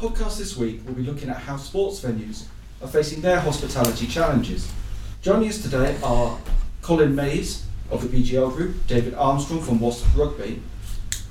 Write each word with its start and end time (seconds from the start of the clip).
podcast 0.00 0.38
this 0.38 0.56
week 0.56 0.80
will 0.86 0.94
be 0.94 1.02
looking 1.02 1.28
at 1.28 1.36
how 1.36 1.58
sports 1.58 2.00
venues 2.00 2.44
are 2.80 2.88
facing 2.88 3.20
their 3.20 3.38
hospitality 3.38 4.06
challenges. 4.06 4.72
Joining 5.20 5.50
us 5.50 5.60
today 5.60 5.94
are 6.02 6.38
Colin 6.80 7.14
Mayes 7.14 7.66
of 7.90 8.00
the 8.00 8.08
BGL 8.08 8.56
Group, 8.56 8.86
David 8.86 9.12
Armstrong 9.12 9.60
from 9.60 9.78
Wasps 9.78 10.08
Rugby, 10.16 10.62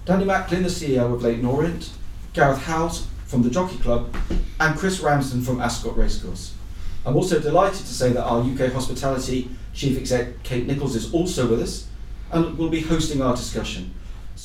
Danny 0.05 0.23
Macklin, 0.23 0.61
the 0.61 0.69
CEO 0.69 1.11
of 1.11 1.23
Leyton 1.23 1.47
Orient, 1.47 1.89
Gareth 2.33 2.59
Howells 2.59 3.07
from 3.25 3.41
the 3.41 3.49
Jockey 3.49 3.79
Club, 3.79 4.15
and 4.59 4.77
Chris 4.77 4.99
Ransom 4.99 5.41
from 5.41 5.59
Ascot 5.59 5.97
Racecourse. 5.97 6.53
I'm 7.07 7.15
also 7.15 7.39
delighted 7.39 7.79
to 7.79 7.93
say 7.93 8.11
that 8.11 8.23
our 8.23 8.41
UK 8.41 8.71
Hospitality 8.71 9.49
Chief 9.73 9.97
Exec 9.97 10.43
Kate 10.43 10.67
Nicholls 10.67 10.95
is 10.95 11.11
also 11.11 11.47
with 11.47 11.63
us 11.63 11.87
and 12.31 12.55
will 12.55 12.69
be 12.69 12.81
hosting 12.81 13.23
our 13.23 13.35
discussion. 13.35 13.95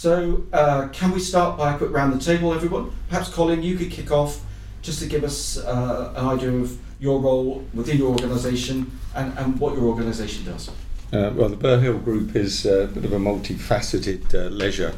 So, 0.04 0.44
uh, 0.52 0.88
can 0.88 1.12
we 1.12 1.18
start 1.18 1.56
by 1.56 1.74
a 1.74 1.78
quick 1.78 1.90
round 1.90 2.12
the 2.12 2.22
table, 2.22 2.52
everyone? 2.52 2.92
Perhaps, 3.08 3.30
Colin, 3.30 3.62
you 3.62 3.74
could 3.74 3.90
kick 3.90 4.10
off 4.10 4.44
just 4.82 5.00
to 5.00 5.06
give 5.06 5.24
us 5.24 5.56
uh, 5.56 6.12
an 6.14 6.26
idea 6.26 6.52
of 6.52 6.78
your 7.00 7.22
role 7.22 7.64
within 7.72 7.96
your 7.96 8.10
organisation 8.10 8.98
and, 9.14 9.32
and 9.38 9.58
what 9.58 9.74
your 9.74 9.84
organisation 9.84 10.44
does. 10.44 10.68
Uh, 11.10 11.32
well, 11.34 11.48
the 11.48 11.56
Burhill 11.56 11.96
Group 11.96 12.36
is 12.36 12.66
a 12.66 12.86
bit 12.88 13.06
of 13.06 13.14
a 13.14 13.18
multifaceted 13.18 14.34
uh, 14.34 14.50
leisure 14.50 14.92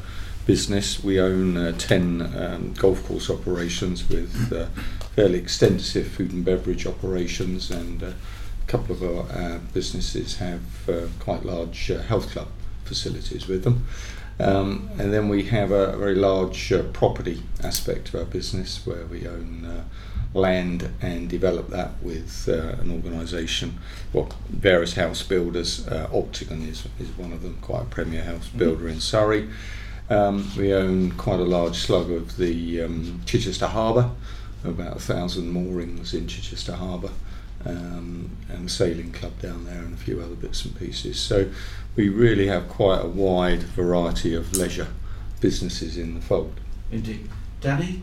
business. 0.44 1.04
We 1.04 1.20
own 1.20 1.56
uh, 1.56 1.70
10 1.78 2.22
um, 2.36 2.72
golf 2.72 3.06
course 3.06 3.30
operations 3.30 4.08
with 4.08 4.52
uh, 4.52 4.66
fairly 5.14 5.38
extensive 5.38 6.08
food 6.08 6.32
and 6.32 6.44
beverage 6.44 6.84
operations, 6.84 7.70
and 7.70 8.02
uh, 8.02 8.06
a 8.06 8.66
couple 8.66 8.96
of 8.96 9.04
our 9.04 9.30
uh, 9.30 9.58
businesses 9.72 10.38
have 10.38 10.88
uh, 10.88 11.02
quite 11.20 11.44
large 11.44 11.92
uh, 11.92 12.02
health 12.02 12.28
club 12.30 12.48
facilities 12.84 13.46
with 13.46 13.62
them. 13.62 13.86
Um, 14.38 14.90
and 14.98 15.14
then 15.14 15.28
we 15.28 15.44
have 15.44 15.70
a 15.70 15.96
very 15.96 16.14
large 16.14 16.70
uh, 16.72 16.82
property 16.92 17.42
aspect 17.64 18.08
of 18.10 18.16
our 18.16 18.26
business 18.26 18.86
where 18.86 19.06
we 19.06 19.26
own 19.26 19.64
uh, 19.64 19.84
land 20.38 20.90
and 21.00 21.28
develop 21.28 21.68
that 21.68 22.02
with 22.02 22.48
uh, 22.48 22.80
an 22.82 22.92
organisation, 22.92 23.78
well, 24.12 24.30
various 24.50 24.94
house 24.94 25.22
builders. 25.22 25.88
Uh, 25.88 26.08
Octagon 26.12 26.62
is, 26.62 26.86
is 26.98 27.08
one 27.16 27.32
of 27.32 27.42
them, 27.42 27.58
quite 27.62 27.82
a 27.82 27.86
premier 27.86 28.24
house 28.24 28.48
builder 28.48 28.88
in 28.88 29.00
Surrey. 29.00 29.48
Um, 30.10 30.50
we 30.56 30.72
own 30.72 31.12
quite 31.12 31.40
a 31.40 31.44
large 31.44 31.76
slug 31.76 32.10
of 32.10 32.36
the 32.36 32.82
um, 32.82 33.22
Chichester 33.24 33.66
Harbour, 33.66 34.10
about 34.64 34.96
a 34.96 35.00
thousand 35.00 35.50
moorings 35.50 36.14
in 36.14 36.28
Chichester 36.28 36.74
Harbour, 36.74 37.10
um, 37.64 38.36
and 38.48 38.66
a 38.66 38.70
sailing 38.70 39.12
club 39.12 39.40
down 39.40 39.64
there, 39.64 39.82
and 39.82 39.94
a 39.94 39.96
few 39.96 40.20
other 40.20 40.34
bits 40.34 40.64
and 40.64 40.78
pieces. 40.78 41.18
So 41.18 41.50
we 41.96 42.08
really 42.10 42.46
have 42.46 42.68
quite 42.68 43.02
a 43.02 43.08
wide 43.08 43.62
variety 43.62 44.34
of 44.34 44.54
leisure 44.54 44.88
businesses 45.40 45.96
in 45.96 46.14
the 46.14 46.20
fold. 46.20 46.60
Indeed. 46.92 47.28
Danny, 47.60 48.02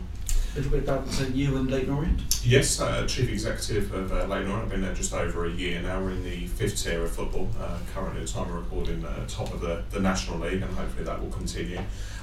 a 0.52 0.56
little 0.56 0.72
bit 0.72 0.82
about 0.82 1.06
uh, 1.20 1.26
you 1.32 1.56
and 1.56 1.70
Leyton 1.70 1.94
Orient? 1.94 2.40
Yes, 2.44 2.80
uh, 2.80 3.06
Chief 3.06 3.30
Executive 3.30 3.94
of 3.94 4.12
uh, 4.12 4.26
Leyton 4.26 4.50
Orient. 4.50 4.64
I've 4.64 4.70
been 4.70 4.82
there 4.82 4.94
just 4.94 5.14
over 5.14 5.46
a 5.46 5.50
year 5.50 5.80
now. 5.80 6.00
We're 6.00 6.10
in 6.10 6.24
the 6.24 6.46
fifth 6.48 6.82
tier 6.82 7.02
of 7.02 7.12
football. 7.12 7.48
Uh, 7.58 7.78
currently, 7.94 8.20
at 8.20 8.26
the 8.26 8.32
time 8.32 8.48
of 8.48 8.54
recording, 8.54 9.04
uh, 9.04 9.26
top 9.28 9.54
of 9.54 9.60
the, 9.60 9.84
the 9.90 10.00
National 10.00 10.40
League, 10.40 10.62
and 10.62 10.74
hopefully 10.76 11.04
that 11.04 11.20
will 11.20 11.30
continue. 11.30 11.80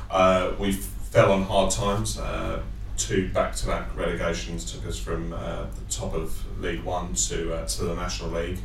Uh, 0.09 0.51
we 0.59 0.73
fell 0.73 1.31
on 1.31 1.43
hard 1.43 1.71
times. 1.71 2.19
Uh, 2.19 2.61
two 2.97 3.29
back-to-back 3.29 3.95
relegations 3.95 4.71
took 4.71 4.85
us 4.85 4.99
from 4.99 5.33
uh, 5.33 5.65
the 5.65 5.91
top 5.91 6.13
of 6.13 6.61
League 6.61 6.83
One 6.83 7.13
to 7.13 7.53
uh, 7.53 7.65
to 7.65 7.85
the 7.85 7.95
National 7.95 8.29
League. 8.29 8.59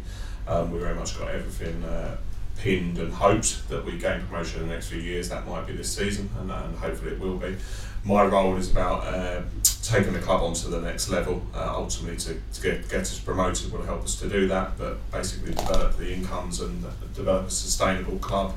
Um, 0.46 0.70
we 0.70 0.78
very 0.78 0.94
much 0.94 1.18
got 1.18 1.28
everything 1.28 1.82
uh, 1.84 2.16
pinned 2.58 2.98
and 2.98 3.12
hoped 3.12 3.68
that 3.68 3.84
we 3.84 3.92
gain 3.98 4.22
promotion 4.26 4.62
in 4.62 4.68
the 4.68 4.74
next 4.74 4.88
few 4.88 5.00
years. 5.00 5.28
That 5.28 5.46
might 5.46 5.66
be 5.66 5.72
this 5.74 5.94
season, 5.94 6.30
and, 6.38 6.50
and 6.50 6.76
hopefully 6.76 7.12
it 7.12 7.20
will 7.20 7.36
be. 7.36 7.56
My 8.04 8.24
role 8.24 8.56
is 8.56 8.70
about 8.70 9.06
uh, 9.06 9.42
taking 9.82 10.12
the 10.12 10.20
club 10.20 10.42
onto 10.42 10.68
the 10.68 10.80
next 10.80 11.08
level. 11.08 11.42
Uh, 11.54 11.72
ultimately, 11.74 12.16
to, 12.18 12.40
to 12.54 12.62
get 12.62 12.88
get 12.88 13.00
us 13.00 13.18
promoted 13.18 13.72
will 13.72 13.82
help 13.82 14.04
us 14.04 14.18
to 14.20 14.28
do 14.28 14.46
that. 14.48 14.78
But 14.78 15.10
basically, 15.10 15.54
develop 15.54 15.96
the 15.96 16.12
incomes 16.12 16.60
and 16.60 16.84
develop 17.14 17.48
a 17.48 17.50
sustainable 17.50 18.18
club. 18.18 18.54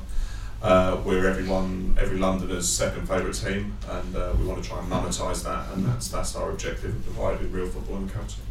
Uh, 0.62 1.00
we're 1.06 1.26
everyone, 1.26 1.96
every 1.98 2.18
Londoner's 2.18 2.68
second 2.68 3.08
favourite 3.08 3.34
team, 3.34 3.76
and 3.88 4.14
uh, 4.14 4.32
we 4.38 4.44
want 4.44 4.62
to 4.62 4.68
try 4.68 4.78
and 4.78 4.92
monetise 4.92 5.42
that, 5.42 5.72
and 5.72 5.86
that's 5.86 6.08
that's 6.08 6.36
our 6.36 6.50
objective 6.50 6.94
of 6.94 7.04
providing 7.04 7.50
real 7.50 7.66
football 7.66 7.96
in 7.96 8.06
the 8.06 8.12
county. 8.12 8.42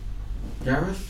Gareth? 0.66 1.09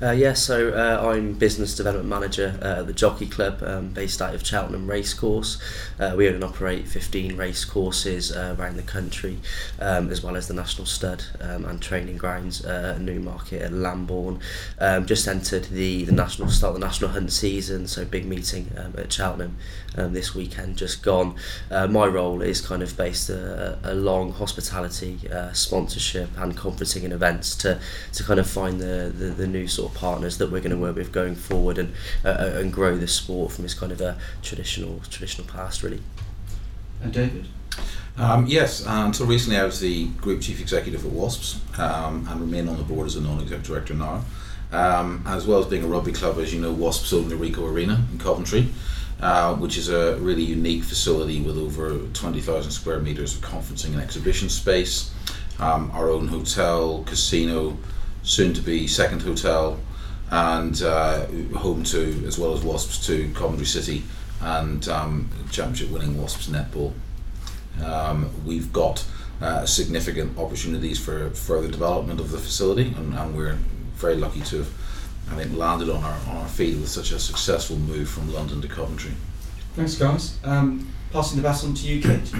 Uh, 0.00 0.10
yeah, 0.10 0.34
so 0.34 0.72
uh, 0.72 1.08
I'm 1.08 1.32
business 1.32 1.74
development 1.74 2.10
manager 2.10 2.58
uh, 2.60 2.80
at 2.80 2.86
the 2.86 2.92
Jockey 2.92 3.24
Club, 3.24 3.62
um, 3.62 3.88
based 3.88 4.20
out 4.20 4.34
of 4.34 4.46
Cheltenham 4.46 4.86
Racecourse. 4.86 5.58
Uh, 5.98 6.12
we 6.14 6.28
own 6.28 6.34
and 6.34 6.44
operate 6.44 6.86
15 6.86 7.34
race 7.34 7.64
courses 7.64 8.30
uh, 8.30 8.54
around 8.58 8.76
the 8.76 8.82
country, 8.82 9.38
um, 9.80 10.10
as 10.10 10.22
well 10.22 10.36
as 10.36 10.48
the 10.48 10.54
National 10.54 10.84
Stud 10.84 11.24
um, 11.40 11.64
and 11.64 11.80
training 11.80 12.18
grounds 12.18 12.62
uh, 12.62 12.92
at 12.96 13.00
Newmarket 13.00 13.62
and 13.62 13.82
Lambourn. 13.82 14.38
Um, 14.78 15.06
just 15.06 15.26
entered 15.26 15.64
the, 15.64 16.04
the 16.04 16.12
national 16.12 16.50
start 16.50 16.74
the 16.74 16.80
national 16.80 17.12
hunt 17.12 17.32
season, 17.32 17.86
so 17.86 18.04
big 18.04 18.26
meeting 18.26 18.70
um, 18.76 18.92
at 18.98 19.10
Cheltenham 19.10 19.56
um, 19.96 20.12
this 20.12 20.34
weekend 20.34 20.76
just 20.76 21.02
gone. 21.02 21.36
Uh, 21.70 21.86
my 21.86 22.06
role 22.06 22.42
is 22.42 22.60
kind 22.60 22.82
of 22.82 22.96
based 22.96 23.30
uh, 23.30 23.76
along 23.82 24.32
hospitality, 24.32 25.18
uh, 25.30 25.52
sponsorship, 25.52 26.28
and 26.36 26.56
conferencing 26.56 27.04
and 27.04 27.12
events 27.12 27.54
to 27.56 27.80
to 28.12 28.24
kind 28.24 28.40
of 28.40 28.48
find 28.48 28.80
the, 28.80 29.12
the, 29.16 29.26
the 29.26 29.46
new 29.46 29.66
sort 29.66 29.92
of 29.92 29.98
partners 29.98 30.38
that 30.38 30.50
we're 30.50 30.60
going 30.60 30.70
to 30.70 30.76
work 30.76 30.96
with 30.96 31.12
going 31.12 31.34
forward 31.34 31.78
and 31.78 31.92
uh, 32.24 32.28
uh, 32.28 32.52
and 32.56 32.72
grow 32.72 32.96
the 32.96 33.08
sport 33.08 33.52
from 33.52 33.64
its 33.64 33.74
kind 33.74 33.92
of 33.92 34.00
a 34.00 34.16
traditional 34.42 35.00
traditional 35.10 35.46
past 35.46 35.82
really. 35.82 36.00
And 37.02 37.12
David? 37.12 37.46
Um, 38.18 38.46
yes, 38.46 38.84
until 38.86 39.26
recently 39.26 39.58
I 39.58 39.64
was 39.64 39.80
the 39.80 40.06
group 40.08 40.40
chief 40.40 40.60
executive 40.60 41.04
at 41.04 41.12
Wasps 41.12 41.60
um, 41.78 42.26
and 42.30 42.40
remain 42.40 42.68
on 42.68 42.78
the 42.78 42.82
board 42.82 43.06
as 43.06 43.16
a 43.16 43.20
non-executive 43.20 43.66
director 43.66 43.94
now. 43.94 44.24
Um, 44.72 45.22
as 45.26 45.46
well 45.46 45.60
as 45.60 45.66
being 45.66 45.84
a 45.84 45.86
rugby 45.86 46.12
club, 46.12 46.38
as 46.38 46.52
you 46.52 46.60
know, 46.60 46.72
Wasps 46.72 47.12
own 47.12 47.28
the 47.28 47.36
Ricoh 47.36 47.70
Arena 47.70 48.04
in 48.10 48.18
Coventry, 48.18 48.68
uh, 49.20 49.54
which 49.54 49.78
is 49.78 49.88
a 49.88 50.16
really 50.16 50.42
unique 50.42 50.84
facility 50.84 51.40
with 51.40 51.56
over 51.56 51.98
20,000 52.12 52.70
square 52.70 53.00
metres 53.00 53.34
of 53.34 53.42
conferencing 53.42 53.92
and 53.92 54.00
exhibition 54.00 54.48
space, 54.48 55.12
um, 55.58 55.90
our 55.92 56.10
own 56.10 56.28
hotel, 56.28 57.02
casino, 57.04 57.78
soon 58.22 58.52
to 58.52 58.60
be 58.60 58.86
second 58.86 59.22
hotel, 59.22 59.78
and 60.30 60.82
uh, 60.82 61.26
home 61.56 61.84
to, 61.84 62.24
as 62.26 62.38
well 62.38 62.52
as 62.52 62.62
Wasps, 62.62 63.06
to 63.06 63.32
Coventry 63.32 63.66
City 63.66 64.02
and 64.40 64.88
um, 64.88 65.30
championship 65.50 65.90
winning 65.90 66.20
Wasps 66.20 66.48
netball. 66.48 66.92
Um, 67.82 68.30
we've 68.44 68.72
got 68.72 69.04
uh, 69.40 69.66
significant 69.66 70.38
opportunities 70.38 70.98
for 70.98 71.30
further 71.30 71.68
development 71.68 72.20
of 72.20 72.30
the 72.30 72.38
facility, 72.38 72.94
and, 72.96 73.14
and 73.14 73.36
we're 73.36 73.56
very 73.94 74.16
lucky 74.16 74.40
to 74.40 74.58
have, 74.58 74.72
I 75.30 75.34
think, 75.34 75.56
landed 75.56 75.90
on 75.90 76.02
our 76.04 76.16
on 76.28 76.36
our 76.36 76.48
feet 76.48 76.76
with 76.78 76.88
such 76.88 77.10
a 77.12 77.18
successful 77.18 77.76
move 77.76 78.08
from 78.08 78.32
London 78.32 78.60
to 78.62 78.68
Coventry. 78.68 79.12
Thanks, 79.74 79.94
guys. 79.96 80.38
Um, 80.44 80.88
passing 81.12 81.36
the 81.36 81.42
baton 81.48 81.74
to 81.74 81.86
you, 81.86 82.00
Kate, 82.00 82.32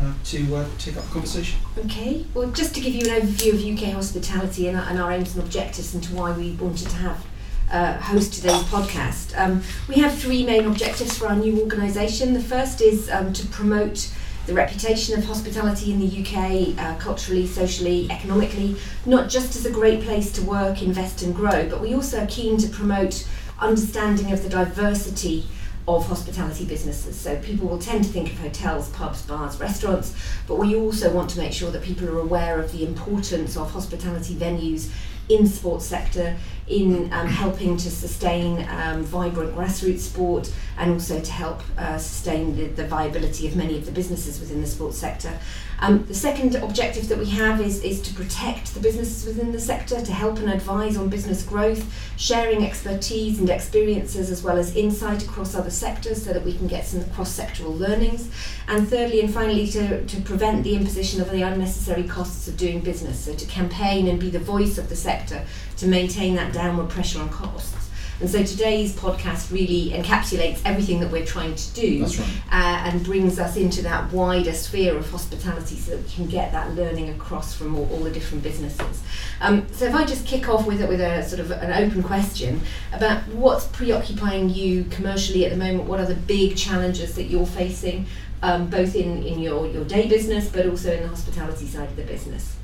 uh, 0.00 0.12
to 0.24 0.56
uh, 0.56 0.64
take 0.78 0.96
up 0.96 1.04
the 1.04 1.10
conversation. 1.12 1.58
Okay, 1.84 2.24
well, 2.34 2.48
just 2.50 2.74
to 2.74 2.80
give 2.80 2.94
you 2.94 3.10
an 3.12 3.22
overview 3.22 3.54
of 3.54 3.78
UK 3.82 3.92
hospitality 3.94 4.68
and, 4.68 4.76
our- 4.76 4.88
and 4.88 5.00
our 5.00 5.10
aims 5.12 5.34
and 5.34 5.44
objectives 5.44 5.94
and 5.94 6.04
to 6.04 6.14
why 6.14 6.32
we 6.32 6.52
wanted 6.52 6.88
to 6.88 6.96
have 6.96 7.26
uh, 7.72 7.94
host 7.98 8.34
today's 8.34 8.62
podcast. 8.64 9.36
Um, 9.36 9.62
we 9.88 9.96
have 9.96 10.16
three 10.16 10.44
main 10.44 10.66
objectives 10.66 11.16
for 11.18 11.26
our 11.28 11.34
new 11.36 11.60
organisation. 11.62 12.32
The 12.34 12.40
first 12.40 12.80
is 12.80 13.10
um, 13.10 13.32
to 13.32 13.46
promote 13.48 14.12
the 14.46 14.54
reputation 14.54 15.18
of 15.18 15.24
hospitality 15.24 15.92
in 15.92 15.98
the 15.98 16.22
UK, 16.22 16.78
uh, 16.78 16.96
culturally, 16.98 17.46
socially, 17.46 18.06
economically, 18.10 18.76
not 19.04 19.28
just 19.28 19.56
as 19.56 19.66
a 19.66 19.70
great 19.70 20.02
place 20.02 20.30
to 20.32 20.42
work, 20.42 20.82
invest, 20.82 21.22
and 21.22 21.34
grow, 21.34 21.68
but 21.68 21.80
we 21.80 21.94
also 21.94 22.22
are 22.22 22.26
keen 22.26 22.56
to 22.56 22.68
promote 22.68 23.28
understanding 23.58 24.32
of 24.32 24.44
the 24.44 24.48
diversity 24.48 25.46
of 25.88 26.06
hospitality 26.06 26.64
businesses. 26.64 27.16
So 27.16 27.40
people 27.42 27.68
will 27.68 27.78
tend 27.78 28.04
to 28.04 28.10
think 28.10 28.32
of 28.32 28.38
hotels, 28.38 28.88
pubs, 28.90 29.22
bars, 29.22 29.58
restaurants, 29.58 30.14
but 30.46 30.56
we 30.56 30.76
also 30.76 31.12
want 31.12 31.30
to 31.30 31.38
make 31.38 31.52
sure 31.52 31.70
that 31.72 31.82
people 31.82 32.08
are 32.08 32.18
aware 32.18 32.60
of 32.60 32.72
the 32.72 32.84
importance 32.84 33.56
of 33.56 33.70
hospitality 33.72 34.34
venues 34.34 34.90
in 35.28 35.44
the 35.44 35.50
sports 35.50 35.84
sector, 35.84 36.36
in 36.68 37.12
um, 37.12 37.26
helping 37.26 37.76
to 37.76 37.90
sustain 37.90 38.66
um, 38.68 39.02
vibrant 39.04 39.54
grassroots 39.54 40.00
sport, 40.00 40.52
and 40.78 40.92
also 40.92 41.20
to 41.20 41.32
help 41.32 41.62
uh, 41.78 41.96
sustain 41.98 42.56
the, 42.56 42.66
the 42.66 42.86
viability 42.86 43.46
of 43.46 43.56
many 43.56 43.76
of 43.76 43.86
the 43.86 43.92
businesses 43.92 44.40
within 44.40 44.60
the 44.60 44.66
sports 44.66 44.98
sector. 44.98 45.38
Um, 45.80 46.06
the 46.06 46.14
second 46.14 46.54
objective 46.56 47.08
that 47.08 47.18
we 47.18 47.26
have 47.26 47.60
is, 47.60 47.82
is 47.84 48.00
to 48.02 48.14
protect 48.14 48.72
the 48.72 48.80
businesses 48.80 49.26
within 49.26 49.52
the 49.52 49.60
sector, 49.60 50.00
to 50.00 50.12
help 50.12 50.38
and 50.38 50.50
advise 50.50 50.96
on 50.96 51.08
business 51.08 51.42
growth, 51.42 51.84
sharing 52.16 52.64
expertise 52.64 53.38
and 53.38 53.50
experiences 53.50 54.30
as 54.30 54.42
well 54.42 54.56
as 54.56 54.74
insight 54.74 55.22
across 55.24 55.54
other 55.54 55.70
sectors 55.70 56.24
so 56.24 56.32
that 56.32 56.44
we 56.44 56.56
can 56.56 56.66
get 56.66 56.86
some 56.86 57.04
cross 57.10 57.38
sectoral 57.38 57.78
learnings. 57.78 58.30
And 58.68 58.88
thirdly 58.88 59.20
and 59.20 59.32
finally, 59.32 59.66
to, 59.68 60.04
to 60.04 60.20
prevent 60.22 60.64
the 60.64 60.74
imposition 60.74 61.20
of 61.20 61.30
the 61.30 61.42
unnecessary 61.42 62.04
costs 62.04 62.48
of 62.48 62.56
doing 62.56 62.80
business, 62.80 63.20
so 63.20 63.34
to 63.34 63.46
campaign 63.46 64.08
and 64.08 64.18
be 64.18 64.30
the 64.30 64.38
voice 64.38 64.78
of 64.78 64.88
the 64.88 64.96
sector 64.96 65.44
to 65.76 65.86
maintain 65.86 66.34
that 66.36 66.52
downward 66.52 66.88
pressure 66.88 67.20
on 67.20 67.28
costs. 67.28 67.75
And 68.18 68.30
so 68.30 68.42
today's 68.42 68.94
podcast 68.94 69.52
really 69.52 69.90
encapsulates 69.90 70.60
everything 70.64 71.00
that 71.00 71.12
we're 71.12 71.26
trying 71.26 71.54
to 71.54 71.74
do 71.74 72.00
That's 72.00 72.18
right. 72.18 72.28
uh, 72.50 72.88
and 72.88 73.04
brings 73.04 73.38
us 73.38 73.56
into 73.56 73.82
that 73.82 74.10
wider 74.10 74.54
sphere 74.54 74.96
of 74.96 75.10
hospitality 75.10 75.76
so 75.76 75.90
that 75.96 76.02
we 76.02 76.08
can 76.10 76.26
get 76.26 76.50
that 76.52 76.74
learning 76.74 77.10
across 77.10 77.54
from 77.54 77.76
all, 77.76 77.86
all 77.92 77.98
the 78.00 78.10
different 78.10 78.42
businesses. 78.42 79.02
Um, 79.42 79.66
so 79.72 79.84
if 79.84 79.94
I 79.94 80.06
just 80.06 80.26
kick 80.26 80.48
off 80.48 80.66
with, 80.66 80.80
a- 80.80 80.86
with 80.86 81.00
a 81.02 81.22
sort 81.28 81.40
of 81.40 81.50
an 81.50 81.72
open 81.84 82.02
question 82.02 82.62
about 82.92 83.26
what's 83.28 83.66
preoccupying 83.66 84.48
you 84.48 84.84
commercially 84.84 85.44
at 85.44 85.50
the 85.50 85.58
moment, 85.58 85.84
what 85.84 86.00
are 86.00 86.06
the 86.06 86.14
big 86.14 86.56
challenges 86.56 87.14
that 87.16 87.24
you're 87.24 87.44
facing, 87.46 88.06
um, 88.42 88.70
both 88.70 88.94
in, 88.94 89.22
in 89.24 89.40
your, 89.40 89.66
your 89.66 89.84
day 89.84 90.08
business 90.08 90.48
but 90.48 90.66
also 90.66 90.90
in 90.92 91.02
the 91.02 91.08
hospitality 91.08 91.66
side 91.66 91.90
of 91.90 91.96
the 91.96 92.02
business? 92.04 92.56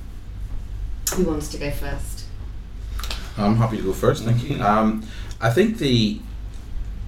Who 1.15 1.25
wants 1.25 1.49
to 1.49 1.59
go 1.59 1.71
first? 1.71 2.25
I'm 3.37 3.57
happy 3.57 3.77
to 3.79 3.83
go 3.83 3.93
first. 3.93 4.25
Thank 4.25 4.45
you. 4.45 4.63
Um, 4.63 5.07
I 5.43 5.51
think 5.51 5.79
the 5.79 6.21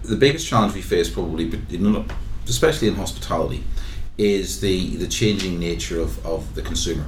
the 0.02 0.16
biggest 0.16 0.46
challenge 0.46 0.74
we 0.74 0.82
face 0.82 1.08
probably, 1.08 1.50
especially 2.46 2.88
in 2.88 2.96
hospitality, 2.96 3.62
is 4.18 4.60
the 4.60 4.96
the 4.96 5.06
changing 5.06 5.60
nature 5.60 6.00
of, 6.00 6.24
of 6.26 6.56
the 6.56 6.62
consumer. 6.62 7.06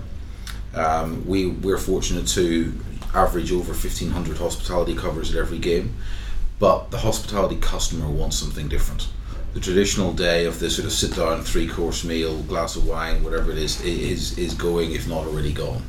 Um, 0.73 1.27
we 1.27 1.49
we're 1.49 1.79
fortunate 1.79 2.29
to 2.29 2.73
average 3.13 3.51
over 3.51 3.73
1,500 3.73 4.39
hospitality 4.39 4.95
covers 4.95 5.35
at 5.35 5.37
every 5.37 5.59
game, 5.59 5.97
but 6.61 6.93
the 6.93 6.99
hospitality 6.99 7.57
customer 7.57 8.09
wants 8.09 8.37
something 8.37 8.69
different. 8.69 9.09
The 9.53 9.61
traditional 9.61 10.13
day 10.13 10.45
of 10.45 10.61
the 10.61 10.71
sort 10.71 10.87
of 10.87 10.93
sit 10.93 11.17
down 11.17 11.43
three 11.43 11.67
course 11.67 12.05
meal, 12.05 12.41
glass 12.43 12.77
of 12.77 12.87
wine, 12.87 13.25
whatever 13.25 13.51
it 13.51 13.59
is, 13.59 13.81
is 13.81 14.39
is 14.39 14.55
going 14.55 14.93
if 14.93 15.09
not 15.09 15.27
already 15.27 15.53
gone 15.53 15.83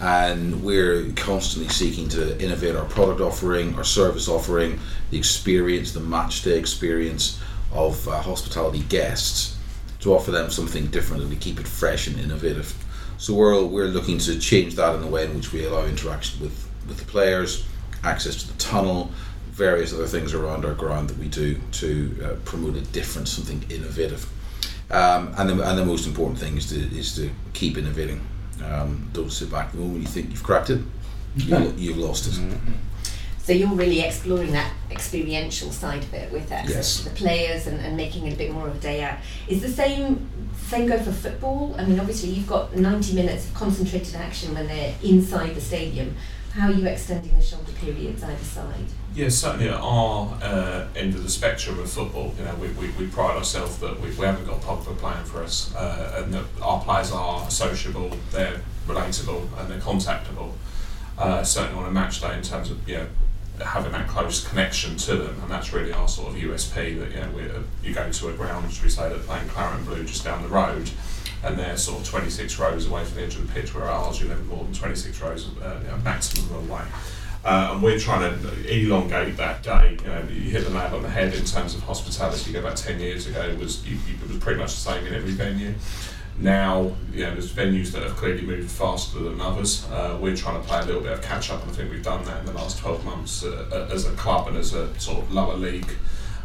and 0.00 0.62
we're 0.62 1.10
constantly 1.16 1.68
seeking 1.72 2.08
to 2.10 2.38
innovate 2.42 2.76
our 2.76 2.84
product 2.84 3.20
offering, 3.20 3.74
our 3.76 3.84
service 3.84 4.28
offering, 4.28 4.78
the 5.10 5.18
experience, 5.18 5.92
the 5.92 6.00
match 6.00 6.42
day 6.42 6.58
experience 6.58 7.40
of 7.72 8.06
uh, 8.08 8.20
hospitality 8.20 8.80
guests 8.88 9.56
to 10.00 10.14
offer 10.14 10.30
them 10.30 10.50
something 10.50 10.86
different 10.86 11.22
and 11.22 11.30
to 11.30 11.36
keep 11.38 11.58
it 11.58 11.66
fresh 11.66 12.06
and 12.06 12.18
innovative. 12.20 12.74
So 13.18 13.34
we're, 13.34 13.64
we're 13.64 13.86
looking 13.86 14.18
to 14.18 14.38
change 14.38 14.74
that 14.74 14.94
in 14.94 15.00
the 15.00 15.06
way 15.06 15.24
in 15.24 15.34
which 15.34 15.52
we 15.52 15.64
allow 15.64 15.86
interaction 15.86 16.40
with, 16.42 16.68
with 16.86 16.98
the 16.98 17.06
players, 17.06 17.66
access 18.04 18.36
to 18.42 18.52
the 18.52 18.58
tunnel, 18.58 19.10
various 19.50 19.94
other 19.94 20.06
things 20.06 20.34
around 20.34 20.66
our 20.66 20.74
ground 20.74 21.08
that 21.08 21.16
we 21.16 21.28
do 21.28 21.58
to 21.72 22.18
uh, 22.22 22.34
promote 22.44 22.76
a 22.76 22.82
different, 22.82 23.26
something 23.26 23.64
innovative. 23.70 24.30
Um, 24.90 25.34
and, 25.38 25.48
the, 25.48 25.68
and 25.68 25.78
the 25.78 25.84
most 25.84 26.06
important 26.06 26.38
thing 26.38 26.58
is 26.58 26.68
to, 26.68 26.76
is 26.76 27.16
to 27.16 27.30
keep 27.54 27.78
innovating. 27.78 28.20
Um, 28.64 29.10
don't 29.12 29.30
sit 29.30 29.50
back 29.50 29.72
the 29.72 29.78
moment 29.78 30.00
you 30.02 30.06
think 30.08 30.30
you've 30.30 30.42
cracked 30.42 30.70
it, 30.70 30.80
you, 31.36 31.74
you've 31.76 31.98
lost 31.98 32.26
it. 32.26 32.40
So 33.42 33.52
you're 33.52 33.68
really 33.74 34.00
exploring 34.00 34.52
that 34.52 34.72
experiential 34.90 35.70
side 35.70 36.02
of 36.02 36.12
it 36.14 36.32
with 36.32 36.50
Yes. 36.50 37.04
the 37.04 37.10
players 37.10 37.66
and, 37.68 37.78
and 37.80 37.96
making 37.96 38.26
it 38.26 38.34
a 38.34 38.36
bit 38.36 38.50
more 38.52 38.66
of 38.66 38.74
a 38.76 38.78
day 38.80 39.02
out. 39.04 39.18
Is 39.46 39.62
the 39.62 39.68
same 39.68 40.28
same 40.66 40.88
go 40.88 40.98
for 40.98 41.12
football? 41.12 41.76
I 41.78 41.84
mean, 41.84 42.00
obviously 42.00 42.30
you've 42.30 42.48
got 42.48 42.74
90 42.74 43.14
minutes 43.14 43.46
of 43.46 43.54
concentrated 43.54 44.16
action 44.16 44.52
when 44.52 44.66
they're 44.66 44.94
inside 45.02 45.54
the 45.54 45.60
stadium. 45.60 46.16
How 46.52 46.68
are 46.68 46.72
you 46.72 46.86
extending 46.88 47.36
the 47.36 47.42
shoulder 47.44 47.70
periods 47.72 48.24
either 48.24 48.42
side? 48.42 48.74
Yeah, 49.16 49.30
certainly 49.30 49.70
at 49.70 49.80
our 49.80 50.28
uh, 50.42 50.88
end 50.94 51.14
of 51.14 51.22
the 51.22 51.30
spectrum 51.30 51.78
of 51.78 51.90
football, 51.90 52.34
you 52.38 52.44
know, 52.44 52.54
we, 52.56 52.68
we, 52.72 52.90
we 52.98 53.06
pride 53.06 53.34
ourselves 53.34 53.78
that 53.78 53.98
we, 53.98 54.10
we 54.10 54.26
haven't 54.26 54.44
got 54.44 54.60
Pogba 54.60 54.94
playing 54.98 55.24
for 55.24 55.42
us, 55.42 55.74
uh, 55.74 56.22
and 56.22 56.34
that 56.34 56.44
our 56.60 56.82
players 56.82 57.12
are 57.12 57.50
sociable, 57.50 58.10
they're 58.30 58.60
relatable, 58.86 59.48
and 59.58 59.70
they're 59.70 59.80
contactable. 59.80 60.52
Uh, 61.16 61.42
certainly 61.42 61.82
on 61.82 61.88
a 61.88 61.90
match 61.90 62.20
day, 62.20 62.36
in 62.36 62.42
terms 62.42 62.70
of 62.70 62.86
you 62.86 62.96
know 62.98 63.06
having 63.64 63.90
that 63.92 64.06
close 64.06 64.46
connection 64.46 64.98
to 64.98 65.16
them, 65.16 65.40
and 65.40 65.50
that's 65.50 65.72
really 65.72 65.94
our 65.94 66.08
sort 66.08 66.34
of 66.34 66.34
USP. 66.34 66.98
That 66.98 67.10
you 67.10 67.20
know, 67.20 67.30
we, 67.34 67.88
you 67.88 67.94
go 67.94 68.12
to 68.12 68.28
a 68.28 68.32
ground, 68.34 68.70
should 68.70 68.84
we 68.84 68.90
say, 68.90 69.08
that 69.08 69.22
playing 69.22 69.48
Claret 69.48 69.82
Blue 69.86 70.04
just 70.04 70.24
down 70.24 70.42
the 70.42 70.48
road, 70.50 70.90
and 71.42 71.58
they're 71.58 71.78
sort 71.78 72.02
of 72.02 72.06
26 72.06 72.58
rows 72.58 72.86
away 72.86 73.02
from 73.02 73.16
the 73.16 73.22
edge 73.22 73.36
of 73.36 73.46
the 73.46 73.58
pitch, 73.58 73.74
where 73.74 73.84
ours 73.84 74.20
are 74.20 74.26
never 74.26 74.42
more 74.42 74.62
than 74.62 74.74
26 74.74 75.22
rows 75.22 75.48
uh, 75.62 75.80
you 75.82 75.88
know, 75.88 75.96
maximum 76.04 76.68
away. 76.68 76.82
Uh, 77.46 77.70
and 77.72 77.82
we're 77.82 77.96
trying 77.98 78.20
to 78.42 78.76
elongate 78.76 79.36
that 79.36 79.62
day. 79.62 79.96
You 80.02 80.08
know, 80.08 80.20
you 80.28 80.50
hit 80.50 80.64
the 80.64 80.70
nail 80.70 80.96
on 80.96 81.02
the 81.02 81.08
head 81.08 81.32
in 81.32 81.44
terms 81.44 81.76
of 81.76 81.82
hospitality. 81.82 82.50
You 82.50 82.60
go 82.60 82.66
back 82.66 82.74
ten 82.74 82.98
years 82.98 83.28
ago, 83.28 83.40
it 83.40 83.56
was 83.56 83.86
it 83.86 84.28
was 84.28 84.36
pretty 84.38 84.58
much 84.58 84.74
the 84.74 84.80
same 84.80 85.06
in 85.06 85.14
every 85.14 85.30
venue. 85.30 85.72
Now, 86.40 86.92
you 87.12 87.22
know, 87.22 87.30
there's 87.30 87.52
venues 87.52 87.92
that 87.92 88.02
have 88.02 88.16
clearly 88.16 88.42
moved 88.42 88.68
faster 88.68 89.20
than 89.20 89.40
others. 89.40 89.86
Uh, 89.90 90.18
we're 90.20 90.34
trying 90.34 90.60
to 90.60 90.66
play 90.66 90.80
a 90.80 90.84
little 90.86 91.00
bit 91.00 91.12
of 91.12 91.22
catch 91.22 91.50
up, 91.50 91.62
and 91.62 91.70
I 91.70 91.74
think 91.74 91.92
we've 91.92 92.02
done 92.02 92.24
that 92.24 92.40
in 92.40 92.46
the 92.46 92.52
last 92.52 92.78
12 92.78 93.04
months 93.04 93.44
uh, 93.44 93.88
as 93.92 94.06
a 94.06 94.12
club 94.16 94.48
and 94.48 94.56
as 94.56 94.74
a 94.74 94.92
sort 94.98 95.22
of 95.22 95.32
lower 95.32 95.54
league 95.54 95.90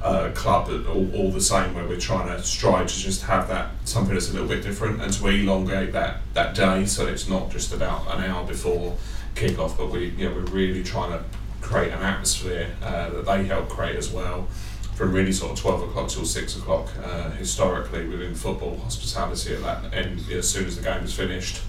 uh, 0.03 0.31
club, 0.33 0.69
all, 0.87 1.13
all 1.15 1.31
the 1.31 1.41
same, 1.41 1.73
where 1.73 1.85
we're 1.85 1.99
trying 1.99 2.27
to 2.27 2.41
strive 2.43 2.87
to 2.87 2.99
just 2.99 3.23
have 3.23 3.47
that 3.47 3.71
something 3.85 4.13
that's 4.13 4.29
a 4.29 4.33
little 4.33 4.47
bit 4.47 4.63
different 4.63 5.01
and 5.01 5.11
to 5.13 5.27
elongate 5.27 5.91
that, 5.93 6.21
that 6.33 6.55
day 6.55 6.85
so 6.85 7.07
it's 7.07 7.27
not 7.27 7.51
just 7.51 7.73
about 7.73 8.05
an 8.15 8.23
hour 8.23 8.45
before 8.45 8.95
kick 9.35 9.59
off, 9.59 9.77
but 9.77 9.89
we, 9.89 10.09
you 10.09 10.29
know, 10.29 10.35
we're 10.35 10.41
really 10.45 10.83
trying 10.83 11.11
to 11.11 11.23
create 11.61 11.91
an 11.91 12.01
atmosphere 12.01 12.69
uh, 12.83 13.09
that 13.09 13.25
they 13.25 13.45
help 13.45 13.69
create 13.69 13.95
as 13.95 14.09
well 14.11 14.47
from 14.95 15.13
really 15.13 15.31
sort 15.31 15.51
of 15.51 15.59
12 15.59 15.89
o'clock 15.89 16.09
till 16.09 16.25
6 16.25 16.57
o'clock 16.57 16.89
uh, 17.03 17.31
historically 17.31 18.07
within 18.07 18.35
football 18.35 18.77
hospitality 18.77 19.55
at 19.55 19.61
that 19.61 19.93
end 19.93 20.21
as 20.31 20.49
soon 20.49 20.65
as 20.65 20.75
the 20.75 20.83
game 20.83 21.03
is 21.03 21.13
finished. 21.13 21.61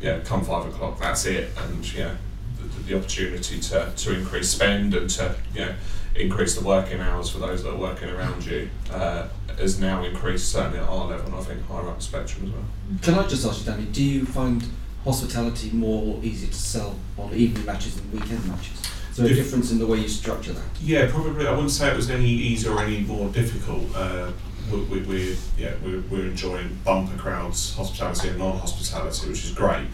Yeah 0.00 0.20
come 0.20 0.44
5 0.44 0.74
o'clock 0.74 0.98
that's 0.98 1.26
it 1.26 1.50
and 1.56 1.98
know 1.98 2.16
the, 2.58 2.82
the 2.82 2.98
opportunity 2.98 3.60
to, 3.60 3.92
to 3.96 4.14
increase 4.14 4.50
spend 4.50 4.94
and 4.94 5.08
to 5.10 5.34
know 5.54 5.74
increase 6.16 6.54
the 6.54 6.64
working 6.64 7.00
hours 7.00 7.30
for 7.30 7.38
those 7.38 7.62
that 7.62 7.70
are 7.70 7.78
working 7.78 8.08
around 8.08 8.44
you 8.44 8.68
uh, 8.90 9.26
has 9.58 9.78
now 9.80 10.02
increased 10.02 10.50
certainly 10.50 10.78
at 10.78 10.88
our 10.88 11.06
level 11.06 11.26
and 11.26 11.34
I 11.34 11.40
think 11.42 11.66
higher 11.66 11.88
up 11.88 11.96
the 11.96 12.02
spectrum 12.02 12.46
as 12.46 12.52
well. 12.52 12.64
Can 13.02 13.14
I 13.14 13.26
just 13.26 13.46
ask 13.46 13.60
you, 13.60 13.72
Danny, 13.72 13.86
do 13.86 14.02
you 14.02 14.24
find 14.24 14.64
hospitality 15.04 15.70
more 15.70 16.18
easy 16.22 16.46
to 16.46 16.54
sell 16.54 16.96
on 17.18 17.32
evening 17.34 17.64
matches 17.64 17.96
than 17.96 18.10
weekend 18.12 18.46
matches? 18.46 18.80
So 19.12 19.22
there 19.22 19.30
a 19.30 19.34
difference 19.34 19.70
in 19.70 19.78
the 19.78 19.86
way 19.86 19.98
you 19.98 20.08
structure 20.08 20.52
that? 20.52 20.64
Yeah, 20.80 21.08
probably. 21.08 21.46
I 21.46 21.52
wouldn't 21.52 21.70
say 21.70 21.88
it 21.88 21.96
was 21.96 22.10
any 22.10 22.26
easier 22.26 22.72
or 22.72 22.82
any 22.82 23.00
more 23.00 23.28
difficult. 23.28 23.84
Uh, 23.94 24.32
we, 24.72 24.80
we, 24.84 25.00
we're, 25.02 25.36
yeah, 25.56 25.74
we're, 25.84 26.00
we're 26.10 26.26
enjoying 26.26 26.78
bumper 26.84 27.16
crowds, 27.16 27.74
hospitality 27.74 28.30
and 28.30 28.38
non-hospitality, 28.38 29.28
which 29.28 29.44
is 29.44 29.52
great. 29.52 29.86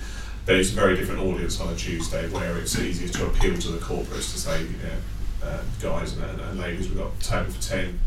But 0.46 0.56
it's 0.56 0.70
a 0.70 0.74
very 0.74 0.96
different 0.96 1.20
audience 1.20 1.60
on 1.60 1.72
a 1.72 1.76
Tuesday 1.76 2.28
where 2.30 2.56
it's 2.56 2.78
easier 2.78 3.08
to 3.08 3.26
appeal 3.26 3.58
to 3.58 3.68
the 3.72 3.78
corporates 3.78 4.32
to 4.32 4.38
say, 4.38 4.62
you 4.62 4.68
know, 4.68 5.46
uh, 5.46 5.62
guys 5.82 6.16
and, 6.16 6.40
and, 6.40 6.58
ladies, 6.58 6.88
we've 6.88 6.98
got 6.98 7.18
table 7.20 7.50
for 7.50 7.62
10 7.62 7.98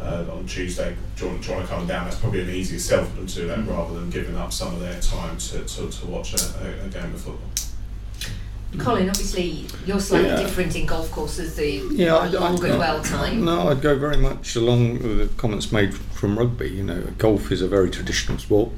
uh, 0.00 0.24
on 0.32 0.46
Tuesday. 0.46 0.96
Do 1.16 1.24
you, 1.24 1.30
want, 1.32 1.42
do 1.42 1.48
you 1.48 1.54
want 1.56 1.68
to 1.68 1.74
come 1.74 1.86
down? 1.86 2.04
That's 2.04 2.18
probably 2.20 2.42
an 2.42 2.50
easier 2.50 2.78
sell 2.78 3.04
for 3.04 3.16
them 3.16 3.26
to 3.26 3.34
do 3.34 3.46
that 3.48 3.66
rather 3.66 3.94
than 3.94 4.10
giving 4.10 4.36
up 4.36 4.52
some 4.52 4.74
of 4.74 4.80
their 4.80 5.00
time 5.00 5.36
to, 5.38 5.64
to, 5.64 5.88
to 5.90 6.06
watch 6.06 6.34
a, 6.34 6.82
a, 6.82 6.86
a 6.86 6.88
game 6.88 7.12
of 7.14 7.20
football. 7.20 7.48
Colin, 8.78 9.08
obviously 9.08 9.64
you're 9.86 9.98
slightly 9.98 10.28
Yeah. 10.28 10.36
different 10.36 10.76
in 10.76 10.84
golf 10.84 11.10
courses, 11.10 11.56
the 11.56 11.82
Yeah, 11.90 12.14
I- 12.16 12.26
I- 12.26 12.28
longer 12.28 12.66
I- 12.66 12.76
dwell 12.76 13.02
time. 13.02 13.42
No, 13.44 13.68
I'd 13.70 13.80
go 13.80 13.98
very 13.98 14.18
much 14.18 14.56
along 14.56 15.02
with 15.02 15.18
the 15.18 15.28
comments 15.38 15.72
made 15.72 15.94
from 15.94 16.38
rugby. 16.38 16.68
You 16.68 16.82
know, 16.82 17.02
golf 17.16 17.50
is 17.50 17.62
a 17.62 17.66
very 17.68 17.90
traditional 17.90 18.36
sport. 18.36 18.70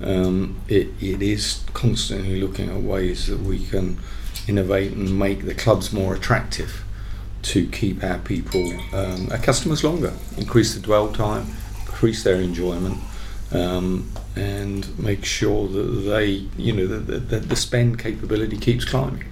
Um, 0.00 0.58
it, 0.68 0.88
it 1.02 1.20
is 1.20 1.62
constantly 1.74 2.40
looking 2.40 2.70
at 2.70 2.80
ways 2.82 3.26
that 3.26 3.40
we 3.40 3.66
can 3.66 3.98
innovate 4.48 4.92
and 4.92 5.18
make 5.18 5.44
the 5.44 5.54
clubs 5.54 5.92
more 5.92 6.14
attractive 6.14 6.82
to 7.46 7.66
keep 7.68 8.02
our 8.02 8.18
people, 8.18 8.72
um, 8.92 9.28
our 9.30 9.38
customers 9.38 9.84
longer, 9.84 10.12
increase 10.36 10.74
the 10.74 10.80
dwell 10.80 11.12
time, 11.12 11.46
increase 11.86 12.24
their 12.24 12.40
enjoyment, 12.40 12.98
um, 13.52 14.10
and 14.34 14.98
make 14.98 15.24
sure 15.24 15.68
that 15.68 15.82
they, 16.10 16.48
you 16.56 16.72
know, 16.72 16.86
that 16.86 17.48
the, 17.48 17.56
spend 17.56 18.00
capability 18.00 18.56
keeps 18.56 18.84
climbing. 18.84 19.24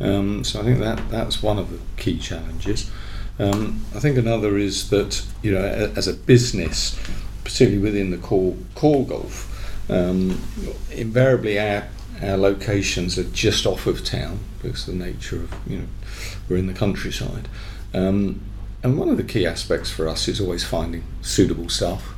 Um, 0.00 0.42
so 0.42 0.60
I 0.60 0.64
think 0.64 0.80
that 0.80 1.10
that's 1.10 1.42
one 1.42 1.58
of 1.58 1.70
the 1.70 1.78
key 1.96 2.18
challenges. 2.18 2.90
Um, 3.38 3.84
I 3.94 4.00
think 4.00 4.18
another 4.18 4.58
is 4.58 4.90
that 4.90 5.24
you 5.42 5.52
know, 5.52 5.62
as 5.96 6.08
a 6.08 6.14
business, 6.14 6.98
particularly 7.44 7.78
within 7.78 8.10
the 8.10 8.18
core 8.18 8.56
core 8.74 9.06
golf, 9.06 9.90
um, 9.90 10.40
invariably 10.90 11.58
our 11.58 11.86
our 12.22 12.36
locations 12.36 13.18
are 13.18 13.24
just 13.24 13.64
off 13.64 13.86
of 13.86 14.04
town 14.04 14.40
because 14.60 14.86
of 14.88 14.98
the 14.98 15.04
nature 15.04 15.36
of 15.36 15.54
you 15.66 15.78
know 15.78 15.86
we're 16.50 16.56
in 16.56 16.66
the 16.66 16.74
countryside. 16.74 17.48
Um, 17.94 18.42
and 18.82 18.98
one 18.98 19.08
of 19.08 19.16
the 19.16 19.24
key 19.24 19.46
aspects 19.46 19.90
for 19.90 20.08
us 20.08 20.28
is 20.28 20.40
always 20.40 20.64
finding 20.64 21.04
suitable 21.22 21.68
staff 21.68 22.14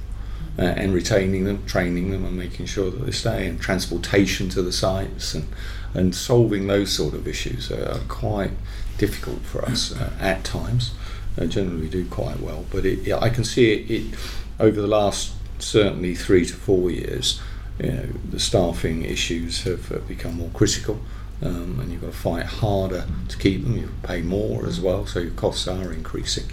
uh, 0.58 0.62
and 0.62 0.92
retaining 0.92 1.44
them, 1.44 1.64
training 1.66 2.10
them, 2.10 2.24
and 2.24 2.36
making 2.36 2.66
sure 2.66 2.90
that 2.90 3.04
they 3.04 3.10
stay, 3.12 3.46
and 3.46 3.60
transportation 3.60 4.48
to 4.50 4.62
the 4.62 4.72
sites, 4.72 5.34
and 5.34 5.46
and 5.94 6.14
solving 6.14 6.68
those 6.68 6.90
sort 6.90 7.12
of 7.12 7.28
issues 7.28 7.70
are 7.70 8.00
quite 8.08 8.52
difficult 8.96 9.42
for 9.42 9.62
us 9.64 9.94
uh, 9.94 10.10
at 10.18 10.42
times. 10.42 10.94
Uh, 11.38 11.44
generally, 11.46 11.88
do 11.88 12.06
quite 12.06 12.40
well, 12.40 12.64
but 12.70 12.84
it, 12.84 13.00
yeah, 13.00 13.18
I 13.18 13.28
can 13.30 13.44
see 13.44 13.72
it, 13.72 13.90
it 13.90 14.14
over 14.60 14.80
the 14.80 14.86
last 14.86 15.32
certainly 15.58 16.14
three 16.14 16.44
to 16.44 16.54
four 16.54 16.90
years. 16.90 17.40
You 17.78 17.92
know, 17.92 18.06
the 18.30 18.40
staffing 18.40 19.04
issues 19.04 19.62
have 19.62 20.06
become 20.06 20.34
more 20.34 20.50
critical. 20.52 21.00
Um, 21.42 21.78
and 21.80 21.90
you've 21.90 22.00
got 22.00 22.12
to 22.12 22.16
fight 22.16 22.46
harder 22.46 23.06
to 23.28 23.38
keep 23.38 23.62
them. 23.64 23.76
You 23.76 23.90
pay 24.02 24.22
more 24.22 24.66
as 24.66 24.80
well, 24.80 25.06
so 25.06 25.18
your 25.20 25.32
costs 25.32 25.66
are 25.66 25.92
increasing. 25.92 26.44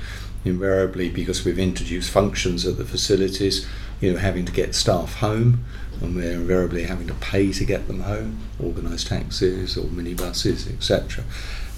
Invariably, 0.45 1.09
because 1.09 1.43
we've 1.45 1.59
introduced 1.59 2.09
functions 2.09 2.65
at 2.65 2.77
the 2.77 2.85
facilities, 2.85 3.67
you 4.01 4.13
know, 4.13 4.19
having 4.19 4.45
to 4.45 4.51
get 4.51 4.73
staff 4.73 5.15
home, 5.15 5.65
and 6.01 6.15
we're 6.15 6.31
invariably 6.31 6.83
having 6.83 7.07
to 7.07 7.13
pay 7.15 7.51
to 7.51 7.65
get 7.65 7.87
them 7.87 8.01
home, 8.01 8.39
organised 8.63 9.07
taxis 9.07 9.77
or 9.77 9.83
minibuses, 9.85 10.71
etc. 10.71 11.23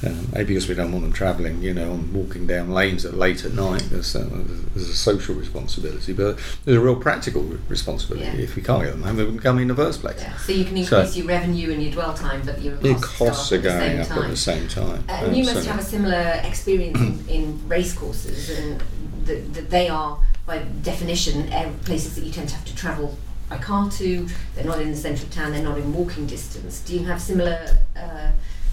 Um, 0.03 0.29
maybe 0.33 0.45
because 0.53 0.67
we 0.67 0.73
don't 0.73 0.91
want 0.91 1.03
them 1.03 1.13
travelling, 1.13 1.61
you 1.61 1.73
know, 1.73 1.91
and 1.91 2.11
walking 2.13 2.47
down 2.47 2.71
lanes 2.71 3.05
at 3.05 3.13
late 3.13 3.45
at 3.45 3.53
night. 3.53 3.83
There's, 3.91 4.15
uh, 4.15 4.27
there's 4.73 4.89
a 4.89 4.95
social 4.95 5.35
responsibility, 5.35 6.11
but 6.13 6.39
there's 6.65 6.77
a 6.77 6.81
real 6.81 6.95
practical 6.95 7.43
re- 7.43 7.59
responsibility. 7.67 8.25
Yeah. 8.25 8.43
If 8.43 8.55
we 8.55 8.63
can't 8.63 8.83
get 8.83 8.91
them 8.91 9.03
home, 9.03 9.17
they 9.17 9.23
wouldn't 9.23 9.43
come 9.43 9.59
in 9.59 9.67
the 9.67 9.75
first 9.75 10.01
place. 10.01 10.19
Yeah. 10.19 10.35
So 10.37 10.53
you 10.53 10.65
can 10.65 10.83
So- 10.83 10.97
increase 10.99 11.17
your 11.17 11.27
revenue 11.27 11.71
and 11.71 11.83
your 11.83 11.91
dwell 11.91 12.13
time, 12.15 12.41
but 12.45 12.61
your 12.61 12.77
costs, 12.77 13.17
costs 13.17 13.51
are 13.51 13.57
the 13.57 13.69
going 13.69 13.99
up 13.99 14.07
time. 14.07 14.23
at 14.23 14.29
the 14.31 14.37
same 14.37 14.67
time. 14.67 15.03
Uh, 15.07 15.11
and 15.11 15.37
you 15.37 15.43
must 15.43 15.67
have 15.67 15.79
a 15.79 15.83
similar 15.83 16.41
experience 16.45 16.99
in, 16.99 17.25
in 17.29 17.69
race 17.69 17.93
courses, 17.93 18.49
and 18.57 18.81
that, 19.25 19.53
that 19.53 19.69
they 19.69 19.87
are, 19.87 20.17
by 20.47 20.63
definition, 20.81 21.47
places 21.85 22.15
that 22.15 22.23
you 22.23 22.31
tend 22.31 22.49
to 22.49 22.55
have 22.55 22.65
to 22.65 22.75
travel 22.75 23.17
by 23.51 23.57
car 23.57 23.89
to. 23.91 24.27
They're 24.55 24.65
not 24.65 24.81
in 24.81 24.89
the 24.91 24.97
centre 24.97 25.23
of 25.23 25.31
town. 25.31 25.51
They're 25.51 25.61
not 25.61 25.77
in 25.77 25.93
walking 25.93 26.25
distance. 26.25 26.79
Do 26.79 26.97
you 26.97 27.05
have 27.05 27.21
similar 27.21 27.77
uh, 27.95 28.31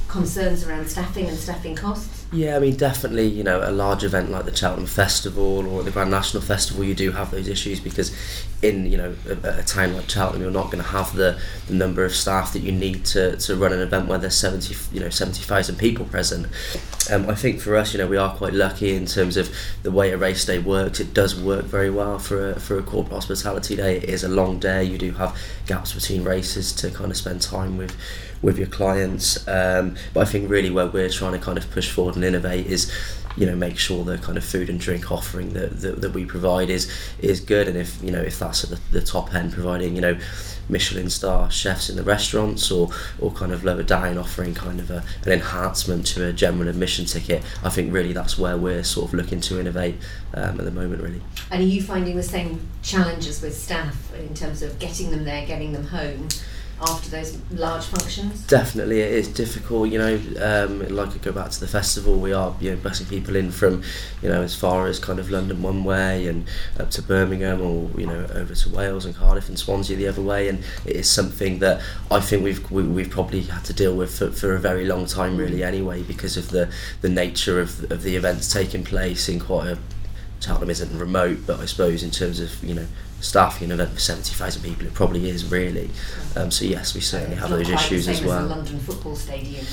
concerns 0.09 0.67
around 0.67 0.89
staffing 0.89 1.27
and 1.27 1.37
staffing 1.37 1.77
costs? 1.77 2.27
Yeah, 2.31 2.57
I 2.57 2.59
mean, 2.59 2.77
definitely, 2.77 3.27
you 3.27 3.43
know, 3.43 3.63
a 3.63 3.73
large 3.73 4.05
event 4.05 4.31
like 4.31 4.45
the 4.45 4.55
Cheltenham 4.55 4.87
Festival 4.87 5.67
or 5.67 5.83
the 5.83 5.91
Grand 5.91 6.11
National 6.11 6.43
Festival, 6.43 6.85
you 6.85 6.95
do 6.95 7.13
have 7.13 7.31
those 7.31 7.49
issues 7.49 7.81
because 7.81 8.15
in, 8.61 8.85
you 8.85 8.99
know, 8.99 9.15
a, 9.29 9.61
a 9.61 9.63
town 9.63 9.95
like 9.95 10.11
Cheltenham, 10.11 10.43
you're 10.43 10.51
not 10.51 10.67
going 10.67 10.83
to 10.83 10.91
have 10.91 11.15
the, 11.17 11.41
the 11.69 11.75
number 11.75 12.05
of 12.05 12.15
staff 12.15 12.53
that 12.53 12.61
you 12.61 12.73
need 12.73 13.07
to, 13.07 13.37
to 13.39 13.57
run 13.57 13.73
an 13.73 13.81
event 13.81 14.09
where 14.09 14.19
there's 14.19 14.37
70, 14.37 14.75
you 14.93 15.01
know, 15.01 15.09
70,000 15.09 15.77
people 15.77 16.05
present. 16.05 16.49
Um, 17.11 17.31
I 17.31 17.35
think 17.35 17.61
for 17.61 17.77
us, 17.77 17.95
you 17.95 17.99
know, 17.99 18.07
we 18.07 18.19
are 18.19 18.35
quite 18.35 18.53
lucky 18.53 18.95
in 18.95 19.07
terms 19.07 19.39
of 19.39 19.55
the 19.83 19.91
way 19.91 20.11
a 20.11 20.19
race 20.19 20.45
day 20.45 20.59
works. 20.59 21.01
It 21.01 21.15
does 21.15 21.41
work 21.41 21.65
very 21.65 21.89
well 21.89 22.19
for 22.19 22.51
a, 22.51 22.61
for 22.61 22.79
a 22.79 22.83
corporate 22.83 23.15
hospitality 23.15 23.77
day. 23.77 23.97
It 23.97 24.05
is 24.05 24.23
a 24.23 24.29
long 24.29 24.59
day. 24.59 24.85
You 24.85 24.99
do 24.99 25.13
have 25.13 25.39
gaps 25.67 25.95
between 25.95 26.25
races 26.25 26.75
to 26.75 26.91
kind 26.91 27.11
of 27.11 27.17
spend 27.17 27.41
time 27.41 27.79
with 27.79 27.97
with 28.43 28.59
your 28.59 28.69
clients. 28.69 29.47
Um, 29.49 29.97
but 30.15 30.21
I 30.21 30.25
think 30.25 30.51
really 30.51 30.71
where 30.71 30.87
we're 30.87 31.09
trying 31.09 31.33
to 31.33 31.39
kind 31.39 31.59
of 31.59 31.71
push 31.71 31.91
forward 31.91 32.15
and 32.15 32.25
innovate 32.25 32.67
is, 32.67 32.93
you 33.37 33.47
know, 33.47 33.55
make 33.55 33.79
sure 33.79 34.05
the 34.05 34.19
kind 34.19 34.37
of 34.37 34.45
food 34.45 34.69
and 34.69 34.81
drink 34.81 35.11
offering 35.13 35.53
that, 35.55 35.81
that, 35.81 36.01
that 36.01 36.13
we 36.13 36.25
provide 36.25 36.71
is 36.71 36.91
is 37.21 37.41
good. 37.41 37.69
And 37.69 37.77
if 37.77 38.03
you 38.03 38.11
know 38.11 38.21
if 38.21 38.39
that's 38.39 38.65
at 38.65 38.71
the, 38.71 38.81
the 38.91 39.01
top 39.01 39.35
end, 39.35 39.53
providing 39.53 39.95
you 39.95 40.01
know 40.01 40.19
Michelin 40.69 41.09
star 41.09 41.51
chefs 41.51 41.89
in 41.89 41.97
the 41.97 42.03
restaurants 42.03 42.71
or 42.71 42.91
or 43.21 43.31
kind 43.33 43.53
of 43.53 43.65
lower 43.65 43.83
down 43.83 44.19
offering 44.19 44.55
kind 44.55 44.81
of 44.81 44.91
a, 44.91 45.05
an 45.25 45.33
enhancement 45.33 46.07
to 46.09 46.27
a 46.27 46.33
general 46.33 46.69
admission 46.69 47.05
ticket. 47.05 47.43
I 47.63 47.71
think 47.71 47.93
really 47.93 48.13
that's 48.13 48.39
where 48.39 48.57
we're 48.57 48.83
sort 48.83 49.09
of 49.09 49.15
looking 49.15 49.41
to 49.43 49.61
innovate 49.61 49.97
um, 50.35 50.59
at 50.59 50.65
the 50.65 50.73
moment. 50.73 51.03
Really. 51.03 51.23
And 51.51 51.63
are 51.63 51.67
you 51.67 51.83
finding 51.83 52.17
the 52.17 52.23
same 52.23 52.69
challenges 52.83 53.41
with 53.41 53.57
staff 53.57 54.13
in 54.15 54.35
terms 54.35 54.63
of 54.63 54.79
getting 54.79 55.11
them 55.11 55.25
there, 55.25 55.47
getting 55.47 55.73
them 55.73 55.85
home 55.85 56.29
after 56.81 57.11
those 57.11 57.39
large 57.51 57.85
functions? 57.85 58.47
Definitely, 58.47 59.01
it 59.01 59.13
is 59.13 59.29
difficult. 59.29 59.91
You 59.91 59.99
know, 59.99 60.15
um, 60.41 60.89
like 60.89 61.15
I 61.15 61.19
go 61.19 61.33
back 61.33 61.51
to 61.51 61.61
the 61.61 61.67
festival, 61.67 62.19
we 62.19 62.33
are 62.33 62.55
you 62.61 62.71
know 62.71 62.77
busing 62.77 63.09
people 63.09 63.37
in 63.37 63.51
from, 63.51 63.83
you 64.23 64.29
know, 64.29 64.43
as 64.43 64.55
far 64.55 64.87
as 64.87 64.99
kind 64.99 65.19
of 65.19 65.31
London 65.31 65.63
one 65.63 65.85
way 65.85 66.27
and 66.27 66.47
up 66.79 66.91
to 66.93 67.03
Birmingham, 67.03 67.61
or 67.61 67.91
you 67.99 68.07
know, 68.07 68.27
over 68.35 68.55
to 68.55 68.71
Wales 68.71 69.05
and 69.05 69.15
Cardiff 69.15 69.49
and 69.49 69.59
Swansea 69.59 69.97
the 69.97 70.09
other 70.09 70.23
way. 70.23 70.49
And 70.49 70.65
it 70.85 70.97
is 70.97 71.11
something 71.11 71.59
that 71.59 71.83
I 72.11 72.21
think 72.21 72.45
we've 72.45 72.71
we, 72.71 72.83
we've 72.83 73.11
probably 73.11 73.43
had 73.43 73.65
to 73.67 73.73
deal 73.73 73.97
with 73.97 74.19
for, 74.19 74.31
for 74.31 74.55
a 74.55 74.59
very 74.59 74.85
long 74.85 75.07
time, 75.07 75.37
really, 75.37 75.63
anyway, 75.63 76.03
because 76.03 76.37
of 76.37 76.51
the 76.51 76.71
the 77.01 77.09
nature 77.09 77.61
of 77.61 77.91
of 77.91 78.03
the 78.03 78.17
events 78.17 78.53
taking 78.53 78.85
place 78.85 79.29
in 79.29 79.41
quite 79.41 79.69
a 79.69 79.79
Cheltenham 80.41 80.71
isn't 80.71 80.99
remote, 80.99 81.39
but 81.47 81.61
I 81.61 81.67
suppose 81.67 82.03
in 82.03 82.11
terms 82.11 82.41
of 82.41 82.63
you 82.63 82.75
know 82.75 82.87
staffing 83.21 83.67
an 83.73 83.73
event 83.81 83.95
for 83.95 84.01
seventy 84.01 84.33
thousand 84.35 84.63
people, 84.63 84.87
it 84.87 84.95
probably 84.95 85.29
is 85.29 85.51
really. 85.51 85.91
Um, 86.37 86.51
so 86.51 86.65
yes, 86.65 86.95
we 86.95 87.01
certainly 87.01 87.33
It's 87.35 87.41
have 87.41 87.51
those 87.51 87.69
issues 87.69 88.07
the 88.07 88.13
as 88.13 88.23
well. 88.23 88.39
As 88.39 88.45
a 88.45 88.55
London 88.55 88.79
football 88.79 89.17
stadium. 89.17 89.65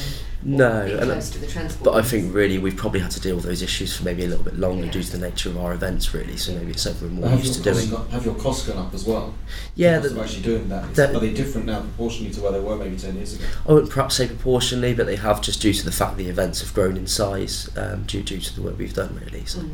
No, 0.48 0.82
and- 0.84 1.02
close 1.02 1.30
to 1.32 1.40
the 1.40 1.48
transport. 1.48 1.84
But 1.86 1.96
I 1.96 2.04
think 2.04 2.34
really 2.34 2.60
we've 2.60 2.76
probably 2.76 3.00
had 3.00 3.10
to 3.12 3.20
deal 3.20 3.36
with 3.36 3.46
those 3.46 3.64
issues 3.64 3.96
for 3.98 4.04
maybe 4.04 4.26
a 4.26 4.28
little 4.28 4.44
bit 4.44 4.58
longer 4.60 4.86
Yeah. 4.86 4.92
due 4.92 5.02
to 5.04 5.12
the 5.12 5.18
nature 5.30 5.50
of 5.50 5.58
our 5.58 5.74
events, 5.74 6.14
really. 6.14 6.38
So 6.38 6.54
maybe 6.54 6.72
it's 6.72 6.84
something 6.84 7.08
we're 7.08 7.22
more 7.22 7.30
have, 7.30 7.40
used 7.44 7.56
your 7.56 7.64
to 7.64 7.70
costs 7.72 7.88
doing. 7.90 8.02
gone, 8.02 8.10
have 8.12 8.26
your 8.26 8.36
costs 8.36 8.68
gone 8.68 8.78
up 8.78 8.94
as 8.94 9.06
well? 9.06 9.34
Yeah, 9.74 9.98
Because 9.98 10.14
the, 10.14 10.20
of 10.20 10.26
actually 10.26 10.44
doing 10.44 10.70
that. 10.70 10.90
Is- 10.92 10.98
that- 10.98 11.16
are 11.16 11.20
they 11.20 11.34
different 11.34 11.66
now 11.66 11.80
proportionally 11.82 12.32
to 12.34 12.42
where 12.42 12.52
they 12.52 12.60
were 12.60 12.76
maybe 12.76 12.96
10 12.96 13.16
years 13.16 13.34
ago? 13.34 13.46
I 13.68 13.74
wouldn't 13.74 13.92
perhaps 13.92 14.16
say 14.16 14.28
proportionally, 14.28 14.94
but 14.94 15.08
they 15.08 15.16
have 15.16 15.42
just 15.42 15.62
due 15.62 15.74
to 15.74 15.84
the 15.86 15.92
fact 15.92 16.18
the 16.18 16.30
events 16.30 16.62
have 16.62 16.74
grown 16.76 16.96
in 16.96 17.08
size 17.08 17.70
um, 17.76 18.04
due 18.04 18.22
due 18.22 18.40
to 18.40 18.56
the 18.56 18.62
work 18.62 18.78
we've 18.78 18.94
done, 18.94 19.20
really. 19.26 19.46
So. 19.46 19.60
Mm. 19.62 19.70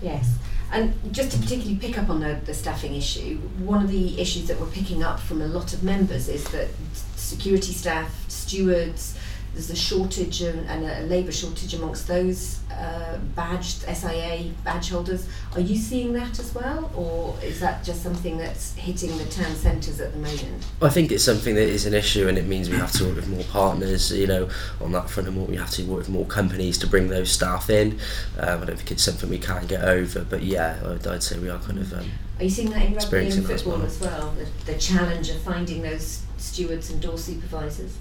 Yes. 0.00 0.36
And 0.70 0.92
just 1.12 1.32
to 1.32 1.38
particularly 1.38 1.76
pick 1.76 1.98
up 1.98 2.10
on 2.10 2.20
the, 2.20 2.38
the 2.44 2.52
staffing 2.52 2.94
issue, 2.94 3.38
one 3.58 3.82
of 3.82 3.90
the 3.90 4.20
issues 4.20 4.46
that 4.48 4.60
we're 4.60 4.66
picking 4.66 5.02
up 5.02 5.18
from 5.18 5.40
a 5.40 5.46
lot 5.46 5.72
of 5.72 5.82
members 5.82 6.28
is 6.28 6.44
that 6.48 6.68
security 7.16 7.72
staff, 7.72 8.24
stewards, 8.28 9.18
there's 9.58 9.70
a 9.70 9.76
shortage 9.76 10.40
and, 10.40 10.64
and 10.70 10.84
a 10.84 11.00
labour 11.08 11.32
shortage 11.32 11.74
amongst 11.74 12.06
those 12.06 12.60
uh, 12.70 13.18
badged 13.34 13.82
SIA 13.92 14.52
badge 14.62 14.90
holders. 14.90 15.26
Are 15.56 15.60
you 15.60 15.74
seeing 15.74 16.12
that 16.12 16.38
as 16.38 16.54
well, 16.54 16.92
or 16.94 17.36
is 17.42 17.58
that 17.58 17.82
just 17.82 18.04
something 18.04 18.38
that's 18.38 18.76
hitting 18.76 19.18
the 19.18 19.24
town 19.24 19.52
centres 19.56 20.00
at 20.00 20.12
the 20.12 20.18
moment? 20.20 20.64
I 20.80 20.90
think 20.90 21.10
it's 21.10 21.24
something 21.24 21.56
that 21.56 21.68
is 21.68 21.86
an 21.86 21.94
issue, 21.94 22.28
and 22.28 22.38
it 22.38 22.46
means 22.46 22.70
we 22.70 22.76
have 22.76 22.92
to 22.92 23.06
work 23.06 23.16
with 23.16 23.28
more 23.28 23.42
partners, 23.44 24.12
you 24.12 24.28
know, 24.28 24.48
on 24.80 24.92
that 24.92 25.10
front, 25.10 25.26
and 25.26 25.36
more, 25.36 25.48
we 25.48 25.56
have 25.56 25.70
to 25.70 25.82
work 25.86 25.98
with 25.98 26.08
more 26.08 26.26
companies 26.26 26.78
to 26.78 26.86
bring 26.86 27.08
those 27.08 27.28
staff 27.28 27.68
in. 27.68 27.98
Um, 28.38 28.62
I 28.62 28.64
don't 28.64 28.76
think 28.76 28.92
it's 28.92 29.02
something 29.02 29.28
we 29.28 29.40
can 29.40 29.66
get 29.66 29.82
over, 29.82 30.22
but 30.22 30.44
yeah, 30.44 30.78
I'd, 30.86 31.04
I'd 31.04 31.22
say 31.24 31.36
we 31.40 31.50
are 31.50 31.58
kind 31.58 31.80
of. 31.80 31.92
Um, 31.92 32.08
Are 32.38 32.44
you 32.44 32.50
seeing 32.50 32.70
that 32.70 32.76
in 32.76 32.94
rugby 32.94 32.94
and 32.94 33.02
Experiencing 33.02 33.50
as 33.50 33.62
football 33.62 33.78
well. 33.78 33.86
as 33.86 34.00
well? 34.00 34.34
The, 34.38 34.72
the 34.72 34.78
challenge 34.78 35.30
of 35.30 35.40
finding 35.40 35.82
those 35.82 36.22
stewards 36.36 36.90
and 36.90 37.02
door 37.02 37.18
supervisors? 37.18 37.98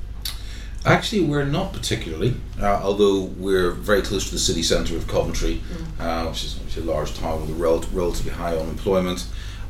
Actually, 0.87 1.21
we're 1.21 1.45
not 1.45 1.73
particularly, 1.73 2.35
uh, 2.61 2.79
although 2.83 3.21
we're 3.37 3.71
very 3.71 4.01
close 4.01 4.25
to 4.25 4.31
the 4.31 4.39
city 4.39 4.63
centre 4.63 4.95
of 4.95 5.07
Coventry, 5.07 5.61
uh, 5.99 6.25
which 6.27 6.43
is 6.43 6.59
is 6.67 6.77
a 6.77 6.81
large 6.81 7.13
town 7.15 7.41
with 7.41 7.49
a 7.49 7.53
rel- 7.53 7.85
relatively 7.93 8.31
high 8.31 8.55
unemployment, 8.57 9.25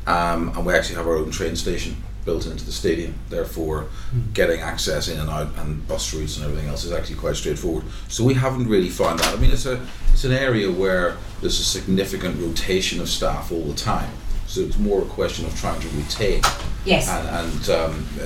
um, 0.06 0.48
and 0.56 0.64
we 0.66 0.72
actually 0.74 0.96
have 0.96 1.06
our 1.06 1.16
own 1.16 1.30
train 1.30 1.56
station 1.56 1.96
built 2.24 2.46
into 2.46 2.64
the 2.64 2.72
stadium. 2.72 3.14
Therefore, 3.30 3.86
getting 4.34 4.60
access 4.60 5.08
in 5.08 5.18
and 5.18 5.30
out 5.30 5.48
and 5.58 5.86
bus 5.88 6.12
routes 6.14 6.36
and 6.36 6.44
everything 6.44 6.68
else 6.68 6.84
is 6.84 6.92
actually 6.92 7.16
quite 7.16 7.36
straightforward. 7.36 7.84
So 8.08 8.22
we 8.24 8.34
haven't 8.34 8.68
really 8.68 8.90
found 8.90 9.18
that. 9.20 9.34
I 9.34 9.36
mean, 9.40 9.50
it's 9.50 9.66
a 9.66 9.80
it's 10.12 10.24
an 10.24 10.32
area 10.32 10.70
where 10.70 11.16
there's 11.40 11.58
a 11.58 11.64
significant 11.64 12.38
rotation 12.40 13.00
of 13.00 13.08
staff 13.08 13.50
all 13.52 13.64
the 13.64 13.74
time. 13.74 14.10
So 14.46 14.60
it's 14.60 14.78
more 14.78 15.02
a 15.02 15.04
question 15.04 15.44
of 15.46 15.54
trying 15.60 15.80
to 15.80 15.88
retain 15.88 16.40
Yes. 16.84 17.08
and, 17.08 17.28
and 17.28 17.70
um, 17.70 18.06
uh, 18.20 18.24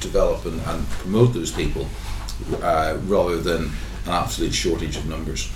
develop 0.00 0.44
and, 0.46 0.60
and 0.60 0.88
promote 0.88 1.34
those 1.34 1.50
people 1.50 1.88
uh, 2.62 2.98
rather 3.04 3.40
than 3.40 3.64
an 3.64 4.10
absolute 4.10 4.54
shortage 4.54 4.96
of 4.96 5.06
numbers. 5.06 5.50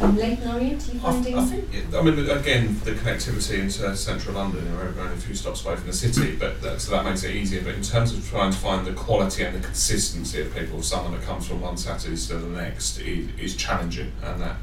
And 0.00 0.16
Leyton 0.16 0.48
Orient, 0.48 0.88
are 0.88 0.92
you 0.92 1.00
I. 1.04 1.40
I 1.40 1.44
think, 1.44 1.74
it, 1.74 1.94
I 1.94 2.02
mean, 2.02 2.30
again, 2.30 2.78
the 2.84 2.92
connectivity 2.92 3.58
into 3.58 3.96
central 3.96 4.36
London, 4.36 4.64
you 4.64 4.70
know, 4.70 4.76
we're 4.76 5.02
only 5.02 5.14
a 5.14 5.16
few 5.16 5.34
stops 5.34 5.64
away 5.64 5.74
from 5.74 5.86
the 5.88 5.92
city, 5.92 6.36
but 6.36 6.62
that, 6.62 6.80
so 6.80 6.92
that 6.92 7.04
makes 7.04 7.24
it 7.24 7.34
easier. 7.34 7.62
But 7.62 7.74
in 7.74 7.82
terms 7.82 8.12
of 8.12 8.28
trying 8.28 8.52
to 8.52 8.58
find 8.58 8.86
the 8.86 8.92
quality 8.92 9.42
and 9.42 9.56
the 9.56 9.66
consistency 9.66 10.40
of 10.40 10.54
people, 10.54 10.82
someone 10.82 11.12
that 11.12 11.22
comes 11.22 11.48
from 11.48 11.60
one 11.60 11.76
Saturday 11.76 12.16
to 12.16 12.36
the 12.36 12.48
next 12.48 13.00
is, 13.00 13.28
is 13.40 13.56
challenging, 13.56 14.12
and 14.22 14.40
that 14.40 14.56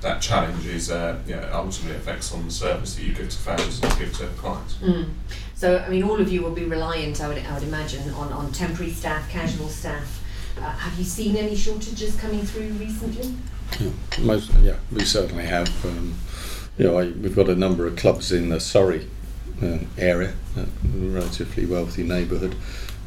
that 0.00 0.20
challenge 0.20 0.66
is, 0.66 0.90
uh, 0.90 1.16
yeah, 1.28 1.48
ultimately 1.52 1.96
affects 1.96 2.34
on 2.34 2.44
the 2.44 2.50
service 2.50 2.96
that 2.96 3.04
you 3.04 3.12
give 3.14 3.28
to 3.28 3.38
fans 3.38 3.80
and 3.80 3.98
give 4.00 4.12
to 4.18 4.26
clients. 4.36 4.74
Mm. 4.74 5.10
So, 5.54 5.78
I 5.78 5.88
mean, 5.88 6.02
all 6.02 6.20
of 6.20 6.32
you 6.32 6.42
will 6.42 6.50
be 6.50 6.64
reliant, 6.64 7.20
I 7.20 7.28
would, 7.28 7.38
I 7.38 7.54
would 7.54 7.62
imagine, 7.62 8.10
on, 8.14 8.32
on 8.32 8.50
temporary 8.50 8.90
staff, 8.90 9.30
casual 9.30 9.68
staff. 9.68 10.21
Uh, 10.62 10.70
have 10.70 10.96
you 10.96 11.04
seen 11.04 11.36
any 11.36 11.56
shortages 11.56 12.14
coming 12.14 12.42
through 12.42 12.68
recently? 12.74 13.34
Yeah, 13.80 13.90
most, 14.20 14.52
yeah, 14.62 14.76
we 14.92 15.04
certainly 15.04 15.44
have. 15.44 15.68
Um, 15.84 16.14
you 16.78 16.86
know, 16.86 16.98
I, 16.98 17.06
we've 17.06 17.34
got 17.34 17.48
a 17.48 17.56
number 17.56 17.84
of 17.84 17.96
clubs 17.96 18.30
in 18.30 18.48
the 18.48 18.60
Surrey 18.60 19.08
uh, 19.60 19.78
area, 19.98 20.34
a 20.56 20.66
relatively 20.94 21.66
wealthy 21.66 22.04
neighbourhood, 22.04 22.54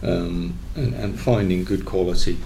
um, 0.03 0.57
and, 0.75 0.93
and 0.95 1.17
finding 1.19 1.63
good 1.63 1.85
quality 1.85 2.39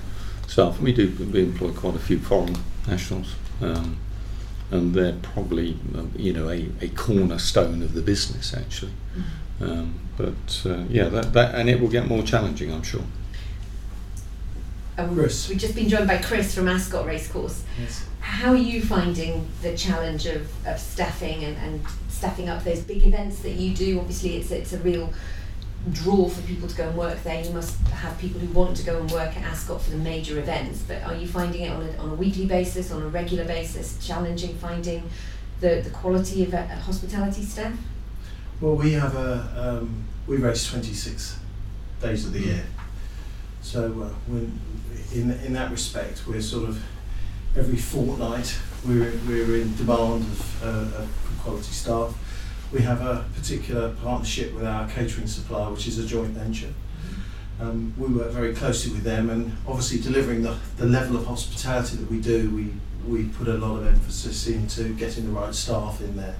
staff. 0.47 0.79
We 0.79 0.93
do 0.93 1.09
we 1.33 1.41
employ 1.41 1.71
quite 1.71 1.95
a 1.95 1.99
few 1.99 2.19
foreign 2.19 2.57
nationals, 2.87 3.33
um, 3.61 3.97
and 4.69 4.93
they're 4.93 5.17
probably 5.23 5.77
you 6.15 6.33
know 6.33 6.49
a, 6.49 6.69
a 6.81 6.89
cornerstone 6.89 7.81
of 7.81 7.95
the 7.95 8.01
business 8.03 8.53
actually. 8.53 8.93
Um, 9.59 9.99
but 10.17 10.63
uh, 10.65 10.83
yeah, 10.87 11.09
that, 11.09 11.33
that 11.33 11.55
and 11.55 11.67
it 11.67 11.81
will 11.81 11.89
get 11.89 12.07
more 12.07 12.21
challenging, 12.21 12.71
I'm 12.71 12.83
sure. 12.83 13.03
Um, 14.99 15.15
Chris. 15.15 15.47
We've 15.47 15.57
just 15.57 15.75
been 15.75 15.89
joined 15.89 16.07
by 16.07 16.17
Chris 16.17 16.53
from 16.53 16.67
Ascot 16.67 17.05
Racecourse. 17.05 17.63
Yes. 17.79 18.05
How 18.19 18.51
are 18.51 18.57
you 18.57 18.81
finding 18.81 19.47
the 19.61 19.75
challenge 19.75 20.25
of, 20.25 20.49
of 20.67 20.79
staffing 20.79 21.43
and, 21.43 21.57
and 21.57 21.85
staffing 22.09 22.49
up 22.49 22.63
those 22.63 22.81
big 22.81 23.05
events 23.05 23.39
that 23.39 23.53
you 23.53 23.73
do? 23.73 23.99
Obviously, 23.99 24.37
it's, 24.37 24.51
it's 24.51 24.73
a 24.73 24.79
real 24.79 25.13
draw 25.93 26.27
for 26.27 26.41
people 26.41 26.67
to 26.67 26.75
go 26.75 26.89
and 26.89 26.97
work 26.97 27.23
there. 27.23 27.43
You 27.43 27.51
must 27.51 27.79
have 27.87 28.17
people 28.19 28.41
who 28.41 28.51
want 28.51 28.75
to 28.77 28.83
go 28.83 28.99
and 28.99 29.09
work 29.09 29.35
at 29.37 29.43
Ascot 29.43 29.81
for 29.81 29.91
the 29.91 29.97
major 29.97 30.37
events. 30.37 30.83
But 30.87 31.03
are 31.03 31.15
you 31.15 31.27
finding 31.27 31.61
it 31.61 31.71
on 31.71 31.81
a, 31.81 31.97
on 31.97 32.09
a 32.09 32.15
weekly 32.15 32.45
basis, 32.45 32.91
on 32.91 33.01
a 33.01 33.07
regular 33.07 33.45
basis, 33.45 34.05
challenging 34.05 34.55
finding 34.55 35.09
the, 35.61 35.81
the 35.81 35.89
quality 35.91 36.43
of 36.43 36.53
uh, 36.53 36.67
hospitality 36.67 37.43
staff? 37.43 37.73
Well, 38.59 38.75
we 38.75 38.91
have 38.93 39.15
a 39.15 39.79
um, 39.81 40.03
we 40.27 40.37
race 40.37 40.69
26 40.69 41.39
days 42.01 42.25
of 42.25 42.33
the 42.33 42.39
year, 42.39 42.65
so 43.61 43.85
uh, 43.85 44.09
when, 44.27 44.59
in 45.13 45.31
in 45.45 45.53
that 45.53 45.71
respect, 45.71 46.23
we're 46.27 46.41
sort 46.41 46.69
of 46.69 46.81
every 47.55 47.77
fortnight 47.77 48.57
we're 48.85 49.11
we're 49.27 49.57
in 49.57 49.75
demand 49.75 50.21
of, 50.23 50.63
uh, 50.63 51.01
of 51.01 51.39
quality 51.41 51.71
staff. 51.71 52.15
We 52.71 52.81
have 52.81 53.01
a 53.01 53.25
particular 53.33 53.95
partnership 54.03 54.53
with 54.53 54.65
our 54.65 54.87
catering 54.87 55.27
supplier, 55.27 55.71
which 55.71 55.87
is 55.87 55.97
a 55.97 56.05
joint 56.05 56.29
venture. 56.29 56.73
Um, 57.59 57.93
we 57.97 58.07
work 58.07 58.31
very 58.31 58.53
closely 58.53 58.93
with 58.93 59.03
them, 59.03 59.29
and 59.29 59.51
obviously 59.67 59.99
delivering 59.99 60.43
the, 60.43 60.55
the 60.77 60.85
level 60.85 61.17
of 61.17 61.25
hospitality 61.25 61.97
that 61.97 62.09
we 62.09 62.21
do, 62.21 62.49
we 62.51 62.73
we 63.07 63.29
put 63.29 63.47
a 63.47 63.55
lot 63.55 63.77
of 63.77 63.87
emphasis 63.87 64.47
into 64.47 64.93
getting 64.93 65.25
the 65.25 65.31
right 65.31 65.53
staff 65.53 65.99
in 66.01 66.15
there. 66.15 66.35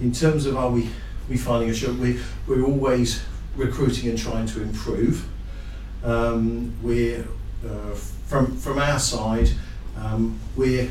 In 0.00 0.12
terms 0.12 0.46
of 0.46 0.56
are 0.56 0.70
we 0.70 0.88
we 1.28 1.36
finding 1.36 1.70
a 1.70 1.74
show, 1.74 1.92
we 1.92 2.20
we're 2.46 2.64
always 2.64 3.22
recruiting 3.56 4.08
and 4.08 4.18
trying 4.18 4.46
to 4.46 4.62
improve. 4.62 5.28
Um, 6.02 6.74
we're 6.82 7.26
uh, 7.64 7.94
from 8.26 8.56
from 8.56 8.78
our 8.78 8.98
side, 8.98 9.50
um, 9.98 10.38
we're 10.56 10.90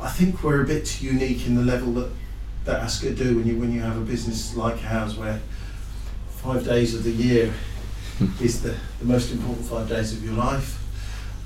I 0.00 0.10
think 0.10 0.42
we're 0.42 0.62
a 0.62 0.66
bit 0.66 1.02
unique 1.02 1.46
in 1.46 1.54
the 1.54 1.62
level 1.62 1.92
that 1.94 2.10
that 2.64 2.80
Ascot 2.80 3.16
do 3.16 3.36
when 3.36 3.46
you 3.46 3.58
when 3.58 3.72
you 3.72 3.80
have 3.80 3.96
a 3.96 4.04
business 4.04 4.56
like 4.56 4.84
ours 4.84 5.16
where 5.16 5.40
five 6.28 6.64
days 6.64 6.94
of 6.94 7.02
the 7.04 7.10
year 7.10 7.52
is 8.40 8.62
the, 8.62 8.74
the 8.98 9.04
most 9.04 9.32
important 9.32 9.66
five 9.66 9.88
days 9.88 10.12
of 10.12 10.24
your 10.24 10.34
life. 10.34 10.82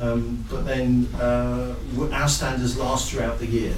Um, 0.01 0.45
but 0.51 0.65
then 0.65 1.09
uh, 1.15 1.75
our 2.13 2.29
standards 2.29 2.79
last 2.79 3.11
throughout 3.11 3.39
the 3.39 3.47
year. 3.47 3.75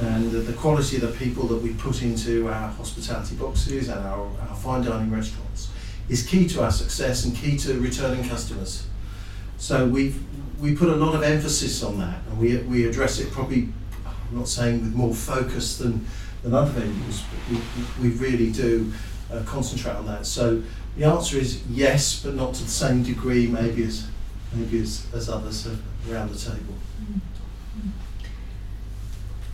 And 0.00 0.30
the, 0.30 0.38
the 0.38 0.52
quality 0.52 0.96
of 0.96 1.02
the 1.02 1.08
people 1.08 1.48
that 1.48 1.56
we 1.56 1.72
put 1.74 2.02
into 2.02 2.48
our 2.48 2.68
hospitality 2.68 3.34
boxes 3.34 3.88
and 3.88 3.98
our, 4.06 4.30
our 4.48 4.56
fine 4.56 4.84
dining 4.84 5.10
restaurants 5.10 5.70
is 6.08 6.26
key 6.26 6.46
to 6.48 6.62
our 6.62 6.70
success 6.70 7.24
and 7.24 7.34
key 7.36 7.56
to 7.58 7.80
returning 7.80 8.28
customers. 8.28 8.86
So 9.58 9.86
we 9.86 10.14
we 10.60 10.74
put 10.74 10.88
a 10.88 10.96
lot 10.96 11.14
of 11.14 11.22
emphasis 11.22 11.82
on 11.82 11.98
that, 11.98 12.20
and 12.28 12.38
we, 12.38 12.56
we 12.58 12.86
address 12.86 13.18
it 13.18 13.30
probably. 13.30 13.68
I'm 14.06 14.38
not 14.38 14.48
saying 14.48 14.82
with 14.82 14.94
more 14.94 15.14
focus 15.14 15.78
than 15.78 16.06
than 16.42 16.54
other 16.54 16.70
venues, 16.80 17.22
but 17.30 17.60
we, 18.00 18.08
we 18.08 18.16
really 18.16 18.52
do 18.52 18.92
uh, 19.32 19.42
concentrate 19.44 19.94
on 19.94 20.06
that. 20.06 20.26
So 20.26 20.62
the 20.96 21.04
answer 21.04 21.36
is 21.36 21.66
yes, 21.68 22.22
but 22.22 22.34
not 22.34 22.54
to 22.54 22.64
the 22.64 22.70
same 22.70 23.02
degree 23.02 23.46
maybe 23.46 23.84
as 23.84 24.08
maybe 24.52 24.80
as, 24.80 25.06
as 25.14 25.28
others 25.28 25.68
around 26.10 26.30
the 26.30 26.38
table. 26.38 26.74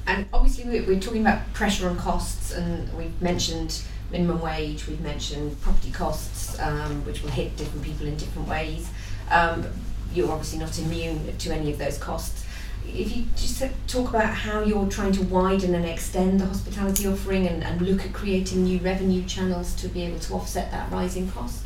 And 0.06 0.26
obviously 0.32 0.64
we're, 0.64 0.86
we're 0.86 1.00
talking 1.00 1.22
about 1.22 1.52
pressure 1.54 1.88
on 1.88 1.96
costs 1.96 2.52
and 2.52 2.92
we've 2.96 3.20
mentioned 3.22 3.82
minimum 4.10 4.40
wage, 4.40 4.86
we've 4.86 5.00
mentioned 5.00 5.60
property 5.62 5.90
costs, 5.90 6.58
um, 6.60 7.04
which 7.06 7.22
will 7.22 7.30
hit 7.30 7.56
different 7.56 7.84
people 7.84 8.06
in 8.06 8.16
different 8.16 8.46
ways. 8.46 8.88
Um, 9.30 9.66
you're 10.14 10.30
obviously 10.30 10.58
not 10.58 10.78
immune 10.78 11.36
to 11.36 11.50
any 11.50 11.70
of 11.72 11.78
those 11.78 11.98
costs 11.98 12.44
if 12.86 13.16
you 13.16 13.24
just 13.36 13.62
talk 13.86 14.10
about 14.10 14.32
how 14.34 14.60
you're 14.62 14.88
trying 14.88 15.12
to 15.12 15.22
widen 15.24 15.74
and 15.74 15.84
extend 15.84 16.40
the 16.40 16.46
hospitality 16.46 17.06
offering 17.06 17.46
and, 17.46 17.64
and 17.64 17.80
look 17.82 18.04
at 18.04 18.12
creating 18.12 18.64
new 18.64 18.78
revenue 18.78 19.24
channels 19.24 19.74
to 19.74 19.88
be 19.88 20.02
able 20.02 20.18
to 20.20 20.34
offset 20.34 20.70
that 20.70 20.90
rising 20.92 21.30
cost. 21.30 21.64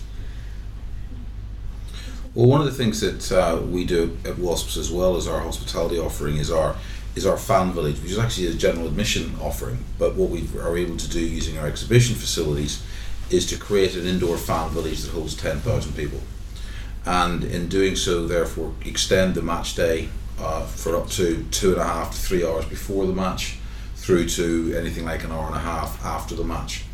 Well, 2.34 2.46
one 2.46 2.60
of 2.60 2.66
the 2.66 2.72
things 2.72 3.00
that 3.00 3.32
uh, 3.32 3.60
we 3.60 3.84
do 3.84 4.16
at 4.24 4.38
Wasps 4.38 4.76
as 4.76 4.90
well 4.92 5.16
as 5.16 5.26
our 5.26 5.40
hospitality 5.40 5.98
offering 5.98 6.36
is 6.36 6.50
our 6.50 6.76
is 7.16 7.26
our 7.26 7.36
fan 7.36 7.72
village, 7.72 8.00
which 8.00 8.12
is 8.12 8.18
actually 8.18 8.46
a 8.46 8.54
general 8.54 8.86
admission 8.86 9.34
offering. 9.40 9.78
But 9.98 10.14
what 10.14 10.30
we 10.30 10.46
are 10.60 10.76
able 10.76 10.96
to 10.96 11.08
do 11.08 11.20
using 11.20 11.58
our 11.58 11.66
exhibition 11.66 12.14
facilities 12.14 12.80
is 13.28 13.44
to 13.46 13.58
create 13.58 13.96
an 13.96 14.06
indoor 14.06 14.36
fan 14.38 14.70
village 14.70 15.00
that 15.00 15.10
holds 15.10 15.34
ten 15.34 15.58
thousand 15.58 15.94
people, 15.94 16.20
and 17.08 17.42
in 17.42 17.68
doing 17.68 17.96
so, 17.96 18.26
therefore, 18.26 18.74
extend 18.84 19.34
the 19.34 19.40
match 19.40 19.74
day 19.74 20.10
uh, 20.38 20.66
for 20.66 20.94
up 20.94 21.08
to 21.08 21.42
two 21.50 21.72
and 21.72 21.80
a 21.80 21.84
half 21.84 22.12
to 22.12 22.18
three 22.18 22.44
hours 22.44 22.66
before 22.66 23.06
the 23.06 23.14
match, 23.14 23.56
through 23.96 24.28
to 24.28 24.76
anything 24.78 25.06
like 25.06 25.24
an 25.24 25.32
hour 25.32 25.46
and 25.46 25.54
a 25.54 25.60
half 25.60 26.04
after 26.04 26.34
the 26.34 26.44
match. 26.44 26.84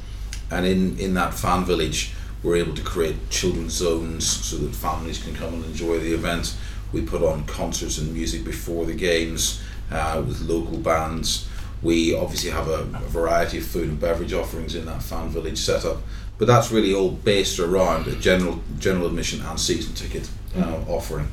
And 0.52 0.64
in, 0.64 0.96
in 1.00 1.14
that 1.14 1.34
fan 1.34 1.64
village, 1.64 2.12
we're 2.44 2.54
able 2.54 2.74
to 2.74 2.82
create 2.82 3.28
children's 3.28 3.72
zones 3.72 4.24
so 4.24 4.56
that 4.58 4.72
families 4.72 5.20
can 5.20 5.34
come 5.34 5.52
and 5.52 5.64
enjoy 5.64 5.98
the 5.98 6.12
event. 6.12 6.56
We 6.92 7.02
put 7.02 7.24
on 7.24 7.44
concerts 7.46 7.98
and 7.98 8.14
music 8.14 8.44
before 8.44 8.86
the 8.86 8.94
games 8.94 9.64
uh, 9.90 10.22
with 10.24 10.42
local 10.42 10.78
bands. 10.78 11.48
We 11.82 12.14
obviously 12.14 12.50
have 12.50 12.68
a, 12.68 12.82
a, 12.82 13.08
variety 13.08 13.58
of 13.58 13.66
food 13.66 13.88
and 13.88 14.00
beverage 14.00 14.32
offerings 14.32 14.76
in 14.76 14.86
that 14.86 15.02
fan 15.02 15.30
village 15.30 15.58
setup, 15.58 15.98
but 16.38 16.46
that's 16.46 16.70
really 16.70 16.94
all 16.94 17.10
based 17.10 17.58
around 17.58 18.06
a 18.06 18.16
general 18.16 18.60
general 18.78 19.06
admission 19.06 19.40
and 19.42 19.58
season 19.58 19.94
ticket 19.94 20.28
uh, 20.56 20.60
mm-hmm. 20.60 20.90
offering. 20.90 21.28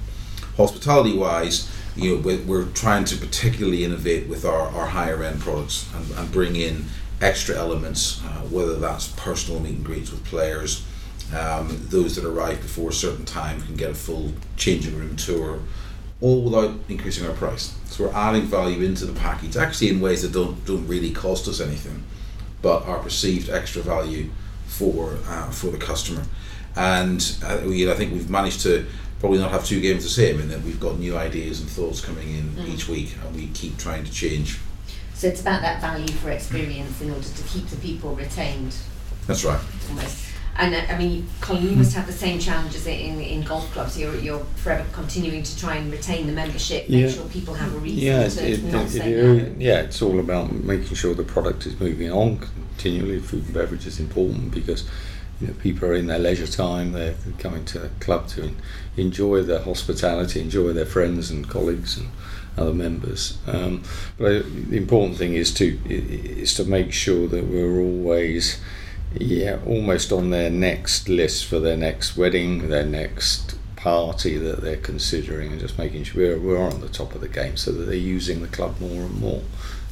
Hospitality 0.58 1.18
wise, 1.18 1.72
you 1.96 2.16
know, 2.16 2.22
we're, 2.22 2.42
we're 2.44 2.66
trying 2.72 3.06
to 3.06 3.18
particularly 3.18 3.84
innovate 3.84 4.28
with 4.28 4.46
our, 4.46 4.68
our 4.70 4.88
higher 4.88 5.24
end 5.24 5.40
products 5.40 5.90
and, 5.96 6.12
and 6.18 6.32
bring 6.32 6.56
in 6.56 6.86
extra 7.22 7.56
elements, 7.56 8.24
uh, 8.26 8.42
whether 8.50 8.78
that's 8.78 9.08
personal 9.10 9.60
meet 9.60 9.76
and 9.76 9.86
greets 9.86 10.12
with 10.12 10.24
players, 10.26 10.86
um, 11.36 11.70
those 11.90 12.16
that 12.16 12.26
arrive 12.26 12.62
before 12.62 12.90
a 12.90 12.94
certain 12.94 13.26
time 13.26 13.62
can 13.62 13.76
get 13.76 13.92
a 13.92 13.96
full 13.96 14.34
changing 14.58 14.98
room 14.98 15.16
tour, 15.16 15.60
all 16.20 16.44
without 16.44 16.78
increasing 16.90 17.26
our 17.28 17.34
price. 17.34 17.76
So 17.86 18.06
we're 18.06 18.14
adding 18.14 18.44
value 18.44 18.84
into 18.84 19.06
the 19.06 19.18
package, 19.18 19.56
actually 19.56 19.90
in 19.90 20.02
ways 20.02 20.22
that 20.24 20.34
don't 20.34 20.64
don't 20.66 20.88
really 20.88 21.12
cost 21.12 21.48
us 21.48 21.60
anything, 21.60 22.04
but 22.62 22.86
are 22.86 23.00
perceived 23.00 23.50
extra 23.50 23.82
value 23.82 24.30
for 24.72 25.18
uh, 25.28 25.52
for 25.52 25.68
the 25.68 25.78
customer. 25.78 26.24
And 26.76 27.38
uh, 27.44 27.62
we, 27.66 27.90
I 27.92 27.96
think 27.96 28.14
we've 28.14 28.30
managed 28.30 28.62
to 28.62 28.86
probably 29.20 29.38
not 29.38 29.52
have 29.52 29.66
two 29.66 29.80
games 29.82 30.04
the 30.04 30.10
same 30.10 30.40
in 30.40 30.50
that 30.50 30.62
we've 30.64 30.80
got 30.80 30.98
new 30.98 31.16
ideas 31.16 31.60
and 31.62 31.70
thoughts 31.70 32.02
coming 32.02 32.28
in 32.30 32.44
mm. 32.50 32.68
each 32.70 32.88
week 32.88 33.16
and 33.24 33.36
we 33.36 33.48
keep 33.48 33.78
trying 33.78 34.04
to 34.04 34.12
change. 34.12 34.58
So 35.14 35.28
it's 35.28 35.42
about 35.42 35.62
that 35.62 35.80
value 35.80 36.08
for 36.08 36.32
experience 36.32 37.00
in 37.02 37.12
order 37.12 37.28
to 37.28 37.44
keep 37.44 37.68
the 37.68 37.78
people 37.78 38.16
retained. 38.16 38.76
That's 39.28 39.44
right. 39.44 39.60
Almost. 39.90 40.30
And 40.58 40.74
uh, 40.74 40.82
I 40.90 40.98
mean, 40.98 41.28
Colin, 41.40 41.70
you 41.70 41.76
must 41.76 41.96
have 41.96 42.08
the 42.08 42.14
same 42.14 42.40
challenges 42.40 42.88
in, 42.88 43.20
in 43.20 43.44
golf 43.44 43.72
clubs. 43.74 44.00
You're, 44.00 44.16
you're 44.16 44.44
forever 44.56 44.86
continuing 44.92 45.44
to 45.44 45.60
try 45.60 45.76
and 45.76 45.92
retain 45.92 46.26
the 46.26 46.34
membership, 46.34 46.90
make 46.90 47.04
yeah. 47.04 47.10
sure 47.10 47.26
people 47.26 47.54
have 47.54 47.74
a 47.76 47.78
reason 47.78 48.00
yeah, 48.00 48.28
to 48.28 48.52
it, 48.52 48.64
not 48.64 48.86
it, 48.86 48.90
say 48.90 49.14
it, 49.14 49.24
no. 49.24 49.56
Yeah, 49.60 49.82
it's 49.82 50.02
all 50.02 50.20
about 50.20 50.52
making 50.52 50.96
sure 50.96 51.14
the 51.14 51.24
product 51.24 51.68
is 51.68 51.80
moving 51.80 52.12
on 52.12 52.40
continually. 52.82 53.20
Food 53.20 53.46
and 53.46 53.54
beverage 53.54 53.86
is 53.86 54.00
important 54.00 54.52
because 54.52 54.90
you 55.40 55.48
know, 55.48 55.54
people 55.54 55.88
are 55.88 55.94
in 55.94 56.08
their 56.08 56.20
leisure 56.20 56.48
time, 56.48 56.92
they're 56.92 57.16
coming 57.40 57.66
to 57.66 57.86
a 57.86 57.90
club 58.00 58.28
to 58.30 58.52
enjoy 58.98 59.44
their 59.44 59.62
hospitality, 59.62 60.40
enjoy 60.40 60.74
their 60.74 60.86
friends 60.86 61.32
and 61.32 61.48
colleagues 61.50 61.98
and 61.98 62.10
other 62.58 62.74
members. 62.74 63.38
Um, 63.48 63.84
but 64.18 64.32
I, 64.32 64.40
the 64.40 64.78
important 64.78 65.18
thing 65.18 65.34
is 65.34 65.54
to 65.56 65.80
is 65.86 66.54
to 66.56 66.66
make 66.66 66.92
sure 66.92 67.28
that 67.28 67.46
we're 67.46 67.80
always, 67.80 68.60
yeah, 69.16 69.60
almost 69.66 70.12
on 70.12 70.30
their 70.30 70.50
next 70.50 71.08
list 71.08 71.46
for 71.46 71.60
their 71.60 71.78
next 71.78 72.18
wedding, 72.18 72.70
their 72.70 72.86
next 72.86 73.56
party 73.76 74.38
that 74.38 74.62
they're 74.62 74.78
considering, 74.78 75.52
and 75.52 75.60
just 75.60 75.78
making 75.78 76.04
sure 76.04 76.38
we're, 76.38 76.40
we're 76.40 76.64
on 76.64 76.82
the 76.82 76.90
top 76.90 77.16
of 77.16 77.22
the 77.22 77.28
game 77.28 77.58
so 77.58 77.72
that 77.72 77.86
they're 77.86 77.96
using 77.96 78.42
the 78.42 78.48
club 78.48 78.80
more 78.80 79.04
and 79.04 79.20
more. 79.20 79.42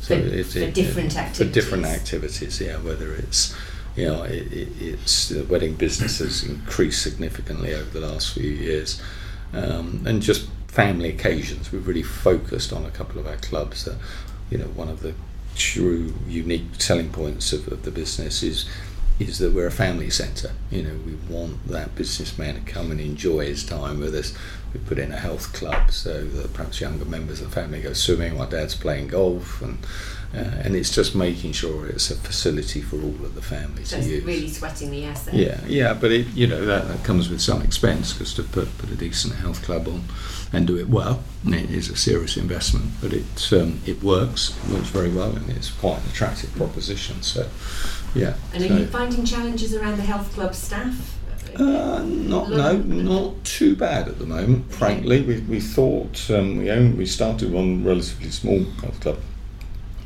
So 0.02 0.16
for, 0.16 0.26
it, 0.26 0.46
for 0.46 0.72
different 0.72 1.14
it, 1.14 1.18
activities. 1.18 1.38
For 1.38 1.54
different 1.54 1.86
activities, 1.86 2.62
yeah, 2.62 2.78
whether 2.78 3.14
it's 3.14 3.56
you 3.96 4.08
know, 4.08 4.24
it, 4.24 4.52
it, 4.54 4.70
it's 4.80 5.30
the 5.30 5.44
wedding 5.44 5.76
business 5.76 6.20
has 6.20 6.44
increased 6.44 7.02
significantly 7.02 7.74
over 7.74 7.90
the 7.90 8.08
last 8.08 8.34
few 8.34 8.50
years, 8.50 9.02
um, 9.54 10.04
and 10.06 10.22
just 10.22 10.48
family 10.68 11.10
occasions. 11.10 11.72
We've 11.72 11.86
really 11.88 12.04
focused 12.04 12.72
on 12.72 12.86
a 12.86 12.92
couple 12.92 13.20
of 13.20 13.28
our 13.28 13.38
clubs 13.38 13.86
that, 13.86 13.98
you 14.50 14.58
know, 14.58 14.68
one 14.68 14.88
of 14.88 15.02
the 15.02 15.14
true 15.56 16.14
unique 16.28 16.64
selling 16.78 17.10
points 17.10 17.52
of, 17.52 17.68
of 17.68 17.84
the 17.84 17.92
business 17.92 18.44
is 18.44 18.70
is 19.20 19.38
that 19.40 19.54
we're 19.54 19.68
a 19.68 19.72
family 19.72 20.10
centre. 20.10 20.52
You 20.72 20.84
know, 20.84 20.96
we 21.06 21.16
want 21.34 21.68
that 21.68 21.96
businessman 21.96 22.56
to 22.56 22.62
come 22.62 22.90
and 22.92 23.02
enjoy 23.02 23.46
his 23.46 23.66
time 23.66 24.00
with 24.00 24.16
us. 24.16 24.34
We 24.74 24.80
put 24.80 24.98
in 24.98 25.12
a 25.12 25.18
health 25.18 25.54
club 25.54 25.92
so 25.92 26.24
that 26.24 26.54
perhaps 26.54 26.80
younger 26.80 27.06
members 27.06 27.42
of 27.42 27.50
the 27.50 27.56
family 27.56 27.82
go 27.82 27.94
swimming 27.94 28.38
while 28.38 28.48
dad's 28.48 28.76
playing 28.76 29.08
golf 29.10 29.62
and 29.62 29.80
uh, 30.32 30.62
and 30.64 30.76
it's 30.76 30.94
just 30.94 31.16
making 31.16 31.52
sure 31.52 31.88
it's 31.88 32.12
a 32.12 32.16
facility 32.16 32.82
for 32.82 32.98
all 32.98 33.26
of 33.26 33.34
the 33.34 33.42
family 33.42 33.84
so 33.84 34.00
to 34.00 34.08
use. 34.08 34.24
really 34.24 34.48
sweating 34.48 34.92
the 34.92 35.04
asset. 35.04 35.34
Yeah, 35.34 35.60
yeah, 35.66 35.96
but 35.96 36.12
it 36.12 36.28
you 36.28 36.46
know 36.46 36.64
that, 36.66 36.88
that 36.88 37.04
comes 37.04 37.30
with 37.30 37.42
some 37.42 37.64
expense 37.64 38.14
because 38.14 38.36
to 38.36 38.44
put 38.44 38.78
put 38.78 38.92
a 38.92 38.96
decent 38.96 39.34
health 39.36 39.64
club 39.64 39.88
on 39.88 40.04
and 40.52 40.66
do 40.66 40.78
it 40.78 40.90
well, 40.90 41.24
it 41.46 41.70
is 41.70 41.90
a 41.90 41.96
serious 41.96 42.38
investment. 42.38 42.92
But 43.02 43.14
it 43.14 43.54
um, 43.54 43.82
it 43.86 44.04
works, 44.04 44.58
it 44.66 44.74
works 44.74 44.90
very 44.90 45.10
well, 45.10 45.36
and 45.36 45.50
it's 45.50 45.72
quite 45.72 46.04
an 46.04 46.10
attractive 46.10 46.54
proposition. 46.56 47.22
So, 47.22 47.48
yeah. 48.16 48.36
And 48.54 48.64
so. 48.64 48.70
are 48.70 48.80
you 48.80 48.88
finding 48.88 49.26
challenges 49.26 49.76
around 49.76 49.98
the 49.98 50.04
health 50.04 50.34
club 50.34 50.56
staff 50.56 51.18
Uh, 51.56 52.04
not 52.06 52.50
no, 52.50 52.78
not 52.78 53.44
too 53.44 53.76
bad 53.76 54.08
at 54.08 54.20
the 54.20 54.26
moment. 54.26 54.72
Frankly, 54.72 55.22
we, 55.22 55.40
we 55.42 55.60
thought 55.60 56.30
um, 56.30 56.58
we 56.58 56.90
we 56.92 57.06
started 57.06 57.52
one 57.52 57.84
relatively 57.84 58.30
small 58.30 58.64
golf 58.82 59.00
club. 59.00 59.18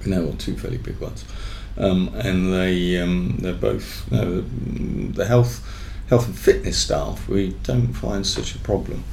We 0.04 0.12
now 0.12 0.26
got 0.26 0.40
two 0.40 0.56
fairly 0.56 0.78
big 0.78 1.00
ones, 1.00 1.26
um, 1.78 2.10
and 2.16 2.54
they 2.54 2.98
um, 2.98 3.38
they're 3.42 3.54
both 3.54 4.12
uh, 4.14 4.42
the 5.14 5.26
health 5.28 5.62
health 6.10 6.28
and 6.28 6.38
fitness 6.38 6.78
staff. 6.78 7.28
We 7.28 7.56
don't 7.64 7.94
find 7.94 8.26
such 8.26 8.56
a 8.56 8.60
problem. 8.60 9.04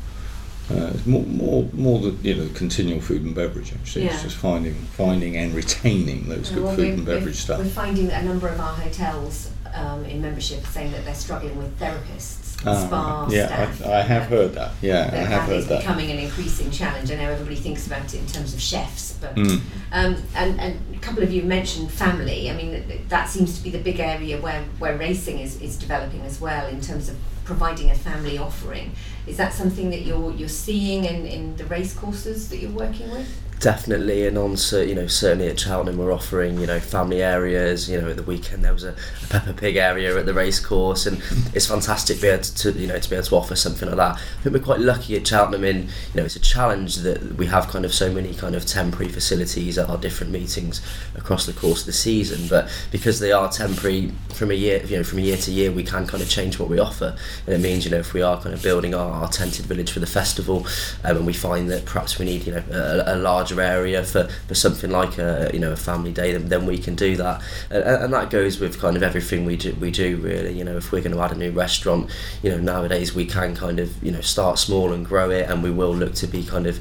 Uh, 0.70 0.90
it's 0.94 1.06
more, 1.06 1.22
more, 1.24 1.68
more 1.72 1.98
the 1.98 2.10
you 2.28 2.34
know 2.34 2.48
continual 2.54 3.00
food 3.00 3.22
and 3.22 3.34
beverage. 3.34 3.72
Actually, 3.72 4.04
Yeah. 4.04 4.12
it's 4.14 4.22
just 4.22 4.36
finding, 4.36 4.74
finding 4.74 5.36
and 5.36 5.52
retaining 5.54 6.28
those 6.28 6.50
good 6.50 6.62
Well, 6.62 6.76
food 6.76 6.94
and 6.94 7.04
beverage 7.06 7.36
staff. 7.36 7.58
We're 7.58 7.64
finding 7.66 8.06
that 8.08 8.22
a 8.22 8.26
number 8.26 8.48
of 8.48 8.60
our 8.60 8.74
hotels 8.74 9.50
um, 9.74 10.04
in 10.04 10.20
membership 10.22 10.62
are 10.62 10.66
saying 10.66 10.92
that 10.92 11.04
they're 11.04 11.14
struggling 11.14 11.56
with 11.58 11.78
therapists, 11.78 12.39
Ah, 12.66 13.26
yeah, 13.30 13.46
staff. 13.46 13.86
I, 13.86 13.98
I 13.98 14.02
have 14.02 14.24
heard 14.24 14.52
that. 14.54 14.72
Yeah, 14.82 15.08
I 15.12 15.16
have 15.16 15.42
heard 15.44 15.64
that. 15.64 15.80
becoming 15.80 16.10
an 16.10 16.18
increasing 16.18 16.70
challenge. 16.70 17.10
I 17.10 17.14
know 17.16 17.30
everybody 17.30 17.56
thinks 17.56 17.86
about 17.86 18.04
it 18.12 18.14
in 18.20 18.26
terms 18.26 18.52
of 18.54 18.60
chefs, 18.60 19.12
but 19.20 19.34
Mm. 19.34 19.60
um, 19.92 20.22
and, 20.34 20.60
and 20.60 20.94
a 20.94 20.98
couple 20.98 21.22
of 21.22 21.32
you 21.32 21.42
mentioned 21.42 21.90
family. 21.90 22.50
I 22.50 22.54
mean, 22.54 22.70
th- 22.86 23.00
that 23.08 23.28
seems 23.28 23.56
to 23.56 23.62
be 23.64 23.70
the 23.70 23.78
big 23.78 23.98
area 24.00 24.40
where, 24.40 24.62
where 24.78 24.96
racing 24.96 25.38
is, 25.38 25.60
is 25.62 25.76
developing 25.78 26.20
as 26.22 26.40
well 26.40 26.66
in 26.68 26.80
terms 26.80 27.08
of 27.08 27.16
providing 27.44 27.90
a 27.90 27.94
family 27.94 28.36
offering. 28.38 28.92
Is 29.26 29.36
that 29.38 29.52
something 29.52 29.90
that 29.90 30.02
you're 30.02 30.30
you're 30.32 30.48
seeing 30.48 31.04
in, 31.04 31.26
in 31.26 31.56
the 31.56 31.64
race 31.64 31.94
courses 31.94 32.48
that 32.50 32.58
you're 32.58 32.70
working 32.70 33.10
with? 33.10 33.28
Definitely, 33.60 34.26
and 34.26 34.38
on 34.38 34.56
you 34.72 34.94
know 34.94 35.06
certainly 35.06 35.46
at 35.48 35.60
Cheltenham 35.60 35.98
we're 35.98 36.14
offering 36.14 36.58
you 36.58 36.66
know 36.66 36.80
family 36.80 37.22
areas. 37.22 37.90
You 37.90 38.00
know 38.00 38.08
at 38.08 38.16
the 38.16 38.22
weekend 38.22 38.64
there 38.64 38.72
was 38.72 38.84
a, 38.84 38.92
a 39.22 39.26
Peppa 39.28 39.52
Pig 39.52 39.76
area 39.76 40.18
at 40.18 40.24
the 40.24 40.32
race 40.32 40.58
course, 40.58 41.04
and 41.04 41.18
it's 41.54 41.66
fantastic 41.66 42.16
to 42.16 42.22
be 42.22 42.28
able 42.28 42.42
to 42.42 42.72
you 42.72 42.86
know 42.86 42.98
to 42.98 43.10
be 43.10 43.16
able 43.16 43.26
to 43.26 43.36
offer 43.36 43.54
something 43.54 43.86
like 43.86 43.98
that. 43.98 44.16
I 44.16 44.42
think 44.42 44.54
we're 44.54 44.62
quite 44.62 44.80
lucky 44.80 45.14
at 45.14 45.26
Cheltenham 45.26 45.64
in 45.64 45.82
you 45.82 46.14
know 46.14 46.24
it's 46.24 46.36
a 46.36 46.40
challenge 46.40 46.96
that 46.96 47.36
we 47.36 47.44
have 47.46 47.68
kind 47.68 47.84
of 47.84 47.92
so 47.92 48.10
many 48.10 48.32
kind 48.32 48.54
of 48.54 48.64
temporary 48.64 49.12
facilities 49.12 49.76
at 49.76 49.90
our 49.90 49.98
different 49.98 50.32
meetings 50.32 50.80
across 51.14 51.44
the 51.44 51.52
course 51.52 51.80
of 51.80 51.86
the 51.86 51.92
season, 51.92 52.48
but 52.48 52.66
because 52.90 53.20
they 53.20 53.30
are 53.30 53.50
temporary 53.50 54.10
from 54.30 54.50
a 54.50 54.54
year 54.54 54.82
you 54.86 54.96
know 54.96 55.04
from 55.04 55.18
year 55.18 55.36
to 55.36 55.50
year 55.50 55.70
we 55.70 55.84
can 55.84 56.06
kind 56.06 56.22
of 56.22 56.30
change 56.30 56.58
what 56.58 56.70
we 56.70 56.78
offer, 56.78 57.14
and 57.46 57.54
it 57.54 57.60
means 57.60 57.84
you 57.84 57.90
know 57.90 57.98
if 57.98 58.14
we 58.14 58.22
are 58.22 58.40
kind 58.40 58.54
of 58.54 58.62
building 58.62 58.94
our, 58.94 59.10
our 59.10 59.28
tented 59.28 59.66
village 59.66 59.92
for 59.92 60.00
the 60.00 60.06
festival, 60.06 60.66
um, 61.04 61.18
and 61.18 61.26
we 61.26 61.34
find 61.34 61.70
that 61.70 61.84
perhaps 61.84 62.18
we 62.18 62.24
need 62.24 62.46
you 62.46 62.52
know 62.52 62.64
a, 62.72 63.16
a 63.16 63.49
larger 63.50 63.60
area 63.60 64.02
for, 64.04 64.28
for 64.46 64.54
something 64.54 64.90
like 64.90 65.18
a 65.18 65.50
you 65.52 65.58
know 65.58 65.72
a 65.72 65.76
family 65.76 66.12
day, 66.12 66.32
then, 66.32 66.48
then 66.48 66.66
we 66.66 66.78
can 66.78 66.94
do 66.94 67.16
that, 67.16 67.42
and, 67.70 67.82
and 67.82 68.12
that 68.12 68.30
goes 68.30 68.60
with 68.60 68.80
kind 68.80 68.96
of 68.96 69.02
everything 69.02 69.44
we 69.44 69.56
do 69.56 69.74
we 69.80 69.90
do 69.90 70.16
really. 70.16 70.52
You 70.52 70.64
know 70.64 70.76
if 70.76 70.92
we're 70.92 71.02
going 71.02 71.14
to 71.14 71.20
add 71.20 71.32
a 71.32 71.36
new 71.36 71.50
restaurant, 71.50 72.10
you 72.42 72.50
know 72.50 72.58
nowadays 72.58 73.14
we 73.14 73.26
can 73.26 73.54
kind 73.54 73.78
of 73.80 74.02
you 74.02 74.12
know 74.12 74.20
start 74.20 74.58
small 74.58 74.92
and 74.92 75.04
grow 75.04 75.30
it, 75.30 75.48
and 75.48 75.62
we 75.62 75.70
will 75.70 75.94
look 75.94 76.14
to 76.16 76.26
be 76.26 76.42
kind 76.42 76.66
of 76.66 76.80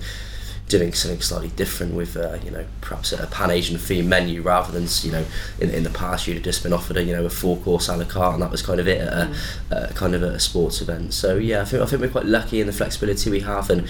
doing 0.67 0.93
something 0.93 1.19
slightly 1.19 1.49
different 1.49 1.95
with 1.95 2.15
uh, 2.15 2.37
you 2.43 2.51
know 2.51 2.63
perhaps 2.81 3.11
a 3.11 3.25
pan 3.27 3.49
Asian 3.49 3.77
theme 3.79 4.07
menu 4.07 4.43
rather 4.43 4.71
than 4.71 4.87
you 5.01 5.11
know 5.11 5.25
in, 5.59 5.71
in 5.71 5.83
the 5.83 5.89
past 5.89 6.27
you'd 6.27 6.35
have 6.35 6.43
just 6.43 6.61
been 6.61 6.73
offered 6.73 6.95
a 6.95 7.03
you 7.03 7.11
know 7.11 7.25
a 7.25 7.29
four 7.29 7.57
course 7.57 7.89
a 7.89 7.97
la 7.97 8.05
carte 8.05 8.35
and 8.35 8.43
that 8.43 8.51
was 8.51 8.61
kind 8.61 8.79
of 8.79 8.87
it 8.87 9.01
at 9.01 9.13
a, 9.13 9.35
a 9.71 9.93
kind 9.93 10.13
of 10.13 10.21
a 10.21 10.39
sports 10.39 10.79
event. 10.79 11.13
So 11.13 11.37
yeah 11.37 11.61
I 11.61 11.65
think 11.65 11.81
I 11.81 11.85
think 11.87 12.01
we're 12.01 12.09
quite 12.09 12.27
lucky 12.27 12.61
in 12.61 12.67
the 12.67 12.73
flexibility 12.73 13.31
we 13.31 13.39
have 13.39 13.71
and 13.71 13.87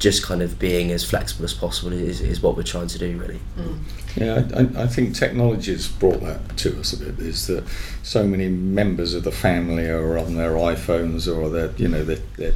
just 0.00 0.24
kind 0.24 0.40
of 0.40 0.58
being 0.58 0.90
as 0.90 1.04
flexible 1.04 1.44
as 1.44 1.52
possible 1.52 1.92
is, 1.92 2.22
is 2.22 2.40
what 2.40 2.56
we're 2.56 2.62
trying 2.62 2.88
to 2.88 2.98
do 2.98 3.18
really 3.18 3.38
Yeah, 4.16 4.48
I, 4.56 4.82
I 4.82 4.86
think 4.86 5.14
technology 5.14 5.72
has 5.72 5.86
brought 5.86 6.20
that 6.22 6.56
to 6.56 6.80
us 6.80 6.94
a 6.94 7.04
bit. 7.04 7.20
Is 7.20 7.46
that 7.46 7.64
so 8.02 8.26
many 8.26 8.48
members 8.48 9.14
of 9.14 9.24
the 9.24 9.30
family 9.30 9.88
are 9.88 10.18
on 10.18 10.34
their 10.36 10.52
iPhones 10.52 11.32
or 11.32 11.50
their, 11.50 11.70
you 11.76 11.86
know, 11.86 12.02
their 12.02 12.16
their, 12.36 12.54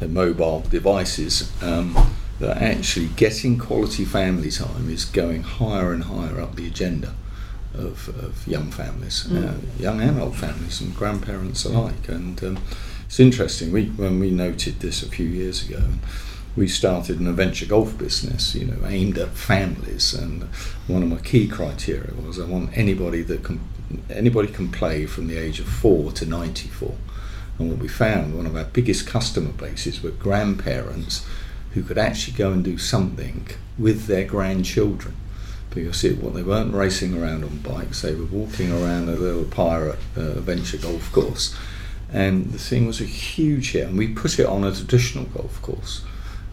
their 0.00 0.08
mobile 0.08 0.60
devices. 0.68 1.50
Um, 1.62 1.96
that 2.40 2.56
actually 2.62 3.08
getting 3.16 3.58
quality 3.58 4.02
family 4.02 4.50
time 4.50 4.88
is 4.88 5.04
going 5.04 5.42
higher 5.42 5.92
and 5.92 6.04
higher 6.04 6.40
up 6.40 6.56
the 6.56 6.66
agenda 6.66 7.14
of, 7.74 8.08
of 8.08 8.46
young 8.46 8.70
families, 8.70 9.30
uh, 9.30 9.54
young 9.78 10.00
and 10.00 10.18
old 10.18 10.34
families, 10.36 10.80
and 10.80 10.96
grandparents 10.96 11.66
alike. 11.66 12.08
And 12.08 12.42
um, 12.42 12.58
it's 13.04 13.20
interesting. 13.20 13.70
We 13.72 13.86
when 13.90 14.18
we 14.18 14.30
noted 14.30 14.80
this 14.80 15.02
a 15.02 15.08
few 15.08 15.26
years 15.26 15.68
ago. 15.68 15.82
We 16.56 16.66
started 16.66 17.20
an 17.20 17.28
adventure 17.28 17.66
golf 17.66 17.96
business, 17.96 18.54
you 18.54 18.66
know, 18.66 18.86
aimed 18.86 19.18
at 19.18 19.30
families. 19.30 20.14
And 20.14 20.44
one 20.86 21.02
of 21.02 21.08
my 21.08 21.18
key 21.18 21.46
criteria 21.46 22.12
was 22.14 22.38
I 22.38 22.44
want 22.44 22.76
anybody 22.76 23.22
that 23.22 23.42
can 23.42 23.60
anybody 24.08 24.48
can 24.48 24.70
play 24.70 25.06
from 25.06 25.26
the 25.26 25.36
age 25.36 25.60
of 25.60 25.66
four 25.66 26.12
to 26.12 26.26
ninety 26.26 26.68
four. 26.68 26.96
And 27.58 27.70
what 27.70 27.78
we 27.78 27.88
found, 27.88 28.36
one 28.36 28.46
of 28.46 28.56
our 28.56 28.64
biggest 28.64 29.06
customer 29.06 29.52
bases 29.52 30.02
were 30.02 30.10
grandparents 30.10 31.26
who 31.72 31.82
could 31.82 31.98
actually 31.98 32.36
go 32.36 32.52
and 32.52 32.64
do 32.64 32.78
something 32.78 33.46
with 33.78 34.06
their 34.06 34.24
grandchildren. 34.24 35.14
Because 35.72 36.02
it, 36.02 36.20
well, 36.20 36.32
they 36.32 36.42
weren't 36.42 36.74
racing 36.74 37.16
around 37.16 37.44
on 37.44 37.58
bikes; 37.58 38.02
they 38.02 38.14
were 38.14 38.24
walking 38.24 38.72
around 38.72 39.08
a 39.08 39.12
little 39.12 39.44
pirate 39.44 40.00
uh, 40.16 40.22
adventure 40.22 40.78
golf 40.78 41.12
course, 41.12 41.54
and 42.12 42.52
the 42.52 42.58
thing 42.58 42.88
was 42.88 43.00
a 43.00 43.04
huge 43.04 43.70
hit. 43.70 43.86
And 43.86 43.96
we 43.96 44.08
put 44.08 44.40
it 44.40 44.46
on 44.46 44.64
a 44.64 44.74
traditional 44.74 45.26
golf 45.26 45.62
course, 45.62 46.02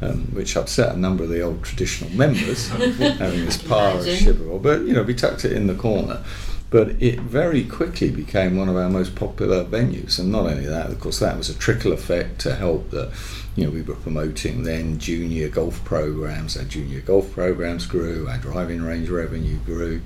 um, 0.01 0.27
which 0.33 0.55
upset 0.55 0.95
a 0.95 0.97
number 0.97 1.23
of 1.23 1.29
the 1.29 1.41
old 1.41 1.63
traditional 1.63 2.09
members 2.11 2.67
having 2.69 3.45
this 3.45 3.61
pirate 3.61 4.07
of 4.07 4.15
ship. 4.15 4.37
But 4.61 4.81
you 4.81 4.93
know, 4.93 5.03
we 5.03 5.13
tucked 5.13 5.45
it 5.45 5.51
in 5.51 5.67
the 5.67 5.75
corner. 5.75 6.23
But 6.69 7.01
it 7.01 7.21
very 7.21 7.63
quickly 7.63 8.11
became 8.11 8.57
one 8.57 8.67
of 8.67 8.75
our 8.75 8.89
most 8.89 9.15
popular 9.15 9.63
venues, 9.63 10.19
and 10.19 10.31
not 10.31 10.47
only 10.47 10.65
that, 10.65 10.89
of 10.89 10.99
course, 10.99 11.19
that 11.19 11.37
was 11.37 11.49
a 11.49 11.57
trickle 11.57 11.93
effect 11.93 12.39
to 12.41 12.55
help 12.55 12.89
that. 12.89 13.13
You 13.55 13.63
know, 13.63 13.71
we 13.71 13.81
were 13.81 13.95
promoting 13.95 14.63
then 14.63 14.99
junior 14.99 15.49
golf 15.49 15.83
programs. 15.83 16.55
Our 16.57 16.65
junior 16.65 17.01
golf 17.01 17.31
programs 17.31 17.87
grew. 17.87 18.27
Our 18.27 18.37
driving 18.37 18.83
range 18.83 19.09
revenue 19.09 19.57
grew. 19.65 20.01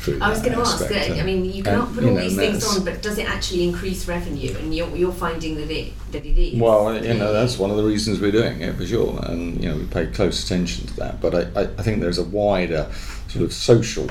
Through 0.00 0.18
I 0.22 0.30
was 0.30 0.40
going 0.40 0.54
to 0.54 0.60
ask. 0.60 0.90
I 0.90 1.22
mean, 1.22 1.44
you 1.44 1.62
cannot 1.62 1.88
and, 1.88 1.94
put 1.94 2.04
you 2.04 2.10
all 2.10 2.16
know, 2.16 2.22
these 2.22 2.36
things 2.36 2.64
on, 2.66 2.86
but 2.86 3.02
does 3.02 3.18
it 3.18 3.28
actually 3.28 3.68
increase 3.68 4.08
revenue? 4.08 4.56
And 4.56 4.74
you're, 4.74 4.88
you're 4.96 5.12
finding 5.12 5.56
that 5.56 5.70
it 5.70 5.92
that 6.12 6.24
it 6.24 6.38
is. 6.38 6.58
Well, 6.58 6.94
you 7.04 7.14
know, 7.14 7.34
that's 7.34 7.58
one 7.58 7.70
of 7.70 7.76
the 7.76 7.84
reasons 7.84 8.18
we're 8.18 8.32
doing 8.32 8.62
it 8.62 8.76
for 8.76 8.86
sure, 8.86 9.20
and 9.24 9.62
you 9.62 9.68
know, 9.68 9.76
we 9.76 9.84
pay 9.86 10.06
close 10.06 10.42
attention 10.42 10.86
to 10.86 10.96
that. 10.96 11.20
But 11.20 11.34
I, 11.34 11.60
I, 11.60 11.62
I 11.64 11.82
think 11.82 12.00
there's 12.00 12.16
a 12.16 12.24
wider 12.24 12.90
sort 13.28 13.44
of 13.44 13.52
social 13.52 14.08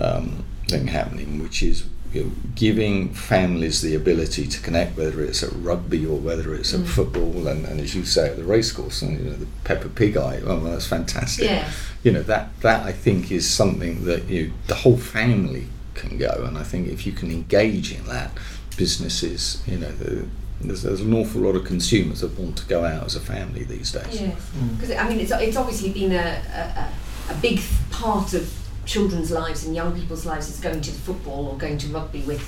um, 0.00 0.44
thing 0.66 0.86
happening, 0.86 1.42
which 1.42 1.62
is 1.62 1.84
you 2.12 2.24
know, 2.24 2.30
giving 2.54 3.10
families 3.12 3.82
the 3.82 3.94
ability 3.94 4.46
to 4.46 4.60
connect, 4.60 4.96
whether 4.96 5.20
it's 5.22 5.42
at 5.42 5.50
rugby 5.54 6.06
or 6.06 6.18
whether 6.18 6.54
it's 6.54 6.72
at 6.74 6.80
Mm. 6.80 6.86
football, 6.86 7.46
and, 7.48 7.66
and 7.66 7.80
as 7.80 7.94
you 7.94 8.04
say, 8.04 8.30
at 8.30 8.36
the 8.36 8.44
racecourse, 8.44 9.02
and 9.02 9.18
you 9.18 9.24
know, 9.30 9.36
the 9.36 9.46
Peppa 9.64 9.88
Pig 9.88 10.16
eye. 10.16 10.40
Oh, 10.44 10.56
well, 10.58 10.72
that's 10.72 10.86
fantastic. 10.86 11.44
Yes. 11.44 11.74
You 12.02 12.12
know, 12.12 12.22
that 12.22 12.48
that 12.62 12.84
I 12.86 12.92
think 12.92 13.30
is 13.30 13.48
something 13.48 14.04
that 14.06 14.24
you 14.28 14.52
the 14.68 14.74
whole 14.76 14.96
family 14.96 15.66
can 15.94 16.16
go, 16.18 16.44
and 16.46 16.56
I 16.56 16.62
think 16.62 16.88
if 16.88 17.06
you 17.06 17.12
can 17.12 17.30
engage 17.30 17.92
in 17.92 18.06
that, 18.06 18.30
businesses, 18.76 19.62
you 19.66 19.76
know, 19.78 19.90
the, 19.92 20.26
there's, 20.60 20.82
there's 20.82 21.00
an 21.00 21.12
awful 21.12 21.40
lot 21.42 21.54
of 21.56 21.64
consumers 21.64 22.20
that 22.20 22.38
want 22.38 22.56
to 22.58 22.64
go 22.66 22.84
out 22.84 23.04
as 23.04 23.14
a 23.16 23.20
family 23.20 23.64
these 23.64 23.92
days. 23.92 24.20
Yes. 24.20 24.50
Mm. 24.56 24.76
Because 24.76 24.90
I 24.96 25.08
mean, 25.08 25.20
it's 25.20 25.32
it's 25.32 25.56
obviously 25.56 25.90
been 25.92 26.12
a, 26.12 26.16
a, 26.16 26.80
a- 26.80 26.92
a 27.30 27.34
big 27.42 27.60
part 27.90 28.32
of 28.32 28.50
children's 28.92 29.30
lives 29.30 29.64
and 29.66 29.74
young 29.76 29.94
people's 29.94 30.24
lives 30.24 30.48
is 30.48 30.58
going 30.60 30.80
to 30.80 30.90
the 30.90 30.98
football 30.98 31.46
or 31.48 31.58
going 31.58 31.76
to 31.76 31.86
rugby 31.88 32.22
with 32.22 32.42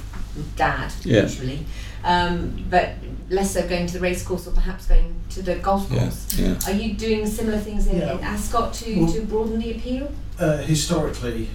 dad 0.56 0.90
Yeah. 1.04 1.22
usually, 1.22 1.66
um, 2.02 2.64
but 2.70 2.94
less 3.28 3.52
so 3.52 3.68
going 3.68 3.86
to 3.88 3.92
the 3.92 4.00
race 4.00 4.22
course 4.22 4.46
or 4.46 4.52
perhaps 4.52 4.86
going 4.86 5.14
to 5.30 5.42
the 5.42 5.56
golf 5.56 5.88
course. 5.90 6.26
yeah. 6.38 6.56
Are 6.66 6.72
you 6.72 6.94
doing 6.94 7.26
similar 7.26 7.58
things 7.58 7.86
in, 7.86 7.98
Yeah. 7.98 8.14
in 8.16 8.24
Ascot 8.24 8.72
to, 8.74 9.00
Well- 9.04 9.12
to 9.12 9.20
broaden 9.22 9.58
the 9.58 9.72
appeal? 9.72 10.10
Uh, 10.38 10.56
historically, 10.58 11.48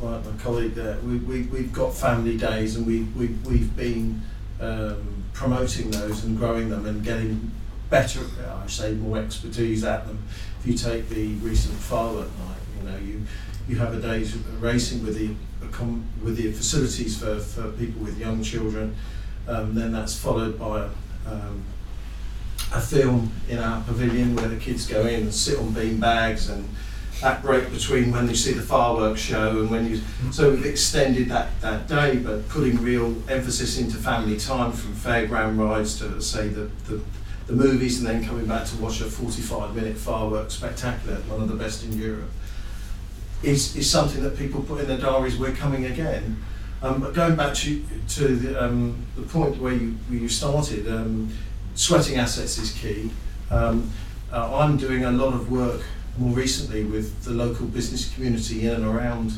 like 0.00 0.24
my 0.24 0.32
colleague 0.42 0.74
there, 0.76 0.96
we, 1.04 1.16
we, 1.16 1.42
we've 1.42 1.72
got 1.72 1.92
family 1.92 2.36
days 2.36 2.76
and 2.76 2.86
we, 2.86 3.02
we, 3.18 3.26
we've 3.44 3.74
been 3.76 4.22
um, 4.60 5.24
promoting 5.32 5.90
those 5.90 6.22
and 6.24 6.38
growing 6.38 6.68
them 6.68 6.86
and 6.86 7.02
getting 7.02 7.50
better, 7.90 8.20
I 8.62 8.66
say 8.68 8.92
more 8.94 9.18
expertise 9.18 9.82
at 9.82 10.06
them. 10.06 10.18
If 10.60 10.66
you 10.68 10.74
take 10.74 11.08
the 11.08 11.34
recent 11.48 11.74
firework 11.74 12.28
night, 12.46 12.60
you 12.78 12.88
know, 12.88 12.96
you, 12.98 13.22
you 13.68 13.76
have 13.76 13.94
a 13.94 14.00
day's 14.00 14.36
racing 14.60 15.04
with 15.04 15.16
the, 15.16 15.34
with 16.22 16.36
the 16.36 16.52
facilities 16.52 17.18
for, 17.18 17.38
for 17.38 17.70
people 17.72 18.02
with 18.02 18.18
young 18.18 18.42
children, 18.42 18.96
um, 19.48 19.74
then 19.74 19.92
that's 19.92 20.18
followed 20.18 20.58
by 20.58 20.88
um, 21.26 21.64
a 22.72 22.80
film 22.80 23.30
in 23.48 23.58
our 23.58 23.82
pavilion 23.82 24.36
where 24.36 24.48
the 24.48 24.56
kids 24.56 24.86
go 24.86 25.06
in 25.06 25.22
and 25.22 25.34
sit 25.34 25.58
on 25.58 25.72
bean 25.72 25.98
bags 25.98 26.48
and 26.48 26.68
that 27.20 27.42
break 27.42 27.70
between 27.70 28.12
when 28.12 28.28
you 28.28 28.34
see 28.34 28.52
the 28.52 28.62
fireworks 28.62 29.20
show 29.20 29.60
and 29.60 29.70
when 29.70 29.86
you 29.88 30.00
so 30.30 30.50
we've 30.50 30.64
extended 30.64 31.28
that, 31.28 31.48
that 31.60 31.86
day 31.86 32.16
but 32.16 32.48
putting 32.48 32.76
real 32.82 33.14
emphasis 33.28 33.78
into 33.78 33.96
family 33.96 34.38
time 34.38 34.72
from 34.72 34.94
fairground 34.94 35.58
rides 35.58 35.98
to 35.98 36.20
say 36.22 36.48
the, 36.48 36.70
the, 36.86 37.00
the 37.46 37.52
movies 37.52 37.98
and 37.98 38.06
then 38.06 38.24
coming 38.24 38.46
back 38.46 38.64
to 38.64 38.76
watch 38.76 39.00
a 39.00 39.04
45 39.04 39.74
minute 39.74 39.96
fireworks 39.96 40.54
spectacular 40.54 41.16
one 41.22 41.42
of 41.42 41.48
the 41.48 41.56
best 41.56 41.84
in 41.84 41.98
Europe 41.98 42.30
is, 43.42 43.76
is 43.76 43.90
something 43.90 44.22
that 44.22 44.36
people 44.36 44.62
put 44.62 44.80
in 44.80 44.86
their 44.88 44.98
diaries 44.98 45.36
we're 45.38 45.52
coming 45.52 45.86
again 45.86 46.36
Um, 46.82 47.00
but 47.00 47.12
going 47.12 47.36
back 47.36 47.52
to, 47.56 47.82
to 48.16 48.36
the, 48.36 48.64
um, 48.64 49.04
the 49.14 49.22
point 49.22 49.58
where 49.60 49.74
you, 49.74 49.96
where 50.08 50.18
you 50.18 50.28
started, 50.30 50.88
um, 50.88 51.28
sweating 51.74 52.16
assets 52.18 52.56
is 52.58 52.70
key. 52.72 53.10
Um, 53.50 53.90
uh, 54.32 54.56
I'm 54.60 54.78
doing 54.78 55.04
a 55.04 55.10
lot 55.10 55.34
of 55.34 55.50
work 55.50 55.82
more 56.16 56.32
recently 56.34 56.84
with 56.84 57.22
the 57.24 57.32
local 57.32 57.66
business 57.66 58.12
community 58.14 58.66
in 58.66 58.72
and 58.76 58.84
around 58.84 59.32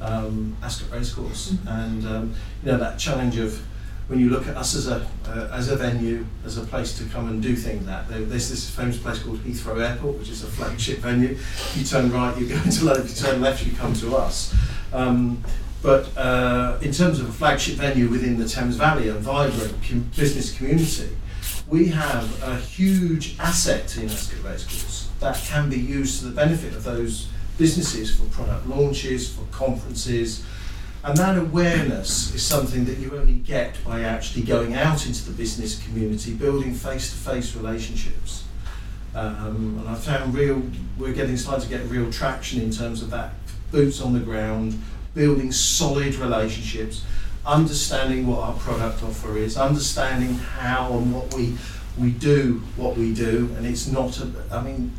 um, 0.00 0.56
Ascot 0.62 0.90
Racecourse, 0.98 1.52
Mhm. 1.52 1.84
and 1.84 2.06
um, 2.06 2.34
you 2.64 2.72
know 2.72 2.78
that 2.78 2.98
challenge 2.98 3.36
of 3.38 3.60
when 4.08 4.18
you 4.18 4.30
look 4.30 4.46
at 4.46 4.56
us 4.56 4.74
as 4.74 4.88
a 4.88 5.06
uh, 5.26 5.48
as 5.52 5.68
a 5.68 5.76
venue, 5.76 6.26
as 6.44 6.58
a 6.58 6.62
place 6.62 6.96
to 6.98 7.04
come 7.04 7.28
and 7.28 7.42
do 7.42 7.54
things 7.54 7.88
at. 7.88 8.08
There, 8.08 8.20
there's 8.20 8.50
this 8.50 8.68
famous 8.68 8.98
place 8.98 9.22
called 9.22 9.38
Heathrow 9.38 9.80
Airport, 9.80 10.18
which 10.18 10.28
is 10.28 10.42
a 10.42 10.46
flagship 10.46 10.98
venue. 10.98 11.38
You 11.74 11.84
turn 11.84 12.12
right, 12.12 12.36
you 12.38 12.48
go 12.48 12.56
into 12.56 12.84
London. 12.84 13.06
You 13.06 13.14
turn 13.14 13.40
left, 13.40 13.64
you 13.64 13.72
come 13.72 13.94
to 13.94 14.16
us. 14.16 14.54
Um, 14.92 15.42
but 15.82 16.16
uh, 16.16 16.78
in 16.80 16.92
terms 16.92 17.18
of 17.18 17.28
a 17.28 17.32
flagship 17.32 17.74
venue 17.74 18.08
within 18.08 18.38
the 18.38 18.48
Thames 18.48 18.76
Valley, 18.76 19.08
a 19.08 19.14
vibrant 19.14 19.74
com- 19.88 20.10
business 20.16 20.56
community, 20.56 21.08
we 21.68 21.88
have 21.88 22.42
a 22.42 22.56
huge 22.56 23.36
asset 23.38 23.96
in 23.96 24.08
Ascot 24.08 24.44
Racecourse 24.44 25.08
that 25.20 25.36
can 25.44 25.70
be 25.70 25.78
used 25.78 26.20
to 26.20 26.26
the 26.26 26.34
benefit 26.34 26.74
of 26.74 26.84
those 26.84 27.28
businesses 27.58 28.14
for 28.14 28.24
product 28.26 28.66
launches, 28.66 29.34
for 29.34 29.44
conferences, 29.50 30.44
and 31.04 31.16
that 31.16 31.36
awareness 31.38 32.34
is 32.34 32.42
something 32.42 32.84
that 32.84 32.98
you 32.98 33.16
only 33.16 33.34
get 33.34 33.76
by 33.84 34.02
actually 34.02 34.42
going 34.42 34.74
out 34.74 35.06
into 35.06 35.24
the 35.24 35.32
business 35.32 35.82
community, 35.82 36.32
building 36.32 36.72
face-to-face 36.74 37.56
relationships. 37.56 38.44
Um, 39.14 39.78
and 39.80 39.88
I 39.88 39.94
found 39.94 40.34
real, 40.34 40.62
we're 40.98 41.12
getting 41.12 41.36
starting 41.36 41.68
to 41.68 41.76
get 41.76 41.84
real 41.90 42.10
traction 42.10 42.62
in 42.62 42.70
terms 42.70 43.02
of 43.02 43.10
that 43.10 43.32
boots 43.70 44.00
on 44.00 44.12
the 44.12 44.20
ground, 44.20 44.80
building 45.14 45.52
solid 45.52 46.14
relationships, 46.14 47.04
understanding 47.44 48.26
what 48.26 48.38
our 48.38 48.54
product 48.54 49.02
offer 49.02 49.36
is, 49.36 49.56
understanding 49.56 50.34
how 50.34 50.92
and 50.96 51.12
what 51.12 51.34
we 51.34 51.56
we 51.98 52.10
do 52.10 52.62
what 52.76 52.96
we 52.96 53.12
do, 53.12 53.54
and 53.56 53.66
it's 53.66 53.86
not. 53.86 54.18
A, 54.18 54.30
I 54.50 54.62
mean, 54.62 54.92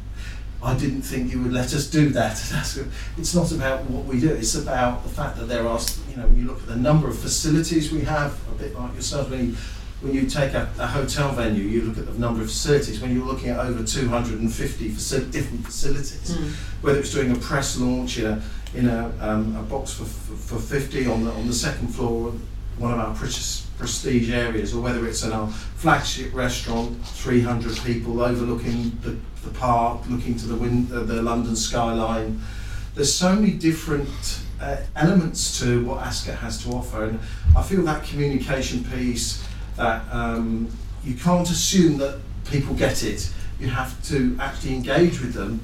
I 0.63 0.75
didn't 0.77 1.01
think 1.01 1.31
you 1.31 1.41
would 1.43 1.51
let 1.51 1.73
us 1.73 1.87
do 1.89 2.09
that. 2.09 2.37
It's 3.17 3.35
not 3.35 3.51
about 3.51 3.83
what 3.89 4.05
we 4.05 4.19
do. 4.19 4.29
It's 4.29 4.55
about 4.55 5.03
the 5.03 5.09
fact 5.09 5.37
that 5.37 5.45
there 5.47 5.67
are, 5.67 5.79
you 6.09 6.15
know, 6.17 6.27
when 6.27 6.37
you 6.37 6.45
look 6.47 6.59
at 6.61 6.67
the 6.67 6.75
number 6.75 7.07
of 7.09 7.17
facilities 7.19 7.91
we 7.91 8.01
have, 8.01 8.31
a 8.49 8.55
bit 8.55 8.73
like 8.73 8.95
yourself, 8.95 9.29
when 9.29 9.47
you, 9.49 9.55
when 10.01 10.13
you 10.13 10.25
take 10.27 10.53
a, 10.53 10.69
a 10.79 10.87
hotel 10.87 11.31
venue, 11.33 11.63
you 11.63 11.81
look 11.83 11.97
at 11.97 12.05
the 12.05 12.17
number 12.17 12.41
of 12.41 12.47
facilities. 12.47 13.01
When 13.01 13.13
you're 13.15 13.25
looking 13.25 13.49
at 13.49 13.59
over 13.59 13.83
250 13.83 14.89
faci- 14.89 15.31
different 15.31 15.65
facilities, 15.65 16.35
whether 16.81 16.99
it's 16.99 17.11
doing 17.13 17.31
a 17.31 17.39
press 17.39 17.77
launch 17.77 18.17
in 18.17 18.25
a 18.25 18.41
in 18.73 18.87
a, 18.87 19.11
um, 19.19 19.55
a 19.55 19.61
box 19.63 19.93
for, 19.93 20.03
for, 20.05 20.57
for 20.57 20.59
50 20.59 21.05
on 21.07 21.23
the 21.25 21.31
on 21.31 21.45
the 21.47 21.53
second 21.53 21.89
floor, 21.89 22.33
one 22.79 22.91
of 22.91 22.99
our 22.99 23.13
pres- 23.15 23.67
prestige 23.77 24.31
areas, 24.31 24.73
or 24.73 24.81
whether 24.81 25.05
it's 25.07 25.23
in 25.23 25.31
our 25.31 25.47
flagship 25.77 26.33
restaurant, 26.33 26.97
300 27.05 27.77
people 27.85 28.21
overlooking 28.21 28.97
the, 29.03 29.15
the 29.43 29.51
park, 29.51 30.01
looking 30.09 30.35
to 30.37 30.47
the 30.47 30.55
wind, 30.55 30.91
uh, 30.91 31.03
the 31.03 31.21
London 31.21 31.55
skyline. 31.55 32.41
There's 32.95 33.13
so 33.13 33.35
many 33.35 33.51
different 33.51 34.39
uh, 34.61 34.77
elements 34.95 35.59
to 35.59 35.83
what 35.85 36.05
Ascot 36.05 36.35
has 36.35 36.63
to 36.63 36.71
offer, 36.71 37.05
and 37.05 37.19
I 37.57 37.63
feel 37.63 37.83
that 37.83 38.03
communication 38.03 38.83
piece 38.83 39.43
that 39.77 40.03
um, 40.11 40.69
you 41.03 41.15
can't 41.15 41.49
assume 41.49 41.97
that 41.97 42.19
people 42.45 42.75
get 42.75 43.03
it. 43.03 43.31
You 43.59 43.67
have 43.67 44.01
to 44.09 44.37
actually 44.39 44.75
engage 44.75 45.19
with 45.21 45.33
them 45.33 45.61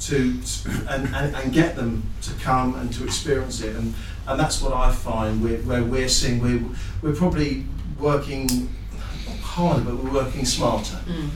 to 0.00 0.40
and, 0.88 1.14
and, 1.14 1.34
and 1.36 1.52
get 1.52 1.76
them 1.76 2.02
to 2.22 2.32
come 2.34 2.74
and 2.74 2.92
to 2.92 3.04
experience 3.04 3.60
it 3.62 3.74
and 3.76 3.94
and 4.26 4.40
that's 4.40 4.60
what 4.60 4.72
I 4.72 4.90
find 4.92 5.42
we're, 5.42 5.58
where 5.58 5.82
we're 5.84 6.08
seeing 6.08 6.40
we're, 6.42 6.64
we're 7.02 7.14
probably 7.16 7.64
working 7.98 8.68
harder 9.40 9.82
but 9.82 9.96
we're 9.96 10.12
working 10.12 10.44
smarter 10.44 10.96
Mm. 11.06 11.30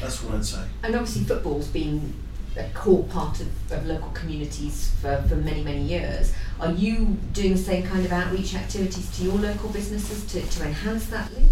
That's 0.00 0.22
what 0.22 0.34
I'd 0.34 0.44
say 0.44 0.64
And 0.82 0.94
obviously, 0.94 1.24
football's 1.24 1.68
been 1.68 2.14
a 2.56 2.68
core 2.70 3.04
part 3.04 3.40
of, 3.40 3.72
of 3.72 3.86
local 3.86 4.10
communities 4.10 4.92
for, 5.00 5.22
for 5.28 5.36
many, 5.36 5.62
many 5.62 5.82
years. 5.82 6.32
Are 6.60 6.70
you 6.70 7.16
doing 7.32 7.52
the 7.52 7.58
same 7.58 7.82
kind 7.82 8.04
of 8.04 8.12
outreach 8.12 8.54
activities 8.54 9.10
to 9.16 9.24
your 9.24 9.34
local 9.34 9.70
businesses 9.70 10.24
to, 10.26 10.40
to 10.40 10.64
enhance 10.64 11.06
that 11.06 11.32
link? 11.34 11.50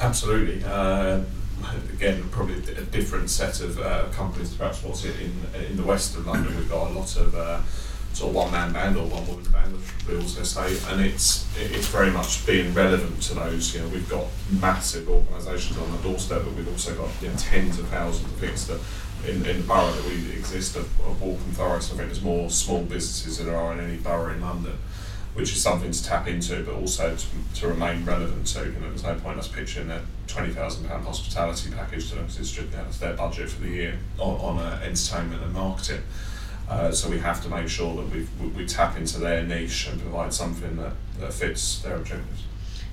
Absolutely. 0.00 0.64
Uh, 0.64 1.20
again, 1.92 2.26
probably 2.30 2.54
a 2.54 2.82
different 2.82 3.28
set 3.28 3.60
of 3.60 3.78
uh, 3.78 4.08
companies 4.08 4.54
perhaps 4.54 4.82
what's 4.82 5.04
in 5.04 5.32
in 5.68 5.76
the 5.76 5.82
west 5.82 6.16
of 6.16 6.26
London. 6.26 6.56
We've 6.56 6.68
got 6.68 6.90
a 6.90 6.94
lot 6.94 7.16
of 7.16 7.34
uh, 7.34 7.60
sort 8.12 8.30
of 8.30 8.36
one 8.36 8.52
man 8.52 8.72
band 8.72 8.96
or 8.96 9.06
one 9.06 9.26
woman 9.26 9.50
band, 9.50 9.72
which 9.72 10.08
we 10.08 10.16
also 10.16 10.42
say, 10.42 10.76
and 10.92 11.00
it's 11.00 11.46
it's 11.56 11.88
very 11.88 12.10
much 12.10 12.46
being 12.46 12.72
relevant 12.74 13.22
to 13.22 13.34
those. 13.34 13.74
You 13.74 13.82
know, 13.82 13.88
we've 13.88 14.08
got 14.08 14.26
massive 14.60 15.08
organisations 15.08 15.78
on 15.78 15.90
the 15.92 15.98
doorstep, 15.98 16.42
but 16.44 16.54
we've 16.54 16.68
also 16.68 16.94
got 16.94 17.08
you 17.22 17.28
know, 17.28 17.34
tens 17.36 17.78
of 17.78 17.88
thousands 17.88 18.32
of 18.32 18.38
things 18.38 18.66
that. 18.66 18.80
In, 19.28 19.44
in 19.44 19.58
the 19.58 19.62
borough 19.64 19.92
that 19.92 20.04
we 20.06 20.32
exist 20.32 20.76
of, 20.76 20.84
of 21.02 21.20
Waltham 21.20 21.52
Forest, 21.52 21.92
I 21.92 21.96
think 21.98 22.08
there's 22.08 22.22
more 22.22 22.48
small 22.48 22.82
businesses 22.84 23.36
than 23.36 23.48
there 23.48 23.56
are 23.58 23.74
in 23.74 23.80
any 23.80 23.98
borough 23.98 24.32
in 24.32 24.40
London 24.40 24.78
which 25.34 25.52
is 25.52 25.62
something 25.62 25.92
to 25.92 26.04
tap 26.04 26.26
into, 26.26 26.62
but 26.64 26.74
also 26.74 27.14
to, 27.14 27.26
to 27.60 27.68
remain 27.68 28.04
relevant. 28.04 28.48
So 28.48 28.62
you 28.62 28.72
know, 28.72 28.88
there's 28.88 29.04
no 29.04 29.14
point 29.14 29.38
us 29.38 29.48
pitching 29.48 29.90
a 29.90 30.02
twenty 30.26 30.52
thousand 30.52 30.88
pound 30.88 31.04
hospitality 31.04 31.70
package 31.70 32.08
to 32.10 32.16
them 32.16 32.24
because 32.24 32.40
it's 32.40 32.50
just 32.50 32.72
that's 32.72 32.98
their 32.98 33.14
budget 33.14 33.48
for 33.48 33.62
the 33.62 33.68
year 33.68 33.98
on, 34.18 34.40
on 34.40 34.58
uh, 34.58 34.80
entertainment 34.84 35.42
and 35.42 35.52
marketing. 35.52 36.02
Uh, 36.70 36.92
so 36.92 37.10
we 37.10 37.18
have 37.18 37.42
to 37.42 37.48
make 37.48 37.68
sure 37.68 37.96
that 37.96 38.08
we 38.14 38.26
we 38.40 38.46
we 38.48 38.64
tap 38.66 38.96
into 38.96 39.18
their 39.18 39.42
niche 39.42 39.88
and 39.88 40.00
provide 40.00 40.32
something 40.32 40.76
that, 40.76 40.92
that 41.18 41.32
fits 41.32 41.80
their 41.80 41.96
objectives. 41.96 42.44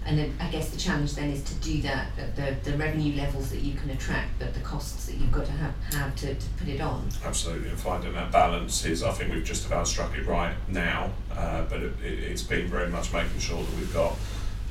And 0.06 0.18
then 0.18 0.34
I 0.40 0.50
guess 0.50 0.70
the 0.70 0.78
challenge 0.80 1.16
then 1.16 1.30
is 1.32 1.44
to 1.44 1.54
do 1.56 1.82
that 1.82 2.08
at 2.18 2.36
the, 2.38 2.72
the 2.72 2.78
revenue 2.78 3.14
levels 3.18 3.50
that 3.52 3.60
you 3.60 3.74
can 3.76 3.90
attract, 3.90 4.40
but 4.40 4.54
the 4.54 4.62
costs 4.62 5.06
that 5.06 5.16
you've 5.18 5.34
got 5.34 5.46
to 5.46 5.52
have, 5.52 5.74
have 5.92 6.16
to, 6.16 6.34
to 6.34 6.50
put 6.58 6.70
it 6.70 6.80
on. 6.80 7.10
Absolutely, 7.26 7.68
and 7.70 7.78
finding 7.78 8.14
that 8.14 8.32
balance 8.32 8.86
is, 8.86 9.04
I 9.04 9.12
think 9.12 9.34
we've 9.34 9.44
just 9.44 9.66
about 9.68 9.86
struck 9.86 10.16
it 10.18 10.26
right 10.26 10.56
now, 10.70 11.12
uh, 11.36 11.64
but 11.64 11.84
it, 11.84 11.92
it, 12.02 12.20
it's 12.24 12.42
been 12.42 12.68
very 12.68 12.90
much 12.90 13.12
making 13.12 13.38
sure 13.40 13.62
that 13.62 13.76
we've 13.76 13.94
got 13.94 14.16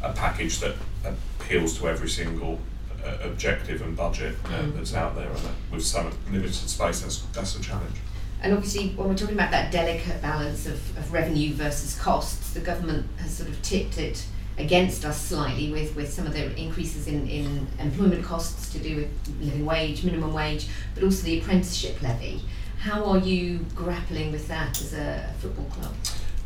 a 0.02 0.10
package 0.14 0.58
that 0.60 0.74
appeals 1.04 1.78
to 1.80 1.88
every 1.88 2.08
single 2.08 2.58
uh, 3.04 3.18
objective 3.22 3.82
and 3.82 3.94
budget 3.94 4.36
uh, 4.46 4.48
Mm. 4.62 4.74
that's 4.74 4.94
out 4.94 5.14
there, 5.16 5.28
and 5.28 5.36
that 5.36 5.54
with 5.70 5.84
some 5.84 6.10
limited 6.32 6.54
space, 6.54 7.00
that's, 7.02 7.20
that's 7.34 7.56
a 7.58 7.60
challenge. 7.60 7.96
And 8.42 8.52
obviously, 8.52 8.90
when 8.90 9.08
we're 9.08 9.16
talking 9.16 9.34
about 9.34 9.50
that 9.50 9.72
delicate 9.72 10.20
balance 10.22 10.66
of, 10.66 10.74
of 10.98 11.12
revenue 11.12 11.52
versus 11.54 11.98
costs, 11.98 12.52
the 12.52 12.60
government 12.60 13.06
has 13.18 13.36
sort 13.36 13.48
of 13.48 13.60
tipped 13.62 13.98
it 13.98 14.26
against 14.58 15.04
us 15.04 15.20
slightly 15.20 15.70
with, 15.70 15.94
with 15.96 16.12
some 16.12 16.26
of 16.26 16.32
the 16.32 16.54
increases 16.58 17.08
in, 17.08 17.26
in 17.28 17.66
employment 17.78 18.24
costs 18.24 18.72
to 18.72 18.78
do 18.78 18.96
with 18.96 19.40
living 19.40 19.66
wage, 19.66 20.04
minimum 20.04 20.32
wage, 20.32 20.68
but 20.94 21.04
also 21.04 21.24
the 21.24 21.40
apprenticeship 21.40 22.00
levy. 22.02 22.40
How 22.78 23.04
are 23.04 23.18
you 23.18 23.60
grappling 23.74 24.32
with 24.32 24.48
that 24.48 24.80
as 24.80 24.94
a 24.94 25.34
football 25.38 25.66
club? 25.66 25.94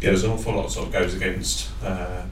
Yeah, 0.00 0.10
there's 0.10 0.24
an 0.24 0.30
awful 0.30 0.54
lot 0.54 0.70
sort 0.72 0.86
of 0.86 0.92
goes 0.92 1.14
against 1.14 1.68
uh, 1.82 2.24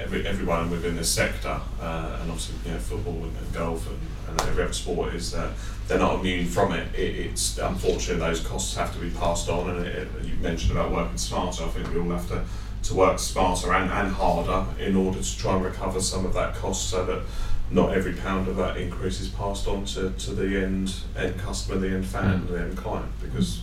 every, 0.00 0.26
everyone 0.26 0.70
within 0.70 0.96
this 0.96 1.10
sector, 1.10 1.60
uh, 1.80 2.18
and 2.20 2.30
obviously 2.30 2.56
you 2.64 2.72
know 2.72 2.78
football 2.78 3.14
and, 3.14 3.36
and 3.36 3.52
golf 3.52 3.86
and, 3.88 3.98
and 4.28 4.40
every 4.48 4.64
other 4.64 4.72
sport 4.72 5.14
is 5.14 5.30
that 5.32 5.50
they're 5.92 6.00
not 6.00 6.20
immune 6.20 6.46
from 6.46 6.72
it. 6.72 6.86
it. 6.94 7.26
It's 7.26 7.58
unfortunately 7.58 8.16
those 8.16 8.40
costs 8.40 8.74
have 8.76 8.92
to 8.94 8.98
be 8.98 9.10
passed 9.10 9.48
on, 9.50 9.68
and 9.70 9.86
it, 9.86 10.08
you 10.24 10.34
mentioned 10.36 10.72
about 10.72 10.90
working 10.90 11.18
smarter. 11.18 11.64
I 11.64 11.68
think 11.68 11.92
we 11.92 12.00
all 12.00 12.08
have 12.10 12.28
to, 12.28 12.42
to 12.84 12.94
work 12.94 13.18
smarter 13.18 13.72
and, 13.74 13.90
and 13.92 14.10
harder 14.12 14.64
in 14.82 14.96
order 14.96 15.20
to 15.20 15.38
try 15.38 15.54
and 15.54 15.64
recover 15.64 16.00
some 16.00 16.24
of 16.24 16.32
that 16.32 16.54
cost, 16.54 16.88
so 16.88 17.04
that 17.04 17.22
not 17.70 17.92
every 17.94 18.14
pound 18.14 18.48
of 18.48 18.56
that 18.56 18.78
increase 18.78 19.20
is 19.20 19.28
passed 19.28 19.68
on 19.68 19.84
to, 19.84 20.10
to 20.10 20.32
the 20.32 20.62
end 20.64 20.94
end 21.16 21.38
customer, 21.38 21.78
the 21.78 21.88
end 21.88 22.06
fan, 22.06 22.40
Mm. 22.42 22.48
the 22.48 22.58
end 22.60 22.76
client, 22.78 23.12
because 23.22 23.60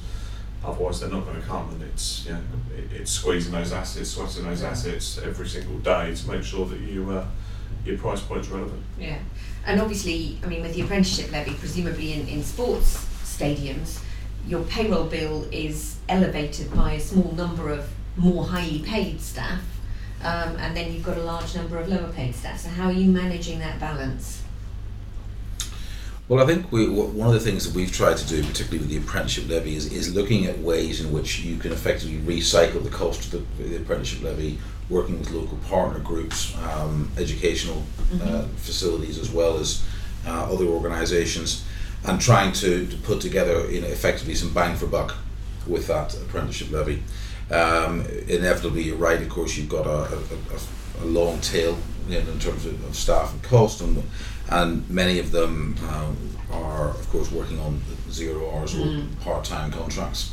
otherwise 0.63 0.99
they're 0.99 1.09
not 1.09 1.25
going 1.25 1.39
to 1.41 1.47
come 1.47 1.69
and 1.71 1.81
it's 1.83 2.25
you 2.25 2.33
know 2.33 2.41
it, 2.77 2.91
it's 3.01 3.11
squeezing 3.11 3.53
those 3.53 3.71
assets 3.71 4.09
sweating 4.09 4.43
those 4.43 4.61
assets 4.61 5.17
every 5.23 5.47
single 5.47 5.77
day 5.77 6.13
to 6.13 6.29
make 6.29 6.43
sure 6.43 6.65
that 6.65 6.81
you 6.81 7.09
uh, 7.11 7.23
your 7.89 7.97
price 7.97 8.21
point's 8.21 8.47
relevant 8.47 8.81
Yeah, 8.99 9.17
and 9.65 9.81
obviously, 9.81 10.39
I 10.43 10.47
mean, 10.47 10.61
with 10.61 10.73
the 10.73 10.81
apprenticeship 10.81 11.31
levy, 11.31 11.53
presumably 11.53 12.13
in, 12.13 12.27
in 12.27 12.43
sports 12.43 13.05
stadiums, 13.23 14.01
your 14.47 14.63
payroll 14.63 15.05
bill 15.05 15.47
is 15.51 15.97
elevated 16.07 16.73
by 16.73 16.93
a 16.93 16.99
small 16.99 17.31
number 17.33 17.69
of 17.69 17.89
more 18.15 18.45
highly 18.45 18.79
paid 18.79 19.21
staff, 19.21 19.61
um, 20.23 20.55
and 20.57 20.75
then 20.75 20.91
you've 20.91 21.03
got 21.03 21.17
a 21.17 21.23
large 21.23 21.55
number 21.55 21.77
of 21.77 21.87
lower 21.87 22.11
paid 22.11 22.35
staff. 22.35 22.59
So, 22.59 22.69
how 22.69 22.87
are 22.87 22.91
you 22.91 23.09
managing 23.09 23.59
that 23.59 23.79
balance? 23.79 24.43
Well, 26.27 26.43
I 26.43 26.45
think 26.45 26.71
we, 26.71 26.87
one 26.87 27.27
of 27.27 27.33
the 27.33 27.39
things 27.39 27.65
that 27.65 27.75
we've 27.75 27.91
tried 27.91 28.17
to 28.17 28.27
do, 28.27 28.43
particularly 28.43 28.79
with 28.79 28.89
the 28.89 28.97
apprenticeship 28.97 29.49
levy, 29.49 29.75
is, 29.75 29.91
is 29.91 30.13
looking 30.13 30.45
at 30.45 30.59
ways 30.59 31.01
in 31.01 31.11
which 31.11 31.39
you 31.39 31.57
can 31.57 31.71
effectively 31.71 32.17
recycle 32.17 32.83
the 32.83 32.91
cost 32.91 33.33
of 33.33 33.57
the, 33.57 33.63
the 33.63 33.77
apprenticeship 33.77 34.21
levy, 34.21 34.59
working 34.89 35.19
with 35.19 35.31
local 35.31 35.57
partner 35.69 35.99
groups, 35.99 36.55
um, 36.57 37.11
educational 37.17 37.83
uh, 38.23 38.43
facilities, 38.57 39.17
as 39.19 39.29
well 39.31 39.57
as 39.57 39.83
uh, 40.27 40.51
other 40.51 40.65
organisations, 40.65 41.63
and 42.05 42.19
trying 42.19 42.51
to, 42.53 42.87
to 42.87 42.97
put 42.97 43.21
together 43.21 43.69
you 43.71 43.81
know, 43.81 43.87
effectively 43.87 44.33
some 44.35 44.53
bang 44.53 44.75
for 44.75 44.87
buck 44.87 45.15
with 45.67 45.87
that 45.87 46.13
apprenticeship 46.15 46.71
levy. 46.71 47.03
Um, 47.51 48.05
inevitably, 48.27 48.83
you're 48.83 48.95
right. 48.97 49.21
Of 49.21 49.29
course, 49.29 49.57
you've 49.57 49.69
got 49.69 49.85
a, 49.85 50.13
a, 50.15 50.17
a, 50.17 51.03
a 51.03 51.05
long 51.05 51.39
tail 51.41 51.77
you 52.07 52.21
know, 52.21 52.31
in 52.31 52.39
terms 52.39 52.65
of, 52.65 52.83
of 52.85 52.95
staff 52.95 53.33
and 53.33 53.43
cost, 53.43 53.81
and, 53.81 54.03
and 54.49 54.89
many 54.89 55.19
of 55.19 55.31
them 55.31 55.75
um, 55.89 56.17
are, 56.51 56.89
of 56.89 57.09
course, 57.11 57.31
working 57.31 57.59
on 57.59 57.81
zero 58.09 58.49
hours 58.55 58.73
or 58.75 58.85
Mm. 58.85 59.19
part-time 59.21 59.71
contracts, 59.71 60.31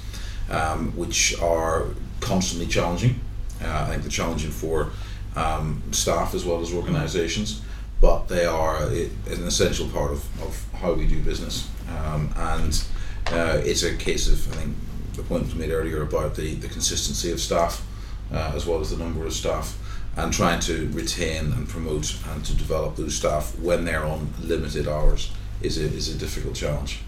um, 0.50 0.92
which 0.96 1.38
are 1.40 1.88
constantly 2.20 2.66
challenging. 2.66 3.20
Uh, 3.62 3.84
I 3.86 3.90
think 3.90 4.02
they're 4.02 4.10
challenging 4.10 4.50
for 4.50 4.90
um, 5.34 5.82
staff 5.92 6.34
as 6.34 6.44
well 6.44 6.60
as 6.60 6.72
organisations, 6.72 7.62
but 8.00 8.26
they 8.28 8.44
are 8.44 8.84
an 8.86 9.10
essential 9.26 9.88
part 9.88 10.12
of, 10.12 10.42
of 10.42 10.74
how 10.74 10.92
we 10.92 11.06
do 11.06 11.22
business. 11.22 11.68
Um, 11.88 12.32
and 12.36 12.84
uh, 13.28 13.60
it's 13.64 13.82
a 13.82 13.96
case 13.96 14.28
of, 14.28 14.52
I 14.52 14.56
think, 14.56 14.76
the 15.14 15.22
point 15.22 15.44
was 15.44 15.54
made 15.54 15.70
earlier 15.70 16.02
about 16.02 16.34
the, 16.34 16.54
the 16.54 16.68
consistency 16.68 17.32
of 17.32 17.40
staff 17.40 17.84
uh, 18.32 18.52
as 18.54 18.66
well 18.66 18.80
as 18.80 18.90
the 18.90 19.02
number 19.02 19.24
of 19.24 19.32
staff 19.32 19.78
and 20.16 20.32
trying 20.32 20.60
to 20.60 20.90
retain 20.92 21.52
and 21.52 21.68
promote 21.68 22.16
and 22.28 22.44
to 22.44 22.54
develop 22.54 22.96
those 22.96 23.14
staff 23.14 23.58
when 23.58 23.84
they're 23.84 24.04
on 24.04 24.32
limited 24.40 24.88
hours 24.88 25.30
is 25.60 25.78
a, 25.78 25.84
is 25.84 26.14
a 26.14 26.18
difficult 26.18 26.54
challenge. 26.54 27.00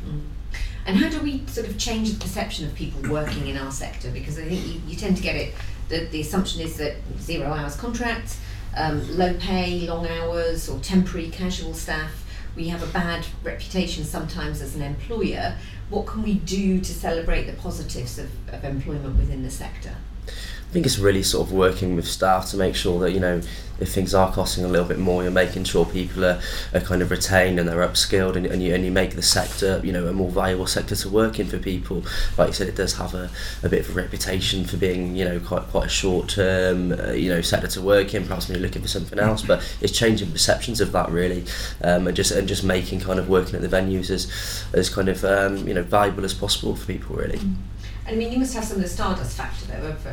And 0.87 0.97
how 0.97 1.09
do 1.11 1.21
we 1.21 1.47
sort 1.47 1.69
of 1.69 1.79
change 1.79 2.13
the 2.13 2.21
perception 2.21 2.67
of 2.67 2.75
people 2.75 3.11
working 3.11 3.47
in 3.47 3.57
our 3.57 3.71
sector? 3.71 4.11
Because 4.11 4.39
I 4.39 4.45
think 4.45 4.67
you, 4.67 4.81
you 4.87 4.97
tend 4.97 5.17
to 5.17 5.23
get 5.23 5.37
it, 5.37 5.55
the, 5.88 6.07
the 6.07 6.20
assumption 6.20 6.61
is 6.61 6.77
that 6.77 6.96
zero 7.18 7.53
hours 7.53 7.77
contracts, 7.77 8.38
um, 8.77 9.16
low 9.16 9.35
pay, 9.35 9.87
long 9.88 10.07
hours, 10.07 10.68
or 10.68 10.79
temporary 10.81 11.31
casual 11.31 11.74
staff, 11.74 12.24
we 12.57 12.68
have 12.68 12.83
a 12.83 12.87
bad 12.87 13.24
reputation 13.42 14.05
sometimes 14.05 14.61
as 14.61 14.74
an 14.74 14.83
employer. 14.83 15.57
What 15.90 16.07
can 16.07 16.22
we 16.22 16.35
do 16.35 16.81
to 16.81 16.92
celebrate 16.92 17.44
the 17.44 17.55
positives 17.55 18.18
of, 18.18 18.31
of 18.53 18.64
employment 18.64 19.16
within 19.16 19.42
the 19.42 19.51
sector? 19.51 19.94
I 20.69 20.71
think 20.71 20.85
it's 20.85 20.99
really 20.99 21.23
sort 21.23 21.49
of 21.49 21.53
working 21.53 21.97
with 21.97 22.07
staff 22.07 22.51
to 22.51 22.59
make 22.59 22.75
sure 22.75 23.01
that 23.01 23.13
you 23.13 23.21
know 23.21 23.41
if 23.81 23.93
things 23.93 24.13
are 24.13 24.33
costing 24.33 24.65
a 24.65 24.69
little 24.69 24.87
bit 24.87 24.99
more, 24.99 25.23
you're 25.23 25.33
making 25.33 25.65
sure 25.65 25.87
people 25.87 26.25
are, 26.25 26.41
are 26.75 26.81
kind 26.81 27.01
of 27.01 27.11
retained 27.11 27.61
and 27.61 27.69
they're 27.69 27.87
upskilled, 27.87 28.37
and, 28.37 28.45
and 28.45 28.63
you 28.63 28.75
and 28.75 28.85
you 28.85 28.91
make 28.91 29.15
the 29.15 29.23
sector 29.23 29.81
you 29.83 29.93
know 29.93 30.07
a 30.09 30.13
more 30.13 30.31
valuable 30.31 30.67
sector 30.67 30.95
to 30.95 31.09
work 31.09 31.41
in 31.41 31.47
for 31.47 31.59
people. 31.59 32.05
Like 32.37 32.49
you 32.49 32.53
said, 32.53 32.69
it 32.69 32.77
does 32.77 32.95
have 32.99 33.15
a, 33.15 33.31
a 33.63 33.69
bit 33.69 33.81
of 33.81 33.91
a 33.91 33.93
reputation 33.95 34.65
for 34.65 34.77
being 34.77 35.17
you 35.17 35.25
know 35.25 35.41
quite 35.41 35.63
quite 35.69 35.87
a 35.87 35.89
short 35.91 36.29
term 36.29 36.93
uh, 36.93 37.13
you 37.13 37.31
know 37.31 37.41
sector 37.41 37.69
to 37.69 37.81
work 37.81 38.13
in. 38.13 38.25
Perhaps 38.27 38.49
when 38.49 38.59
you're 38.59 38.67
looking 38.67 38.83
for 38.83 38.89
something 38.89 39.19
else, 39.19 39.43
but 39.43 39.63
it's 39.81 39.97
changing 39.97 40.33
perceptions 40.33 40.83
of 40.83 40.93
that 40.93 41.09
really, 41.09 41.45
um, 41.83 42.07
and 42.07 42.17
just 42.17 42.31
and 42.31 42.47
just 42.47 42.63
making 42.63 43.01
kind 43.01 43.19
of 43.19 43.29
working 43.29 43.55
at 43.55 43.63
the 43.63 43.69
venues 43.69 44.11
as 44.11 44.31
as 44.75 44.91
kind 44.91 45.09
of 45.09 45.25
um, 45.25 45.67
you 45.67 45.73
know 45.73 45.83
valuable 45.83 46.27
as 46.27 46.35
possible 46.35 46.77
for 46.77 46.87
people 46.87 47.17
really. 47.17 47.39
And 47.39 47.59
I 48.07 48.15
mean, 48.15 48.33
you 48.33 48.39
must 48.39 48.55
have 48.55 48.65
some 48.65 48.77
of 48.77 48.83
the 48.83 48.89
Stardust 48.89 49.37
factor 49.37 49.67
though, 49.67 49.89
of 49.89 50.07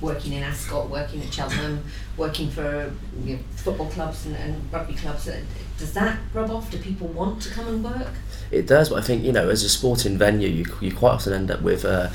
working 0.00 0.32
in 0.34 0.42
Ascot, 0.42 0.90
working 0.90 1.22
at 1.22 1.32
Cheltenham, 1.32 1.84
working 2.16 2.50
for 2.50 2.92
you 3.24 3.36
know, 3.36 3.42
football 3.56 3.88
clubs 3.88 4.26
and, 4.26 4.36
and 4.36 4.72
rugby 4.72 4.94
clubs. 4.94 5.28
Uh, 5.28 5.40
Does 5.78 5.92
that 5.94 6.18
rub 6.34 6.50
off? 6.50 6.70
Do 6.70 6.78
people 6.78 7.08
want 7.08 7.42
to 7.42 7.50
come 7.50 7.66
and 7.68 7.84
work? 7.84 8.12
It 8.50 8.66
does, 8.66 8.90
but 8.90 8.96
I 8.96 9.02
think 9.02 9.24
you 9.24 9.32
know, 9.32 9.48
as 9.48 9.62
a 9.62 9.68
sporting 9.68 10.18
venue, 10.18 10.48
you, 10.48 10.66
you 10.80 10.94
quite 10.94 11.12
often 11.12 11.32
end 11.32 11.50
up 11.50 11.62
with 11.62 11.84
uh, 11.84 12.10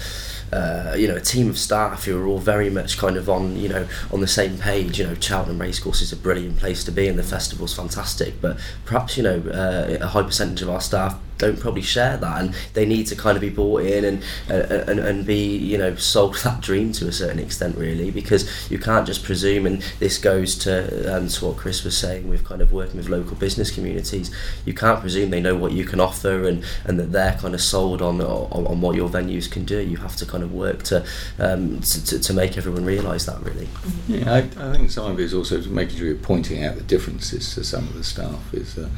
uh, 0.54 0.96
you 0.98 1.08
know 1.08 1.16
a 1.16 1.22
team 1.22 1.50
of 1.50 1.58
staff 1.58 2.06
who 2.06 2.22
are 2.22 2.28
all 2.28 2.40
very 2.40 2.70
much 2.70 2.98
kind 2.98 3.18
of 3.18 3.30
on 3.30 3.58
you 3.58 3.70
know 3.70 3.88
on 4.12 4.22
the 4.22 4.28
same 4.28 4.58
page. 4.58 5.00
You 5.00 5.08
know, 5.08 5.16
Cheltenham 5.16 5.60
Racecourse 5.60 6.02
is 6.02 6.12
a 6.12 6.18
brilliant 6.18 6.58
place 6.58 6.84
to 6.86 6.92
be, 6.92 7.08
and 7.08 7.18
the 7.18 7.24
festival's 7.24 7.74
fantastic. 7.74 8.40
But 8.42 8.60
perhaps 8.86 9.18
you 9.18 9.24
know 9.24 9.40
uh, 9.50 9.98
a 10.02 10.08
high 10.08 10.24
percentage 10.24 10.62
of 10.62 10.70
our 10.70 10.82
staff 10.82 11.18
don't 11.38 11.60
probably 11.60 11.82
share 11.82 12.18
that, 12.18 12.42
and 12.42 12.56
they 12.74 12.86
need 12.86 13.08
to 13.08 13.16
kind 13.16 13.36
of 13.36 13.42
be 13.42 13.50
brought 13.50 13.84
in 13.84 14.06
and 14.06 14.24
uh, 14.50 14.84
and, 14.88 15.00
and 15.00 15.26
be 15.26 15.58
you 15.58 15.78
know 15.78 15.96
sold 15.96 16.36
that 16.44 16.62
dream 16.62 16.92
to 16.94 17.08
a 17.08 17.12
certain 17.12 17.40
extent, 17.40 17.78
really, 17.78 18.12
because 18.12 18.70
you 18.70 18.80
can't 18.80 19.08
just 19.08 19.24
presume. 19.24 19.66
And 19.66 19.82
this 20.00 20.18
goes 20.18 20.56
to 20.60 21.16
um, 21.16 21.28
to 21.28 21.46
what 21.46 21.58
Chris 21.58 21.84
was 21.84 21.98
saying 21.98 22.30
with 22.30 22.46
kind 22.46 22.62
of 22.62 22.72
working 22.72 22.98
with 22.98 23.10
local 23.10 23.36
business 23.36 23.72
communities. 23.72 24.32
You 24.66 24.74
can't 24.74 25.00
presume 25.00 25.30
they 25.30 25.42
know 25.42 25.56
what 25.56 25.72
you 25.72 25.86
can 25.86 26.00
offer 26.00 26.48
and, 26.48 26.64
and 26.86 27.00
that 27.00 27.12
they're 27.12 27.38
kind 27.40 27.54
of 27.54 27.62
sold 27.62 28.02
on, 28.02 28.22
on 28.22 28.68
on 28.68 28.82
what 28.82 28.96
your 28.96 29.10
venues 29.10 29.50
can 29.50 29.66
do. 29.66 29.80
You 29.80 29.98
have 29.98 30.16
to 30.18 30.26
kind 30.26 30.44
of 30.44 30.54
work 30.54 30.84
to 30.84 31.06
um, 31.40 31.82
to, 31.82 32.20
to, 32.20 32.34
make 32.34 32.58
everyone 32.58 32.86
realise 32.86 33.26
that 33.26 33.42
really. 33.44 33.68
Yeah, 34.08 34.34
I, 34.34 34.38
I 34.38 34.78
think 34.78 34.90
some 34.90 35.12
of 35.12 35.20
it 35.20 35.24
is 35.24 35.34
also 35.34 35.62
making 35.64 35.98
sure 35.98 36.08
you're 36.08 36.16
pointing 36.16 36.64
out 36.64 36.76
the 36.76 36.84
differences 36.84 37.54
to 37.56 37.64
some 37.64 37.88
of 37.88 37.94
the 37.94 38.04
staff. 38.04 38.54
Is 38.54 38.78
uh, 38.78 38.90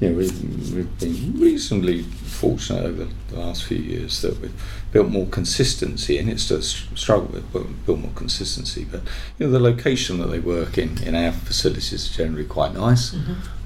you 0.00 0.10
know 0.10 0.16
we've, 0.16 0.74
we've 0.74 0.98
been 0.98 1.40
reasonably 1.40 2.02
fortunate 2.02 2.84
over 2.84 3.08
the 3.28 3.38
last 3.38 3.64
few 3.64 3.78
years 3.78 4.20
that 4.22 4.38
we've 4.40 4.52
built 4.92 5.08
more 5.08 5.26
consistency, 5.26 6.18
and 6.18 6.28
it's 6.28 6.50
a 6.50 6.62
struggle 6.62 7.28
with 7.28 7.50
but 7.52 7.64
built 7.86 8.00
more 8.00 8.12
consistency. 8.14 8.84
But 8.84 9.02
you 9.38 9.46
know 9.46 9.52
the 9.52 9.60
location 9.60 10.18
that 10.18 10.26
they 10.26 10.38
work 10.38 10.76
in 10.78 11.02
in 11.02 11.14
our 11.14 11.32
facilities 11.32 11.92
is 11.92 12.08
generally 12.14 12.44
quite 12.44 12.74
nice. 12.74 13.14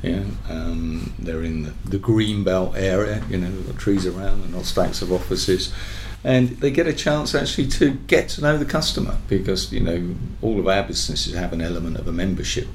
Yeah, 0.03 0.23
um, 0.49 1.13
they're 1.19 1.43
in 1.43 1.65
the, 1.65 1.73
the 1.85 1.99
green 1.99 2.45
belt 2.45 2.75
area. 2.77 3.23
You 3.29 3.39
know, 3.39 3.51
got 3.63 3.79
trees 3.79 4.07
around 4.07 4.43
and 4.43 4.53
not 4.55 4.65
stacks 4.65 5.03
of 5.03 5.13
offices, 5.13 5.73
and 6.23 6.51
they 6.61 6.71
get 6.71 6.87
a 6.87 6.93
chance 6.93 7.35
actually 7.35 7.67
to 7.69 7.93
get 8.07 8.29
to 8.31 8.41
know 8.41 8.57
the 8.57 8.65
customer 8.65 9.19
because 9.29 9.73
you 9.73 9.81
know 9.81 10.15
all 10.43 10.61
of 10.61 10.69
our 10.69 10.85
businesses 10.85 11.35
have 11.35 11.53
an 11.53 11.61
element 11.61 11.97
of 11.97 12.07
a 12.07 12.13
membership 12.13 12.69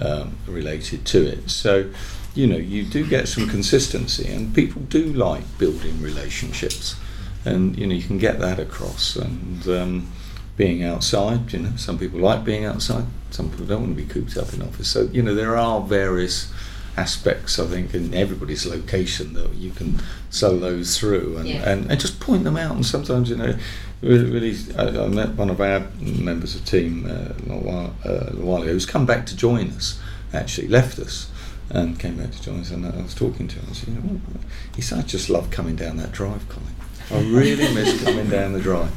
um, 0.00 0.36
related 0.46 1.04
to 1.06 1.26
it. 1.26 1.50
So, 1.50 1.90
you 2.34 2.46
know, 2.46 2.56
you 2.56 2.84
do 2.84 3.06
get 3.06 3.28
some 3.28 3.48
consistency, 3.48 4.28
and 4.28 4.54
people 4.54 4.82
do 4.82 5.04
like 5.12 5.44
building 5.58 6.00
relationships, 6.02 6.96
and 7.44 7.78
you 7.78 7.86
know 7.86 7.94
you 7.94 8.02
can 8.02 8.18
get 8.18 8.38
that 8.40 8.58
across. 8.58 9.16
And 9.16 9.66
um, 9.68 10.12
being 10.56 10.84
outside, 10.84 11.52
you 11.52 11.60
know, 11.60 11.72
some 11.76 11.98
people 11.98 12.20
like 12.20 12.44
being 12.44 12.64
outside, 12.64 13.04
some 13.30 13.50
people 13.50 13.66
don't 13.66 13.82
want 13.82 13.96
to 13.96 14.02
be 14.02 14.08
cooped 14.08 14.36
up 14.36 14.52
in 14.54 14.62
office. 14.62 14.88
So, 14.88 15.08
you 15.12 15.20
know, 15.22 15.34
there 15.34 15.56
are 15.56 15.80
various 15.80 16.52
aspects 16.96 17.58
I 17.58 17.66
think 17.66 17.92
in 17.92 18.14
everybody's 18.14 18.64
location 18.66 19.34
that 19.34 19.52
you 19.54 19.72
can 19.72 20.00
sell 20.30 20.56
those 20.58 20.96
through 20.96 21.38
and, 21.38 21.48
Yeah. 21.48 21.68
and, 21.68 21.90
and 21.90 22.00
just 22.00 22.20
point 22.20 22.44
them 22.44 22.56
out 22.56 22.76
and 22.76 22.86
sometimes 22.86 23.28
you 23.30 23.34
know 23.36 23.56
really, 24.00 24.30
really 24.30 24.56
I, 24.78 25.04
I 25.04 25.08
met 25.08 25.30
one 25.30 25.50
of 25.50 25.60
our 25.60 25.80
members 25.98 26.54
of 26.54 26.64
team 26.64 27.06
uh, 27.10 27.52
a, 27.52 27.56
while, 27.58 27.96
uh, 28.06 28.30
a 28.30 28.36
while 28.36 28.62
ago 28.62 28.70
who's 28.72 28.86
come 28.86 29.06
back 29.06 29.26
to 29.26 29.36
join 29.36 29.70
us 29.72 29.98
actually 30.32 30.68
left 30.68 31.00
us 31.00 31.28
and 31.70 31.98
came 31.98 32.16
back 32.16 32.30
to 32.30 32.42
join 32.42 32.60
us 32.60 32.70
and 32.70 32.86
I 32.86 33.02
was 33.02 33.14
talking 33.14 33.48
to 33.48 33.56
him 33.56 33.66
and 33.66 33.76
said 33.76 33.88
you 33.88 33.94
know 33.94 34.00
what? 34.00 34.42
he 34.76 34.82
said 34.82 34.98
I 34.98 35.02
just 35.02 35.30
love 35.30 35.50
coming 35.50 35.76
down 35.76 35.96
that 35.96 36.12
drive 36.12 36.48
Colin 36.48 36.74
I 37.10 37.20
really 37.30 37.72
miss 37.74 38.02
coming 38.04 38.28
down 38.28 38.52
the 38.52 38.60
drive 38.60 38.92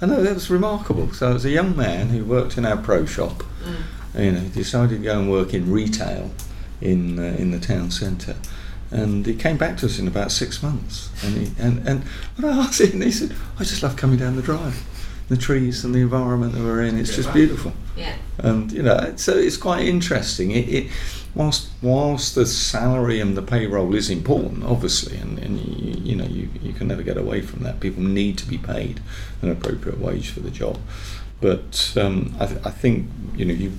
and 0.00 0.10
that 0.10 0.22
that 0.22 0.34
was 0.34 0.50
remarkable 0.50 1.12
so 1.12 1.30
it 1.30 1.34
was 1.34 1.44
a 1.44 1.50
young 1.50 1.76
man 1.76 2.08
who 2.08 2.24
worked 2.24 2.58
in 2.58 2.66
our 2.66 2.76
pro 2.76 3.06
shop 3.06 3.42
you 4.16 4.32
know, 4.32 4.40
decided 4.48 4.98
to 4.98 5.04
go 5.04 5.18
and 5.18 5.30
work 5.30 5.52
in 5.54 5.70
retail 5.70 6.30
in 6.80 7.18
uh, 7.18 7.36
in 7.38 7.50
the 7.50 7.60
town 7.60 7.90
centre. 7.90 8.36
And 8.90 9.26
he 9.26 9.34
came 9.34 9.56
back 9.56 9.76
to 9.78 9.86
us 9.86 9.98
in 9.98 10.06
about 10.06 10.30
six 10.30 10.62
months. 10.62 11.10
And 11.24 11.36
he, 11.36 11.52
and, 11.60 11.86
and 11.88 12.04
when 12.36 12.52
I 12.52 12.56
asked 12.56 12.80
him, 12.80 13.00
he 13.00 13.10
said, 13.10 13.34
I 13.58 13.64
just 13.64 13.82
love 13.82 13.96
coming 13.96 14.16
down 14.16 14.36
the 14.36 14.42
drive. 14.42 14.80
The 15.28 15.36
trees 15.36 15.84
and 15.84 15.92
the 15.92 15.98
environment 15.98 16.52
that 16.52 16.62
we're 16.62 16.82
in, 16.82 16.96
it's 16.96 17.14
just 17.16 17.32
beautiful. 17.32 17.72
Yeah. 17.96 18.14
And, 18.38 18.70
you 18.70 18.84
know, 18.84 19.14
so 19.16 19.36
it's 19.36 19.56
quite 19.56 19.86
interesting. 19.86 20.52
It, 20.52 20.68
it 20.68 20.92
whilst, 21.36 21.68
whilst 21.82 22.34
the 22.34 22.46
salary 22.46 23.20
and 23.20 23.36
the 23.36 23.42
payroll 23.42 23.94
is 23.94 24.10
important, 24.10 24.64
obviously, 24.64 25.16
and, 25.18 25.38
and 25.38 25.60
you, 25.60 25.94
you 26.02 26.16
know, 26.16 26.24
you, 26.24 26.48
you 26.60 26.72
can 26.72 26.88
never 26.88 27.02
get 27.02 27.16
away 27.16 27.42
from 27.42 27.62
that. 27.62 27.78
People 27.78 28.02
need 28.02 28.38
to 28.38 28.46
be 28.46 28.58
paid 28.58 29.00
an 29.42 29.50
appropriate 29.50 30.00
wage 30.00 30.30
for 30.30 30.40
the 30.40 30.50
job. 30.50 30.78
But 31.40 31.92
um, 31.96 32.34
I, 32.40 32.46
th- 32.46 32.60
I 32.64 32.70
think, 32.70 33.08
you 33.36 33.44
know, 33.44 33.54
you 33.54 33.72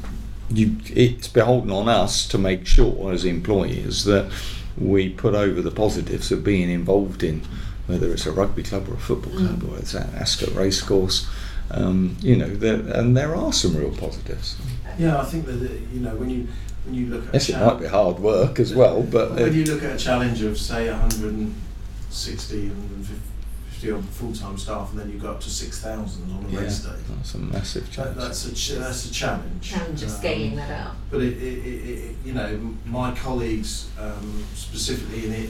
you, 0.49 0.77
it's 0.85 1.27
beholden 1.27 1.71
on 1.71 1.89
us 1.89 2.27
to 2.27 2.37
make 2.37 2.65
sure 2.65 3.11
as 3.11 3.25
employees 3.25 4.05
that 4.05 4.31
we 4.77 5.09
put 5.09 5.35
over 5.35 5.61
the 5.61 5.71
positives 5.71 6.31
of 6.31 6.43
being 6.43 6.69
involved 6.69 7.23
in 7.23 7.41
whether 7.87 8.11
it's 8.11 8.25
a 8.25 8.31
rugby 8.31 8.63
club 8.63 8.87
or 8.89 8.93
a 8.93 8.97
football 8.97 9.33
club 9.33 9.63
or 9.63 9.77
it's 9.77 9.93
an 9.93 10.13
Ascot 10.15 10.53
racecourse. 10.53 11.27
Um, 11.71 12.15
you 12.21 12.35
know, 12.37 12.47
there, 12.47 12.75
and 12.75 13.15
there 13.15 13.35
are 13.35 13.51
some 13.51 13.75
real 13.75 13.91
positives. 13.91 14.55
Yeah, 14.97 15.19
I 15.19 15.25
think 15.25 15.45
that 15.47 15.59
you 15.91 15.99
know 15.99 16.15
when 16.15 16.29
you 16.29 16.47
when 16.87 16.95
you 16.95 17.07
look 17.07 17.27
at 17.27 17.33
Yes, 17.33 17.49
a 17.49 17.53
it 17.61 17.65
might 17.65 17.79
be 17.81 17.85
hard 17.87 18.17
work 18.19 18.59
as 18.59 18.73
well, 18.73 19.03
but 19.03 19.31
when 19.35 19.53
you 19.53 19.65
look 19.65 19.83
at 19.83 19.93
a 19.95 19.97
challenge 19.97 20.41
of 20.41 20.57
say 20.57 20.89
160 20.89 22.69
150 22.69 23.91
on 23.91 24.01
full-time 24.03 24.57
staff, 24.57 24.89
and 24.91 24.99
then 24.99 25.09
you 25.11 25.19
go 25.19 25.31
up 25.31 25.39
to 25.41 25.49
6,000 25.49 26.31
on 26.31 26.45
a 26.45 26.49
yeah, 26.49 26.59
race 26.61 26.79
day. 26.79 26.89
that's 27.09 27.35
a 27.35 27.37
massive 27.37 27.85
That, 27.85 27.91
challenge. 27.91 28.17
that's 28.17 28.45
a 28.47 28.53
ch- 28.55 28.71
that's 28.79 29.05
a 29.05 29.11
challenge. 29.13 29.61
Challenge 29.69 30.03
of 30.03 30.09
Um, 30.09 30.15
scaling 30.15 30.55
that 30.55 30.71
out. 30.71 30.95
But 31.11 31.21
it, 31.21 31.33
it, 31.37 31.65
it, 31.65 31.99
it, 31.99 32.15
you 32.25 32.33
know, 32.33 32.75
my 32.85 33.11
colleagues, 33.13 33.89
um, 33.99 34.43
specifically 34.55 35.27
in 35.27 35.33
it, 35.33 35.49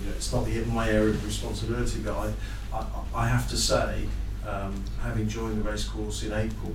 you 0.00 0.06
know, 0.06 0.12
it's 0.16 0.32
not 0.32 0.44
the, 0.44 0.64
my 0.66 0.88
area 0.88 1.10
of 1.14 1.24
responsibility, 1.26 2.00
but 2.04 2.14
I, 2.16 2.32
I, 2.76 2.84
I 3.14 3.28
have 3.28 3.48
to 3.50 3.56
say, 3.56 4.06
um, 4.46 4.84
having 5.02 5.26
joined 5.28 5.58
the 5.64 5.68
race 5.68 5.84
course 5.84 6.22
in 6.22 6.32
April, 6.32 6.72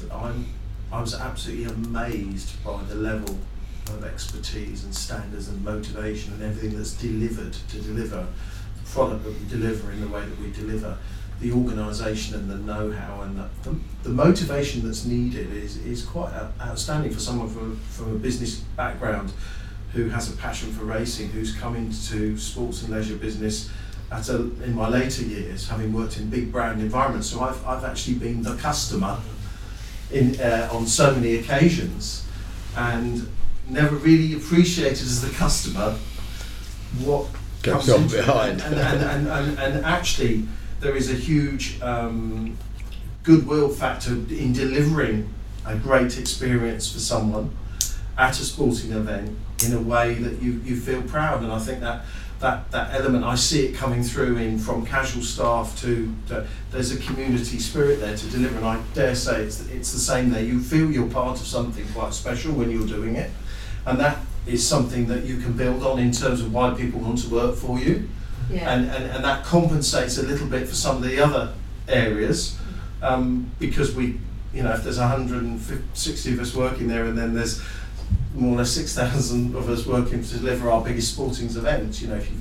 that 0.00 0.12
I'm, 0.12 0.46
I 0.92 1.00
was 1.00 1.14
absolutely 1.14 1.64
amazed 1.64 2.62
by 2.64 2.82
the 2.84 2.94
level 2.94 3.38
of 3.88 4.04
expertise 4.04 4.84
and 4.84 4.94
standards 4.94 5.48
and 5.48 5.64
motivation 5.64 6.32
and 6.34 6.42
everything 6.42 6.76
that's 6.76 6.94
delivered 6.94 7.52
to 7.52 7.80
deliver 7.80 8.26
the 8.76 8.90
product 8.90 9.24
that 9.24 9.32
we 9.32 9.48
deliver 9.48 9.92
in 9.92 10.00
the 10.00 10.08
way 10.08 10.20
that 10.20 10.38
we 10.40 10.50
deliver. 10.52 10.96
the 11.40 11.52
organisation 11.52 12.34
and 12.34 12.50
the 12.50 12.56
know-how 12.56 13.20
and 13.22 13.36
the, 13.36 13.48
the, 13.62 13.76
the 14.04 14.08
motivation 14.08 14.82
that's 14.84 15.04
needed 15.04 15.52
is, 15.52 15.76
is 15.78 16.02
quite 16.02 16.32
outstanding 16.60 17.12
for 17.12 17.20
someone 17.20 17.48
from, 17.48 17.76
from 17.76 18.12
a 18.12 18.18
business 18.18 18.56
background 18.76 19.32
who 19.92 20.08
has 20.08 20.32
a 20.32 20.36
passion 20.36 20.72
for 20.72 20.84
racing, 20.84 21.28
who's 21.30 21.54
come 21.54 21.76
into 21.76 22.36
sports 22.38 22.82
and 22.82 22.92
leisure 22.92 23.16
business 23.16 23.70
at 24.10 24.28
a, 24.28 24.36
in 24.62 24.74
my 24.74 24.88
later 24.88 25.24
years, 25.24 25.68
having 25.68 25.92
worked 25.92 26.16
in 26.18 26.30
big 26.30 26.50
brand 26.50 26.80
environments. 26.80 27.28
So 27.28 27.40
I've, 27.40 27.64
I've 27.66 27.84
actually 27.84 28.14
been 28.14 28.42
the 28.42 28.56
customer 28.56 29.18
in, 30.12 30.40
uh, 30.40 30.68
on 30.72 30.86
so 30.86 31.14
many 31.14 31.36
occasions 31.36 32.26
and 32.76 33.28
never 33.68 33.96
really 33.96 34.34
appreciated 34.34 35.02
as 35.02 35.22
the 35.22 35.30
customer 35.34 35.96
what 37.04 37.26
Goes 37.62 37.86
comes 37.86 38.12
behind. 38.12 38.60
And, 38.60 38.74
and, 38.76 39.02
and, 39.02 39.28
and, 39.28 39.58
and 39.58 39.84
actually, 39.84 40.46
there 40.80 40.94
is 40.94 41.10
a 41.10 41.14
huge 41.14 41.80
um, 41.82 42.56
goodwill 43.22 43.68
factor 43.68 44.12
in 44.12 44.52
delivering 44.52 45.32
a 45.64 45.76
great 45.76 46.18
experience 46.18 46.92
for 46.92 47.00
someone 47.00 47.50
at 48.16 48.38
a 48.38 48.44
sporting 48.44 48.92
event 48.92 49.36
in 49.64 49.72
a 49.72 49.80
way 49.80 50.14
that 50.14 50.40
you, 50.40 50.60
you 50.64 50.76
feel 50.76 51.02
proud. 51.02 51.42
And 51.42 51.52
I 51.52 51.58
think 51.58 51.80
that 51.80 52.04
that, 52.40 52.70
that 52.70 52.94
element, 52.94 53.24
I 53.24 53.34
see 53.34 53.66
it 53.66 53.74
coming 53.74 54.02
through 54.02 54.36
in 54.36 54.58
from 54.58 54.84
casual 54.84 55.22
staff 55.22 55.78
to, 55.80 56.14
to 56.28 56.46
there's 56.70 56.92
a 56.92 56.98
community 56.98 57.58
spirit 57.58 58.00
there 58.00 58.16
to 58.16 58.26
deliver. 58.30 58.56
And 58.58 58.66
I 58.66 58.82
dare 58.94 59.14
say 59.14 59.42
it's, 59.42 59.66
it's 59.68 59.92
the 59.92 59.98
same 59.98 60.30
there. 60.30 60.42
You 60.42 60.60
feel 60.60 60.90
you're 60.90 61.08
part 61.08 61.40
of 61.40 61.46
something 61.46 61.86
quite 61.94 62.12
special 62.12 62.52
when 62.52 62.70
you're 62.70 62.86
doing 62.86 63.16
it. 63.16 63.30
And 63.86 63.98
that 64.00 64.18
is 64.46 64.66
something 64.66 65.06
that 65.06 65.24
you 65.24 65.38
can 65.38 65.52
build 65.54 65.82
on 65.82 65.98
in 65.98 66.12
terms 66.12 66.40
of 66.40 66.52
why 66.52 66.74
people 66.74 67.00
want 67.00 67.18
to 67.22 67.28
work 67.30 67.56
for 67.56 67.78
you 67.78 68.08
Yeah. 68.50 68.70
and, 68.72 68.88
and, 68.90 69.04
and 69.04 69.24
that 69.24 69.44
compensates 69.44 70.18
a 70.18 70.22
little 70.22 70.46
bit 70.46 70.68
for 70.68 70.74
some 70.74 70.96
of 70.96 71.02
the 71.02 71.18
other 71.18 71.52
areas 71.88 72.56
um, 73.02 73.50
because 73.58 73.94
we, 73.94 74.18
you 74.54 74.62
know, 74.62 74.72
if 74.72 74.84
there's 74.84 74.98
160 74.98 76.32
of 76.32 76.40
us 76.40 76.54
working 76.54 76.86
there 76.88 77.04
and 77.06 77.16
then 77.18 77.34
there's 77.34 77.60
more 78.36 78.54
or 78.54 78.58
less 78.58 78.70
6,000 78.72 79.54
of 79.54 79.68
us 79.68 79.86
working 79.86 80.22
to 80.22 80.38
deliver 80.38 80.70
our 80.70 80.84
biggest 80.84 81.14
sporting 81.14 81.46
event, 81.46 82.00
you 82.00 82.08
know, 82.08 82.16
if 82.16 82.30
you, 82.30 82.36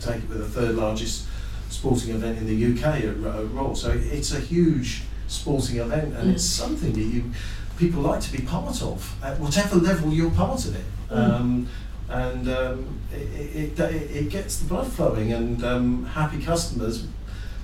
take 0.00 0.22
it 0.22 0.28
with 0.30 0.38
the 0.38 0.48
third 0.48 0.76
largest 0.76 1.26
sporting 1.68 2.14
event 2.14 2.38
in 2.38 2.46
the 2.46 2.72
UK 2.72 3.04
at, 3.04 3.04
at 3.04 3.76
so 3.76 3.90
it's 3.90 4.32
a 4.32 4.40
huge 4.40 5.02
sporting 5.28 5.76
event 5.76 6.16
and 6.16 6.30
it's 6.30 6.42
something 6.44 6.92
that 6.94 7.00
you 7.00 7.30
people 7.76 8.00
like 8.02 8.20
to 8.20 8.32
be 8.32 8.42
part 8.42 8.82
of 8.82 9.14
at 9.22 9.38
whatever 9.38 9.76
level 9.76 10.10
you're 10.10 10.30
part 10.30 10.64
of 10.64 10.74
it. 10.74 10.84
Um, 11.10 11.68
and 12.08 12.48
um, 12.48 13.00
it, 13.12 13.76
it, 13.76 13.78
it, 13.78 14.10
it 14.10 14.28
gets 14.30 14.58
the 14.58 14.68
blood 14.68 14.90
flowing 14.90 15.32
and 15.32 15.64
um, 15.64 16.04
happy 16.06 16.42
customers 16.42 17.06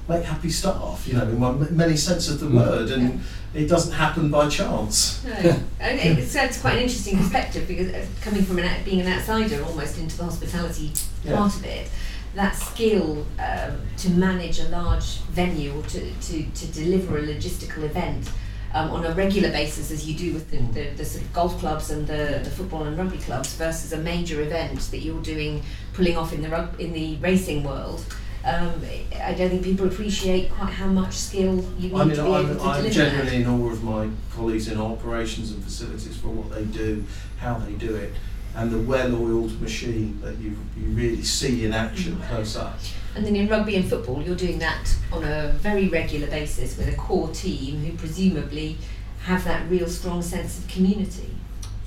make 0.08 0.24
happy 0.24 0.50
staff 0.50 1.04
you 1.06 1.14
know 1.14 1.22
in 1.24 1.40
one, 1.40 1.76
many 1.76 1.96
sense 1.96 2.28
of 2.28 2.40
the 2.40 2.48
word 2.48 2.90
and 2.90 3.20
it 3.54 3.66
doesn't 3.68 3.92
happen 3.92 4.30
by 4.30 4.48
chance 4.48 5.24
No. 5.24 5.32
and 5.80 5.98
it's, 6.18 6.34
it's 6.34 6.60
quite 6.60 6.74
an 6.74 6.82
interesting 6.82 7.16
perspective 7.18 7.66
because 7.66 7.92
uh, 7.92 8.04
coming 8.20 8.42
from 8.44 8.58
an, 8.58 8.84
being 8.84 9.00
an 9.00 9.08
outsider 9.12 9.62
almost 9.64 9.98
into 9.98 10.16
the 10.16 10.24
hospitality 10.24 10.92
Yeah. 11.24 11.36
part 11.36 11.54
of 11.56 11.64
it, 11.64 11.88
that 12.34 12.54
skill 12.54 13.26
um, 13.38 13.80
to 13.96 14.10
manage 14.10 14.60
a 14.60 14.68
large 14.68 15.20
venue 15.32 15.72
or 15.78 15.82
to, 15.84 16.12
to, 16.12 16.42
to 16.44 16.66
deliver 16.72 17.16
a 17.18 17.22
logistical 17.22 17.82
event 17.84 18.30
um, 18.74 18.90
on 18.90 19.06
a 19.06 19.12
regular 19.14 19.50
basis 19.50 19.90
as 19.90 20.06
you 20.06 20.14
do 20.16 20.34
with 20.34 20.50
the, 20.50 20.58
the, 20.78 20.90
the 20.96 21.04
sort 21.04 21.24
of 21.24 21.32
golf 21.32 21.58
clubs 21.58 21.90
and 21.90 22.06
the, 22.06 22.40
the 22.44 22.50
football 22.50 22.82
and 22.84 22.98
rugby 22.98 23.16
clubs 23.18 23.54
versus 23.54 23.92
a 23.94 23.96
major 23.96 24.42
event 24.42 24.78
that 24.90 24.98
you're 24.98 25.22
doing 25.22 25.62
pulling 25.94 26.16
off 26.16 26.32
in 26.34 26.42
the 26.42 26.48
rug, 26.50 26.78
in 26.78 26.92
the 26.92 27.16
racing 27.16 27.64
world. 27.64 28.04
Um, 28.46 28.80
I 29.20 29.34
don't 29.34 29.50
think 29.50 29.64
people 29.64 29.86
appreciate 29.88 30.50
quite 30.52 30.72
how 30.72 30.86
much 30.86 31.14
skill 31.14 31.64
you 31.78 31.88
need 31.88 31.94
I 31.94 32.04
mean 32.04 32.16
to 32.16 32.22
be 32.22 32.28
able 32.28 32.34
I'm, 32.36 32.46
to 32.56 32.62
I'm 32.62 32.76
deliver 32.76 32.94
generally 32.94 33.36
in 33.42 33.46
awe 33.48 33.70
of 33.72 33.82
my 33.82 34.08
colleagues 34.32 34.68
in 34.68 34.78
operations 34.80 35.50
and 35.50 35.64
facilities 35.64 36.16
for 36.16 36.28
what 36.28 36.54
they 36.54 36.64
do 36.64 37.04
how 37.38 37.54
they 37.58 37.72
do 37.72 37.96
it 37.96 38.12
and 38.54 38.70
the 38.70 38.78
well-oiled 38.78 39.60
machine 39.60 40.20
that 40.22 40.38
you, 40.38 40.56
you 40.78 40.86
really 40.90 41.22
see 41.24 41.64
in 41.64 41.72
action 41.72 42.20
close 42.28 42.56
up 42.56 42.78
And 43.16 43.26
then 43.26 43.34
in 43.34 43.48
rugby 43.48 43.74
and 43.76 43.84
football, 43.88 44.22
you're 44.22 44.36
doing 44.36 44.58
that 44.60 44.94
on 45.12 45.24
a 45.24 45.52
very 45.68 45.88
regular 45.88 46.28
basis 46.28 46.76
with 46.78 46.88
a 46.88 46.96
core 46.96 47.28
team 47.30 47.72
who 47.84 47.96
presumably 47.98 48.76
have 49.22 49.42
that 49.44 49.68
real 49.70 49.88
strong 49.88 50.22
sense 50.22 50.58
of 50.58 50.68
community. 50.68 51.30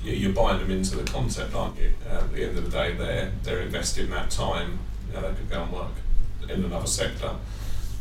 you- 0.04 0.12
you're 0.12 0.32
buying 0.32 0.58
them 0.60 0.70
into 0.70 0.96
the 0.96 1.04
concept, 1.04 1.54
aren't 1.54 1.78
you? 1.78 1.90
Uh, 2.06 2.16
at 2.24 2.32
the 2.34 2.42
end 2.46 2.58
of 2.58 2.64
the 2.66 2.70
day, 2.70 2.88
they're 3.00 3.30
they're 3.44 3.62
investing 3.62 4.10
that 4.10 4.28
time. 4.30 4.78
You 5.08 5.14
know, 5.14 5.22
they 5.22 5.34
could 5.38 5.50
go 5.50 5.62
and 5.64 5.72
work 5.72 5.94
in 6.52 6.64
another 6.64 6.86
sector. 6.86 7.32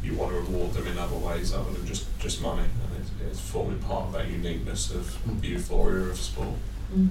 You 0.03 0.15
want 0.15 0.31
to 0.31 0.39
reward 0.39 0.73
them 0.73 0.87
in 0.87 0.97
other 0.97 1.17
ways 1.17 1.53
other 1.53 1.71
than 1.71 1.85
just, 1.85 2.05
just 2.19 2.41
money, 2.41 2.61
and 2.61 3.01
it's, 3.01 3.11
it's 3.29 3.39
forming 3.39 3.79
part 3.79 4.05
of 4.05 4.13
that 4.13 4.27
uniqueness 4.27 4.91
of 4.91 5.41
the 5.41 5.47
euphoria 5.49 6.05
of 6.05 6.17
sport. 6.17 6.55
Mm. 6.95 7.09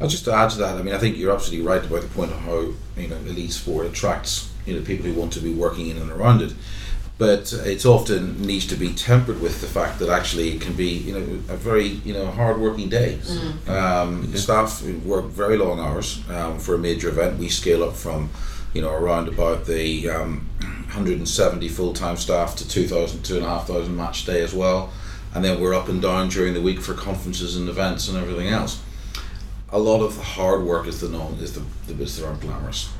I'll 0.00 0.08
just 0.08 0.24
to 0.26 0.32
add 0.32 0.50
to 0.50 0.58
that. 0.58 0.76
I 0.76 0.82
mean, 0.82 0.94
I 0.94 0.98
think 0.98 1.16
you're 1.16 1.32
absolutely 1.32 1.66
right 1.66 1.84
about 1.84 2.02
the 2.02 2.08
point 2.08 2.30
of 2.30 2.38
how 2.40 2.72
you 2.96 3.08
know 3.08 3.16
elite 3.16 3.52
sport 3.52 3.86
attracts 3.86 4.52
you 4.66 4.74
know 4.74 4.84
people 4.84 5.06
who 5.06 5.18
want 5.18 5.32
to 5.34 5.40
be 5.40 5.52
working 5.52 5.88
in 5.88 5.96
and 5.96 6.10
around 6.10 6.42
it. 6.42 6.52
But 7.18 7.50
it's 7.64 7.86
often 7.86 8.42
needs 8.42 8.66
to 8.66 8.76
be 8.76 8.92
tempered 8.92 9.40
with 9.40 9.62
the 9.62 9.66
fact 9.66 10.00
that 10.00 10.10
actually 10.10 10.50
it 10.50 10.60
can 10.60 10.74
be 10.74 10.90
you 10.90 11.14
know 11.14 11.22
a 11.48 11.56
very 11.56 11.86
you 11.86 12.12
know 12.12 12.26
hard 12.30 12.60
working 12.60 12.90
day. 12.90 13.18
Um, 13.66 14.30
the 14.30 14.38
staff 14.38 14.82
work 14.82 15.24
very 15.24 15.56
long 15.56 15.80
hours 15.80 16.22
um, 16.28 16.58
for 16.58 16.74
a 16.74 16.78
major 16.78 17.08
event. 17.08 17.38
We 17.38 17.48
scale 17.48 17.82
up 17.82 17.94
from 17.94 18.28
you 18.76 18.82
know 18.82 18.92
around 18.92 19.28
about 19.28 19.66
the 19.66 20.08
um, 20.08 20.48
170 20.60 21.68
full 21.68 21.92
time 21.92 22.16
staff 22.16 22.54
to 22.56 22.68
2,000, 22.68 23.22
2,500 23.22 23.90
match 23.90 24.24
day 24.24 24.42
as 24.42 24.54
well. 24.54 24.92
And 25.34 25.44
then 25.44 25.60
we're 25.60 25.74
up 25.74 25.88
and 25.88 26.00
down 26.00 26.28
during 26.28 26.54
the 26.54 26.62
week 26.62 26.80
for 26.80 26.94
conferences 26.94 27.56
and 27.56 27.68
events 27.68 28.08
and 28.08 28.16
everything 28.16 28.48
else 28.48 28.82
a 29.70 29.78
lot 29.78 30.00
of 30.00 30.16
the 30.16 30.22
hard 30.22 30.62
work 30.62 30.86
is 30.86 31.00
the 31.00 31.08
non 31.08 31.34
is 31.34 31.54
the, 31.54 31.62
the 31.86 31.94
bits 31.94 32.16
that 32.16 32.26
aren't 32.26 32.40
glamorous. 32.40 32.92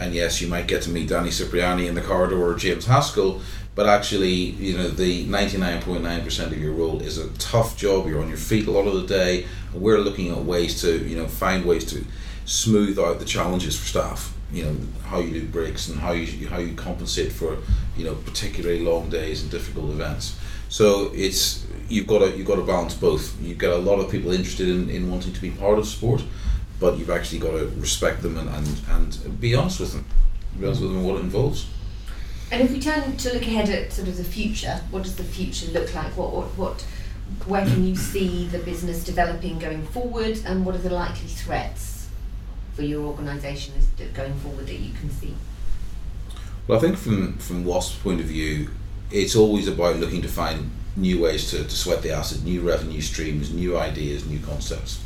And 0.00 0.14
yes, 0.14 0.40
you 0.40 0.48
might 0.48 0.68
get 0.68 0.82
to 0.82 0.90
meet 0.90 1.08
Danny 1.08 1.30
Cipriani 1.30 1.86
in 1.86 1.94
the 1.94 2.00
corridor 2.00 2.42
or 2.42 2.54
James 2.54 2.86
Haskell, 2.86 3.40
but 3.74 3.86
actually, 3.86 4.32
you 4.32 4.78
know, 4.78 4.88
the 4.88 5.24
ninety 5.26 5.58
nine 5.58 5.82
point 5.82 6.02
nine 6.02 6.22
percent 6.22 6.52
of 6.52 6.58
your 6.58 6.72
role 6.72 7.02
is 7.02 7.18
a 7.18 7.28
tough 7.30 7.76
job. 7.76 8.06
You're 8.06 8.22
on 8.22 8.28
your 8.28 8.38
feet 8.38 8.66
a 8.66 8.70
lot 8.70 8.86
of 8.86 8.94
the 8.94 9.06
day. 9.06 9.46
And 9.72 9.82
we're 9.82 9.98
looking 9.98 10.30
at 10.30 10.38
ways 10.38 10.80
to, 10.80 11.06
you 11.06 11.16
know, 11.16 11.26
find 11.26 11.64
ways 11.64 11.84
to 11.92 12.04
smooth 12.44 12.98
out 12.98 13.18
the 13.18 13.24
challenges 13.24 13.78
for 13.78 13.86
staff. 13.86 14.32
You 14.52 14.64
know, 14.64 14.76
how 15.04 15.18
you 15.18 15.40
do 15.40 15.46
breaks 15.48 15.88
and 15.88 15.98
how 15.98 16.12
you 16.12 16.48
how 16.48 16.58
you 16.58 16.74
compensate 16.74 17.32
for, 17.32 17.58
you 17.96 18.04
know, 18.04 18.14
particularly 18.14 18.80
long 18.80 19.10
days 19.10 19.42
and 19.42 19.50
difficult 19.50 19.90
events. 19.90 20.38
So 20.68 21.10
it's 21.14 21.66
you've 21.88 22.06
got 22.06 22.20
to 22.20 22.36
you've 22.36 22.46
got 22.46 22.56
to 22.56 22.62
balance 22.62 22.94
both. 22.94 23.40
You've 23.40 23.58
got 23.58 23.72
a 23.72 23.78
lot 23.78 23.98
of 23.98 24.10
people 24.10 24.30
interested 24.32 24.68
in, 24.68 24.88
in 24.88 25.10
wanting 25.10 25.32
to 25.32 25.40
be 25.40 25.50
part 25.50 25.78
of 25.78 25.86
sport, 25.86 26.22
but 26.78 26.96
you've 26.98 27.10
actually 27.10 27.40
got 27.40 27.52
to 27.52 27.66
respect 27.76 28.22
them 28.22 28.36
and, 28.36 28.48
and, 28.48 28.80
and 28.90 29.40
be 29.40 29.54
honest 29.54 29.80
with 29.80 29.92
them. 29.92 30.04
Be 30.58 30.66
honest 30.66 30.82
with 30.82 30.92
them 30.92 31.04
what 31.04 31.16
it 31.16 31.20
involves. 31.20 31.66
And 32.52 32.62
if 32.62 32.70
we 32.70 32.78
turn 32.78 33.16
to 33.16 33.32
look 33.32 33.42
ahead 33.42 33.68
at 33.68 33.92
sort 33.92 34.06
of 34.06 34.16
the 34.16 34.24
future, 34.24 34.80
what 34.90 35.02
does 35.02 35.16
the 35.16 35.24
future 35.24 35.66
look 35.72 35.92
like? 35.94 36.16
What, 36.16 36.32
what, 36.32 36.46
what, 36.56 36.86
where 37.46 37.66
can 37.66 37.84
you 37.84 37.96
see 37.96 38.46
the 38.46 38.60
business 38.60 39.02
developing 39.02 39.58
going 39.58 39.84
forward, 39.88 40.40
and 40.46 40.64
what 40.64 40.76
are 40.76 40.78
the 40.78 40.90
likely 40.90 41.26
threats 41.26 41.95
for 42.76 42.82
your 42.82 43.06
organisation 43.06 43.72
going 44.12 44.34
forward 44.34 44.66
that 44.66 44.78
you 44.78 44.92
can 44.92 45.10
see? 45.10 45.34
Well, 46.68 46.78
I 46.78 46.80
think 46.80 46.96
from 46.98 47.38
from 47.38 47.64
Wasps' 47.64 47.96
point 47.96 48.20
of 48.20 48.26
view, 48.26 48.70
it's 49.10 49.34
always 49.34 49.66
about 49.66 49.96
looking 49.96 50.20
to 50.22 50.28
find 50.28 50.70
new 50.94 51.22
ways 51.22 51.50
to, 51.50 51.64
to 51.64 51.70
sweat 51.70 52.02
the 52.02 52.10
asset, 52.12 52.42
new 52.42 52.60
revenue 52.60 53.00
streams, 53.00 53.52
new 53.52 53.78
ideas, 53.78 54.26
new 54.26 54.40
concepts. 54.40 55.02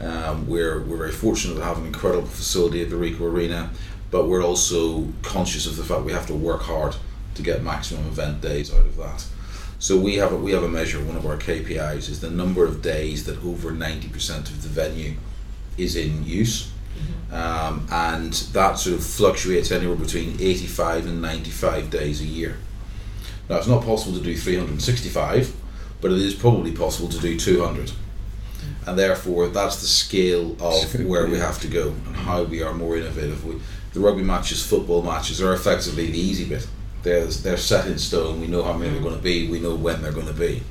Um, 0.00 0.46
we're 0.46 0.80
we're 0.84 0.96
very 0.96 1.12
fortunate 1.12 1.56
to 1.56 1.64
have 1.64 1.78
an 1.78 1.86
incredible 1.86 2.28
facility 2.28 2.82
at 2.82 2.90
the 2.90 2.96
Ricoh 2.96 3.22
Arena, 3.22 3.70
but 4.12 4.28
we're 4.28 4.44
also 4.44 5.08
conscious 5.22 5.66
of 5.66 5.76
the 5.76 5.84
fact 5.84 6.04
we 6.04 6.12
have 6.12 6.26
to 6.26 6.34
work 6.34 6.62
hard 6.62 6.94
to 7.34 7.42
get 7.42 7.62
maximum 7.62 8.06
event 8.06 8.40
days 8.40 8.72
out 8.72 8.86
of 8.86 8.96
that. 8.96 9.26
So 9.80 9.96
we 9.96 10.16
have 10.16 10.32
a, 10.32 10.36
we 10.36 10.52
have 10.52 10.62
a 10.62 10.68
measure. 10.68 11.02
One 11.02 11.16
of 11.16 11.26
our 11.26 11.36
KPIs 11.36 12.08
is 12.08 12.20
the 12.20 12.30
number 12.30 12.64
of 12.64 12.82
days 12.82 13.24
that 13.26 13.42
over 13.44 13.72
ninety 13.72 14.08
percent 14.08 14.50
of 14.50 14.62
the 14.62 14.68
venue 14.68 15.14
is 15.76 15.96
in 15.96 16.24
use 16.24 16.70
um, 17.32 17.86
and 17.90 18.32
that 18.32 18.78
sort 18.78 18.96
of 18.96 19.04
fluctuates 19.04 19.70
anywhere 19.70 19.96
between 19.96 20.36
85 20.40 21.06
and 21.06 21.22
95 21.22 21.90
days 21.90 22.20
a 22.20 22.24
year. 22.24 22.56
Now, 23.48 23.56
it's 23.56 23.66
not 23.66 23.84
possible 23.84 24.16
to 24.18 24.24
do 24.24 24.36
365, 24.36 25.54
but 26.00 26.12
it 26.12 26.18
is 26.18 26.34
probably 26.34 26.72
possible 26.72 27.08
to 27.08 27.18
do 27.18 27.38
200. 27.38 27.92
And 28.86 28.98
therefore, 28.98 29.48
that's 29.48 29.80
the 29.80 29.86
scale 29.86 30.56
of 30.60 31.06
where 31.06 31.26
we 31.26 31.38
have 31.38 31.60
to 31.60 31.68
go 31.68 31.88
and 32.06 32.16
how 32.16 32.44
we 32.44 32.62
are 32.62 32.74
more 32.74 32.96
innovative. 32.96 33.44
We, 33.44 33.60
the 33.92 34.00
rugby 34.00 34.22
matches, 34.22 34.64
football 34.64 35.02
matches 35.02 35.42
are 35.42 35.52
effectively 35.52 36.10
the 36.10 36.18
easy 36.18 36.44
bit. 36.44 36.66
They're, 37.02 37.26
they're 37.26 37.56
set 37.56 37.86
in 37.86 37.98
stone, 37.98 38.40
we 38.40 38.46
know 38.46 38.62
how 38.62 38.72
many 38.72 38.90
they're 38.90 39.02
going 39.02 39.16
to 39.16 39.22
be, 39.22 39.48
we 39.48 39.60
know 39.60 39.74
when 39.74 40.02
they're 40.02 40.12
going 40.12 40.26
to 40.26 40.32
be. 40.32 40.62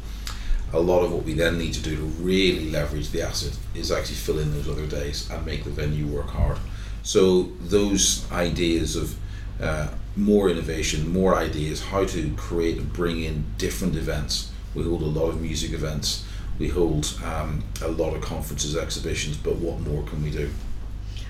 A 0.74 0.80
lot 0.80 1.04
of 1.04 1.14
what 1.14 1.24
we 1.24 1.34
then 1.34 1.58
need 1.58 1.74
to 1.74 1.82
do 1.82 1.96
to 1.96 2.02
really 2.02 2.70
leverage 2.70 3.12
the 3.12 3.22
asset 3.22 3.58
is 3.74 3.92
actually 3.92 4.16
fill 4.16 4.40
in 4.40 4.52
those 4.52 4.68
other 4.70 4.86
days 4.86 5.30
and 5.30 5.46
make 5.46 5.64
the 5.64 5.70
venue 5.70 6.08
work 6.08 6.30
hard. 6.30 6.58
So 7.04 7.44
those 7.62 8.30
ideas 8.32 8.96
of 8.98 9.16
uh, 9.62 9.88
more 10.18 10.50
innovation, 10.50 11.08
more 11.12 11.36
ideas, 11.36 11.82
how 11.82 12.04
to 12.06 12.34
create 12.36 12.78
and 12.78 12.92
bring 12.92 13.24
in 13.24 13.46
different 13.58 13.96
events. 13.96 14.52
We 14.76 14.84
hold 14.84 15.02
a 15.02 15.06
lot 15.06 15.30
of 15.30 15.42
music 15.42 15.72
events, 15.72 16.26
we 16.60 16.68
hold 16.68 17.18
um, 17.24 17.64
a 17.82 17.88
lot 17.88 18.14
of 18.14 18.22
conferences, 18.22 18.76
exhibitions, 18.76 19.38
but 19.38 19.56
what 19.56 19.80
more 19.80 20.04
can 20.04 20.24
we 20.24 20.32
do? 20.32 20.50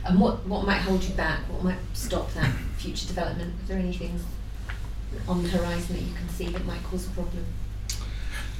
And 0.06 0.20
what, 0.20 0.46
what 0.48 0.66
might 0.66 0.80
hold 0.80 1.04
you 1.04 1.14
back? 1.16 1.42
What 1.50 1.64
might 1.64 1.80
stop 1.94 2.34
that 2.34 2.52
future 2.78 3.08
development? 3.08 3.54
Are 3.62 3.68
there 3.68 3.78
any 3.78 3.94
things 3.94 4.24
on 5.28 5.44
the 5.44 5.50
horizon 5.50 5.96
that 5.96 6.02
you 6.02 6.14
can 6.14 6.30
see 6.30 6.48
that 6.50 6.66
might 6.66 6.84
cause 6.84 7.08
a 7.08 7.10
problem? 7.12 7.46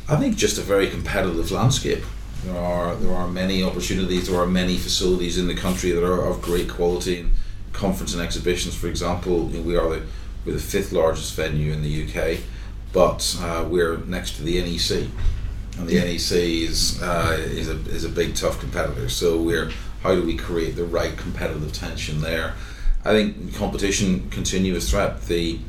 I 0.10 0.16
think 0.16 0.38
just 0.38 0.58
a 0.58 0.62
very 0.62 0.90
competitive 0.90 1.52
landscape. 1.52 2.04
There 2.46 2.58
are 2.58 2.96
there 2.96 3.14
are 3.14 3.28
many 3.28 3.62
opportunities. 3.64 4.28
There 4.28 4.40
are 4.40 4.48
many 4.48 4.78
facilities 4.78 5.38
in 5.38 5.48
the 5.48 5.56
country 5.56 5.92
that 5.92 6.04
are 6.04 6.26
of 6.26 6.42
great 6.42 6.70
quality. 6.70 7.20
And 7.20 7.34
conference 7.74 8.14
and 8.14 8.22
exhibitions, 8.22 8.76
for 8.76 8.88
example, 8.88 9.50
you 9.50 9.60
know, 9.60 9.64
we 9.64 9.76
are 9.76 9.90
the 9.90 10.06
we're 10.46 10.54
the 10.54 10.60
fifth 10.60 10.94
largest 10.94 11.34
venue 11.34 11.74
in 11.74 11.82
the 11.82 12.06
UK, 12.06 12.40
but 12.94 13.38
uh, 13.42 13.66
we're 13.70 13.98
next 13.98 14.38
to 14.38 14.44
the 14.44 14.62
NEC, 14.62 15.10
and 15.78 15.90
the 15.90 15.96
NEC 15.96 16.32
is 16.32 17.02
uh, 17.02 17.38
is 17.40 17.68
a 17.70 17.78
is 17.90 18.06
a 18.06 18.10
big 18.10 18.36
tough 18.36 18.60
competitor. 18.60 19.10
So 19.10 19.42
we're 19.42 19.72
how 20.04 20.16
do 20.16 20.24
we 20.24 20.38
create 20.38 20.76
the 20.78 20.86
right 20.86 21.18
competitive 21.18 21.74
tension 21.74 22.22
there? 22.22 22.54
I 23.04 23.12
think 23.12 23.56
competition 23.56 24.30
continuous 24.30 24.90
threat. 24.90 25.24
The 25.24 25.60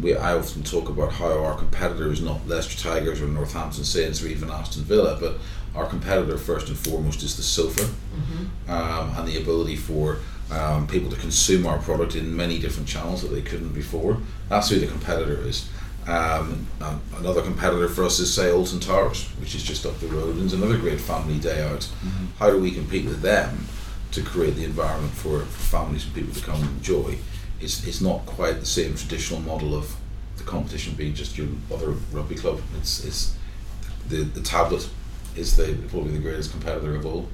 we 0.00 0.16
I 0.16 0.34
often 0.34 0.62
talk 0.62 0.88
about 0.88 1.12
how 1.12 1.44
our 1.44 1.56
competitor 1.56 2.10
is 2.10 2.20
not 2.20 2.46
Leicester 2.46 2.78
Tigers 2.88 3.20
or 3.20 3.26
Northampton 3.26 3.84
Saints 3.84 4.22
or 4.22 4.28
even 4.28 4.50
Aston 4.50 4.84
Villa, 4.84 5.16
but 5.20 5.38
our 5.74 5.86
competitor 5.86 6.38
first 6.38 6.68
and 6.68 6.78
foremost 6.78 7.22
is 7.22 7.36
the 7.36 7.42
sofa 7.42 7.88
um, 8.68 9.14
and 9.16 9.26
the 9.26 9.38
ability 9.40 9.76
for 9.76 10.18
um, 10.50 10.86
people 10.86 11.10
to 11.10 11.16
consume 11.16 11.66
our 11.66 11.78
product 11.78 12.14
in 12.14 12.36
many 12.36 12.58
different 12.58 12.88
channels 12.88 13.22
that 13.22 13.28
they 13.28 13.40
couldn't 13.42 13.72
before. 13.72 14.18
That's 14.48 14.68
who 14.68 14.78
the 14.78 14.86
competitor 14.86 15.40
is. 15.46 15.68
Um, 16.06 16.66
another 17.16 17.42
competitor 17.42 17.88
for 17.88 18.04
us 18.04 18.18
is 18.18 18.32
say 18.34 18.50
Alton 18.50 18.80
Towers, 18.80 19.28
which 19.40 19.54
is 19.54 19.62
just 19.62 19.86
up 19.86 19.98
the 20.00 20.08
road 20.08 20.36
and 20.36 20.46
is 20.46 20.52
another 20.52 20.76
great 20.76 21.00
family 21.00 21.38
day 21.38 21.62
out. 21.62 21.88
How 22.38 22.50
do 22.50 22.60
we 22.60 22.70
compete 22.72 23.04
with 23.06 23.22
them 23.22 23.66
to 24.10 24.20
create 24.22 24.56
the 24.56 24.64
environment 24.64 25.14
for, 25.14 25.40
for 25.40 25.46
families 25.46 26.04
and 26.04 26.14
people 26.14 26.34
to 26.34 26.44
come 26.44 26.60
and 26.60 26.70
enjoy? 26.76 27.16
It's, 27.62 27.86
it's 27.86 28.00
not 28.00 28.26
quite 28.26 28.60
the 28.60 28.66
same 28.66 28.94
traditional 28.94 29.40
model 29.40 29.74
of 29.74 29.94
the 30.36 30.44
competition 30.44 30.94
being 30.94 31.14
just 31.14 31.38
your 31.38 31.48
other 31.72 31.90
rugby 32.12 32.34
club. 32.34 32.60
It's, 32.78 33.04
it's 33.04 33.36
the, 34.08 34.24
the 34.24 34.42
tablet 34.42 34.88
is 35.36 35.56
the 35.56 35.76
probably 35.88 36.12
the 36.12 36.18
greatest 36.18 36.50
competitor 36.50 36.94
of 36.94 37.06
all. 37.06 37.28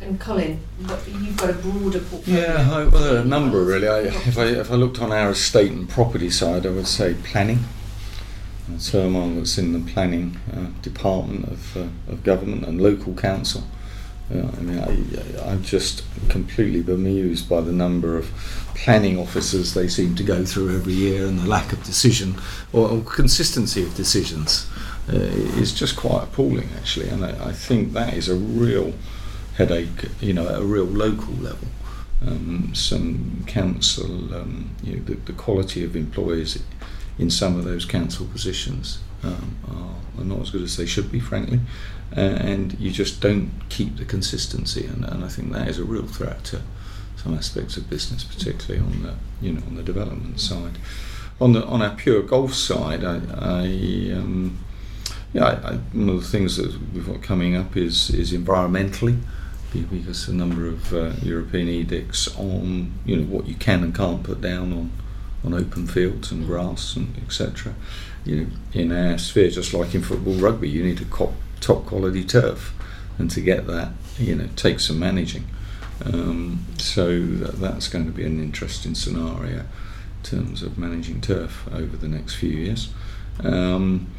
And 0.00 0.20
Colin, 0.20 0.60
what, 0.86 1.00
you've 1.08 1.36
got 1.36 1.50
a 1.50 1.54
broader 1.54 1.98
portfolio. 1.98 2.40
Yeah, 2.40 2.70
I, 2.72 2.84
well, 2.84 3.16
a 3.16 3.24
number 3.24 3.62
really. 3.64 3.88
I, 3.88 4.00
if 4.00 4.38
I 4.38 4.44
if 4.44 4.70
I 4.70 4.74
looked 4.74 5.00
on 5.00 5.10
our 5.12 5.30
estate 5.30 5.72
and 5.72 5.88
property 5.88 6.30
side, 6.30 6.64
I 6.66 6.70
would 6.70 6.86
say 6.86 7.14
planning. 7.14 7.64
And 8.68 8.80
so 8.80 9.06
I'm 9.06 9.16
on 9.16 9.36
that's 9.36 9.58
in 9.58 9.72
the 9.72 9.92
planning 9.92 10.38
uh, 10.52 10.66
department 10.82 11.46
of 11.46 11.76
uh, 11.76 11.86
of 12.08 12.22
government 12.22 12.64
and 12.64 12.80
local 12.80 13.14
council. 13.14 13.64
Uh, 14.32 14.46
I 14.46 14.60
mean, 14.60 14.78
I, 14.78 15.50
I'm 15.50 15.62
just 15.62 16.04
completely 16.28 16.82
bemused 16.82 17.48
by 17.48 17.60
the 17.62 17.72
number 17.72 18.16
of 18.16 18.26
planning 18.74 19.18
officers 19.18 19.74
they 19.74 19.88
seem 19.88 20.14
to 20.16 20.22
go 20.22 20.44
through 20.44 20.74
every 20.76 20.92
year 20.92 21.26
and 21.26 21.38
the 21.38 21.48
lack 21.48 21.72
of 21.72 21.82
decision 21.82 22.36
or, 22.72 22.88
or 22.88 23.00
consistency 23.00 23.82
of 23.82 23.94
decisions 23.94 24.68
uh, 25.10 25.16
is 25.16 25.72
just 25.72 25.96
quite 25.96 26.24
appalling, 26.24 26.68
actually. 26.76 27.08
And 27.08 27.24
I, 27.24 27.48
I 27.48 27.52
think 27.52 27.92
that 27.94 28.14
is 28.14 28.28
a 28.28 28.36
real 28.36 28.92
headache, 29.56 30.10
you 30.20 30.34
know, 30.34 30.46
at 30.46 30.60
a 30.60 30.64
real 30.64 30.84
local 30.84 31.34
level. 31.34 31.68
Um, 32.26 32.72
some 32.74 33.44
council, 33.46 34.34
um, 34.34 34.70
you 34.82 34.96
know, 34.96 35.02
the, 35.04 35.14
the 35.14 35.32
quality 35.32 35.84
of 35.84 35.96
employees 35.96 36.62
in 37.18 37.30
some 37.30 37.56
of 37.56 37.64
those 37.64 37.84
council 37.84 38.26
positions 38.26 38.98
um, 39.22 39.56
are, 39.68 40.20
are 40.20 40.24
not 40.24 40.40
as 40.40 40.50
good 40.50 40.62
as 40.62 40.76
they 40.76 40.86
should 40.86 41.10
be, 41.10 41.20
frankly, 41.20 41.60
uh, 42.16 42.20
and 42.20 42.78
you 42.80 42.90
just 42.90 43.20
don't 43.20 43.50
keep 43.68 43.96
the 43.96 44.04
consistency, 44.04 44.86
and, 44.86 45.04
and 45.04 45.24
I 45.24 45.28
think 45.28 45.52
that 45.52 45.68
is 45.68 45.78
a 45.78 45.84
real 45.84 46.06
threat 46.06 46.44
to 46.44 46.62
some 47.16 47.34
aspects 47.34 47.76
of 47.76 47.90
business, 47.90 48.24
particularly 48.24 48.84
on 48.84 49.02
the 49.02 49.14
you 49.40 49.52
know 49.52 49.62
on 49.66 49.76
the 49.76 49.82
development 49.82 50.40
side. 50.40 50.78
On 51.40 51.52
the 51.52 51.64
on 51.66 51.82
our 51.82 51.94
pure 51.94 52.22
golf 52.22 52.54
side, 52.54 53.04
I, 53.04 53.20
I 53.34 53.64
um, 54.14 54.58
yeah, 55.32 55.44
I, 55.44 55.68
I, 55.68 55.72
one 55.92 56.08
of 56.08 56.22
the 56.22 56.28
things 56.28 56.56
that 56.56 56.72
we've 56.92 57.06
got 57.06 57.22
coming 57.22 57.54
up 57.54 57.76
is 57.76 58.10
is 58.10 58.32
environmentally 58.32 59.20
because 59.72 60.28
a 60.28 60.34
number 60.34 60.66
of 60.66 60.94
uh, 60.94 61.12
European 61.22 61.68
edicts 61.68 62.34
on 62.38 62.92
you 63.04 63.16
know 63.16 63.24
what 63.24 63.46
you 63.46 63.54
can 63.54 63.82
and 63.82 63.94
can't 63.94 64.22
put 64.22 64.40
down 64.40 64.72
on 64.72 64.90
on 65.44 65.54
open 65.54 65.86
fields 65.86 66.32
and 66.32 66.46
grass 66.46 66.96
and 66.96 67.16
etc. 67.18 67.74
You 68.24 68.36
know, 68.36 68.46
in 68.72 68.92
our 68.92 69.18
sphere, 69.18 69.50
just 69.50 69.72
like 69.72 69.94
in 69.94 70.02
football, 70.02 70.34
rugby, 70.34 70.68
you 70.68 70.84
need 70.84 71.00
a 71.00 71.04
co- 71.04 71.34
top 71.60 71.86
quality 71.86 72.24
turf, 72.24 72.74
and 73.18 73.30
to 73.30 73.40
get 73.40 73.66
that, 73.66 73.92
you 74.18 74.34
know, 74.34 74.48
takes 74.56 74.86
some 74.86 74.98
managing. 74.98 75.46
Um, 76.04 76.64
so 76.78 77.20
that, 77.20 77.60
that's 77.60 77.88
going 77.88 78.06
to 78.06 78.12
be 78.12 78.24
an 78.24 78.40
interesting 78.40 78.94
scenario 78.94 79.60
in 79.60 80.22
terms 80.22 80.62
of 80.62 80.78
managing 80.78 81.20
turf 81.20 81.68
over 81.72 81.96
the 81.96 82.08
next 82.08 82.36
few 82.36 82.50
years. 82.50 82.90
Um, 83.42 84.10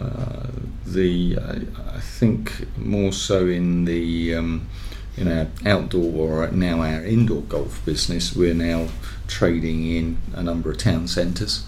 uh, 0.00 0.48
the 0.84 1.38
I, 1.38 1.96
I 1.96 2.00
think 2.00 2.66
more 2.76 3.12
so 3.12 3.46
in 3.46 3.84
the 3.84 4.34
um, 4.34 4.68
in 5.16 5.30
our 5.30 5.46
outdoor 5.64 6.44
or 6.44 6.50
now 6.50 6.82
our 6.82 7.04
indoor 7.04 7.42
golf 7.42 7.84
business, 7.84 8.34
we're 8.34 8.54
now 8.54 8.88
trading 9.28 9.86
in 9.86 10.18
a 10.34 10.42
number 10.42 10.70
of 10.70 10.78
town 10.78 11.06
centres. 11.06 11.64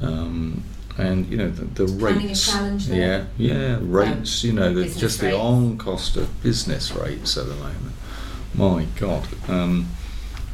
Um, 0.00 0.64
and 0.98 1.26
you 1.28 1.36
know 1.36 1.50
the, 1.50 1.64
the 1.64 1.86
rates, 1.86 2.88
yeah, 2.88 3.26
yeah, 3.38 3.78
rates. 3.80 4.44
You 4.44 4.52
know, 4.52 4.74
the, 4.74 4.88
just 4.88 5.20
the 5.20 5.26
rates. 5.26 5.38
on 5.38 5.78
cost 5.78 6.16
of 6.16 6.42
business 6.42 6.92
rates 6.92 7.36
at 7.36 7.46
the 7.46 7.54
moment. 7.54 7.94
My 8.54 8.86
God, 9.00 9.26
um, 9.48 9.88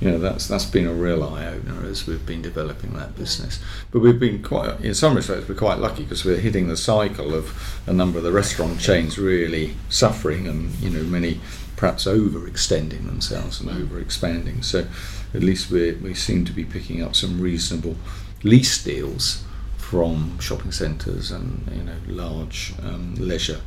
you 0.00 0.10
know 0.10 0.18
that's 0.18 0.46
that's 0.46 0.64
been 0.64 0.86
a 0.86 0.92
real 0.92 1.24
eye 1.24 1.46
opener 1.46 1.84
as 1.86 2.06
we've 2.06 2.24
been 2.24 2.42
developing 2.42 2.94
that 2.94 3.16
business. 3.16 3.60
But 3.90 4.00
we've 4.00 4.20
been 4.20 4.42
quite, 4.42 4.80
in 4.80 4.94
some 4.94 5.16
respects, 5.16 5.48
we're 5.48 5.56
quite 5.56 5.78
lucky 5.78 6.04
because 6.04 6.24
we're 6.24 6.38
hitting 6.38 6.68
the 6.68 6.76
cycle 6.76 7.34
of 7.34 7.80
a 7.86 7.92
number 7.92 8.18
of 8.18 8.24
the 8.24 8.32
restaurant 8.32 8.80
chains 8.80 9.18
really 9.18 9.74
suffering, 9.88 10.46
and 10.46 10.72
you 10.76 10.90
know 10.90 11.02
many 11.02 11.40
perhaps 11.74 12.06
overextending 12.06 13.06
themselves 13.06 13.60
and 13.60 13.70
over 13.70 14.00
expanding. 14.00 14.62
So 14.62 14.86
at 15.34 15.42
least 15.42 15.70
we 15.70 15.92
we 15.92 16.14
seem 16.14 16.44
to 16.44 16.52
be 16.52 16.64
picking 16.64 17.02
up 17.02 17.16
some 17.16 17.40
reasonable 17.40 17.96
lease 18.44 18.82
deals 18.84 19.44
from 19.88 20.38
shopping 20.38 20.70
centres 20.72 21.30
and 21.30 21.66
you 21.74 21.82
know 21.82 21.96
large 22.08 22.74
um, 22.82 23.14
leisure 23.18 23.60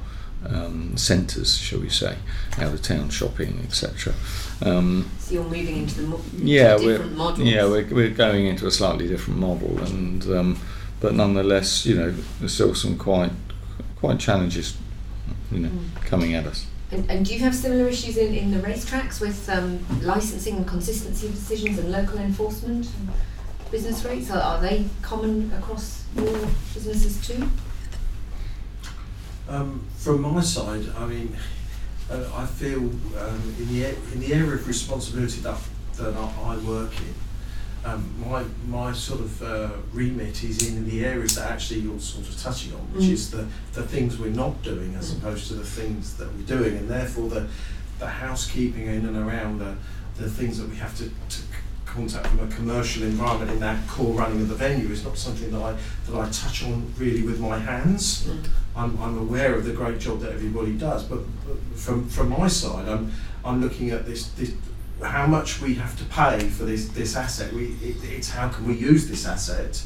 um, 0.47 0.95
centres, 0.97 1.57
shall 1.57 1.79
we 1.79 1.89
say, 1.89 2.15
out 2.57 2.73
of 2.73 2.81
town 2.81 3.09
shopping, 3.09 3.59
etc. 3.63 4.13
Um, 4.63 5.09
So 5.19 5.33
you're 5.35 5.43
moving 5.43 5.77
into 5.77 6.01
the 6.01 6.07
mo- 6.07 6.21
yeah, 6.37 6.75
we're 6.77 7.03
models. 7.05 7.47
yeah 7.47 7.63
we're, 7.65 7.87
we're 7.91 8.09
going 8.09 8.45
into 8.47 8.65
a 8.67 8.71
slightly 8.71 9.07
different 9.07 9.39
model, 9.39 9.79
and 9.83 10.23
um, 10.37 10.59
but 10.99 11.13
nonetheless, 11.15 11.85
you 11.85 11.95
know, 11.95 12.13
there's 12.39 12.53
still 12.53 12.75
some 12.75 12.97
quite 12.97 13.31
quite 13.95 14.19
challenges, 14.19 14.77
you 15.51 15.59
know, 15.59 15.69
Mm. 15.69 16.05
coming 16.05 16.35
at 16.35 16.45
us. 16.45 16.65
And, 16.91 17.09
and 17.09 17.25
do 17.25 17.33
you 17.33 17.39
have 17.39 17.55
similar 17.55 17.87
issues 17.87 18.17
in, 18.17 18.33
in 18.33 18.51
the 18.51 18.57
racetracks 18.67 19.21
with 19.21 19.47
um, 19.49 19.79
licensing 20.01 20.57
and 20.57 20.67
consistency 20.67 21.27
of 21.27 21.33
decisions 21.33 21.79
and 21.79 21.89
local 21.91 22.17
enforcement 22.19 22.85
and 22.99 23.09
business 23.71 24.03
rates? 24.05 24.29
Are, 24.29 24.39
are 24.41 24.61
they 24.61 24.85
common 25.01 25.51
across 25.57 26.03
your 26.15 26.31
businesses 26.73 27.25
too? 27.25 27.47
Um, 29.49 29.83
from 29.97 30.21
my 30.21 30.41
side, 30.41 30.85
I 30.97 31.05
mean, 31.07 31.35
uh, 32.09 32.29
I 32.33 32.45
feel 32.45 32.79
um, 32.79 33.55
in 33.59 33.67
the 33.69 33.85
in 34.13 34.19
the 34.19 34.33
area 34.33 34.53
of 34.53 34.67
responsibility 34.67 35.41
that 35.41 35.57
that 35.97 36.13
I, 36.15 36.53
I 36.53 36.57
work 36.57 36.91
in, 36.99 37.89
um, 37.89 38.13
my 38.25 38.43
my 38.67 38.93
sort 38.93 39.19
of 39.21 39.41
uh, 39.41 39.69
remit 39.93 40.43
is 40.43 40.67
in 40.69 40.87
the 40.89 41.03
areas 41.05 41.35
that 41.35 41.49
actually 41.51 41.81
you're 41.81 41.99
sort 41.99 42.27
of 42.27 42.37
touching 42.39 42.73
on, 42.73 42.79
which 42.93 43.05
Mm. 43.05 43.11
is 43.11 43.31
the 43.31 43.45
the 43.73 43.83
things 43.83 44.17
we're 44.17 44.29
not 44.45 44.61
doing 44.63 44.95
as 44.95 45.11
Mm. 45.13 45.17
opposed 45.17 45.47
to 45.47 45.55
the 45.55 45.65
things 45.65 46.15
that 46.15 46.27
we're 46.35 46.57
doing, 46.57 46.77
and 46.77 46.89
therefore 46.89 47.29
the 47.29 47.47
the 47.99 48.07
housekeeping 48.07 48.87
in 48.87 49.05
and 49.05 49.17
around 49.17 49.59
the 49.59 49.75
the 50.17 50.29
things 50.29 50.57
that 50.59 50.69
we 50.69 50.75
have 50.75 50.95
to, 50.97 51.05
to 51.05 51.41
contact 51.91 52.27
from 52.27 52.39
a 52.39 52.47
commercial 52.47 53.03
environment 53.03 53.51
in 53.51 53.59
that 53.59 53.85
core 53.87 54.13
running 54.13 54.41
of 54.41 54.47
the 54.47 54.55
venue 54.55 54.89
is 54.89 55.03
not 55.03 55.17
something 55.17 55.51
that 55.51 55.61
I 55.61 55.75
that 56.07 56.17
I 56.17 56.29
touch 56.29 56.63
on 56.63 56.93
really 56.97 57.21
with 57.21 57.39
my 57.39 57.57
hands. 57.59 58.25
Mm. 58.25 58.47
I'm, 58.73 59.01
I'm 59.01 59.17
aware 59.17 59.53
of 59.55 59.65
the 59.65 59.73
great 59.73 59.99
job 59.99 60.21
that 60.21 60.31
everybody 60.31 60.77
does, 60.77 61.03
but, 61.03 61.19
but 61.45 61.57
from 61.77 62.07
from 62.07 62.29
my 62.29 62.47
side, 62.47 62.87
I'm 62.87 63.11
I'm 63.43 63.61
looking 63.61 63.91
at 63.91 64.05
this, 64.05 64.29
this 64.29 64.53
how 65.03 65.27
much 65.27 65.61
we 65.61 65.75
have 65.75 65.97
to 65.97 66.05
pay 66.05 66.39
for 66.49 66.63
this 66.63 66.87
this 66.89 67.15
asset. 67.15 67.51
We 67.53 67.75
it, 67.81 67.97
it's 68.03 68.29
how 68.29 68.47
can 68.47 68.65
we 68.67 68.75
use 68.75 69.09
this 69.09 69.25
asset, 69.25 69.83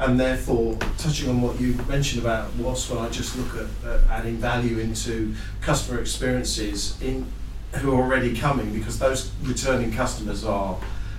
and 0.00 0.18
therefore 0.18 0.76
touching 0.98 1.28
on 1.28 1.40
what 1.40 1.60
you 1.60 1.74
mentioned 1.88 2.20
about 2.22 2.52
was 2.56 2.90
when 2.90 2.98
I 2.98 3.08
just 3.10 3.36
look 3.36 3.54
at, 3.54 3.88
at 3.88 4.00
adding 4.10 4.38
value 4.38 4.78
into 4.78 5.34
customer 5.60 6.00
experiences 6.00 7.00
in 7.00 7.26
who 7.76 7.92
are 7.92 8.02
already 8.02 8.34
coming 8.34 8.72
because 8.72 8.98
those 8.98 9.30
returning 9.42 9.92
customers 9.92 10.42
are 10.42 10.78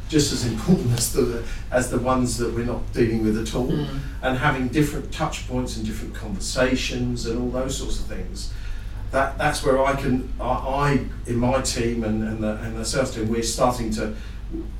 just 0.09 0.33
as 0.33 0.45
important 0.45 0.91
as 0.99 1.13
the 1.13 1.43
as 1.71 1.89
the 1.89 1.99
ones 1.99 2.37
that 2.37 2.53
we're 2.53 2.65
not 2.65 2.81
dealing 2.93 3.23
with 3.23 3.37
at 3.37 3.55
all, 3.55 3.67
Mm. 3.69 3.99
and 4.23 4.37
having 4.37 4.67
different 4.67 5.11
touch 5.13 5.47
points 5.47 5.77
and 5.77 5.85
different 5.85 6.13
conversations 6.15 7.25
and 7.25 7.39
all 7.41 7.49
those 7.61 7.77
sorts 7.77 7.99
of 8.01 8.05
things. 8.07 8.51
That 9.11 9.37
that's 9.37 9.63
where 9.63 9.83
I 9.83 9.95
can 9.95 10.33
I, 10.39 10.43
I 10.45 11.05
in 11.27 11.37
my 11.37 11.61
team 11.61 12.03
and 12.03 12.23
and 12.23 12.43
the, 12.43 12.57
and 12.63 12.75
the 12.75 12.85
sales 12.85 13.13
team 13.15 13.29
we're 13.29 13.43
starting 13.43 13.91
to. 13.91 14.13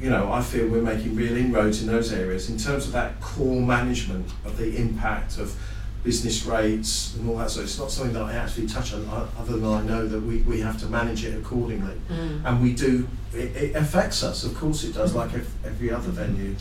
You 0.01 0.09
know, 0.09 0.31
I 0.31 0.41
feel 0.41 0.67
we're 0.67 0.81
making 0.81 1.15
real 1.15 1.37
inroads 1.37 1.81
in 1.83 1.87
those 1.87 2.11
areas 2.11 2.49
in 2.49 2.57
terms 2.57 2.87
of 2.87 2.91
that 2.93 3.21
core 3.21 3.61
management 3.61 4.25
of 4.43 4.57
the 4.57 4.75
impact 4.75 5.37
of 5.37 5.55
business 6.03 6.43
rates 6.47 7.15
and 7.15 7.29
all 7.29 7.37
that. 7.37 7.51
So 7.51 7.61
it's 7.61 7.77
not 7.77 7.91
something 7.91 8.13
that 8.13 8.23
I 8.23 8.33
actually 8.33 8.65
touch 8.65 8.93
on, 8.95 9.05
other 9.37 9.57
than 9.57 9.65
I 9.65 9.83
know 9.83 10.07
that 10.07 10.21
we, 10.21 10.37
we 10.37 10.59
have 10.61 10.79
to 10.79 10.87
manage 10.87 11.23
it 11.23 11.37
accordingly. 11.37 11.93
Mm. 12.09 12.45
And 12.45 12.63
we 12.63 12.73
do, 12.73 13.07
it, 13.33 13.55
it 13.55 13.75
affects 13.75 14.23
us, 14.23 14.43
of 14.43 14.55
course 14.55 14.83
it 14.83 14.93
does, 14.93 15.15
like 15.15 15.33
ev- 15.33 15.53
every 15.65 15.91
other 15.91 16.09
venue. 16.09 16.55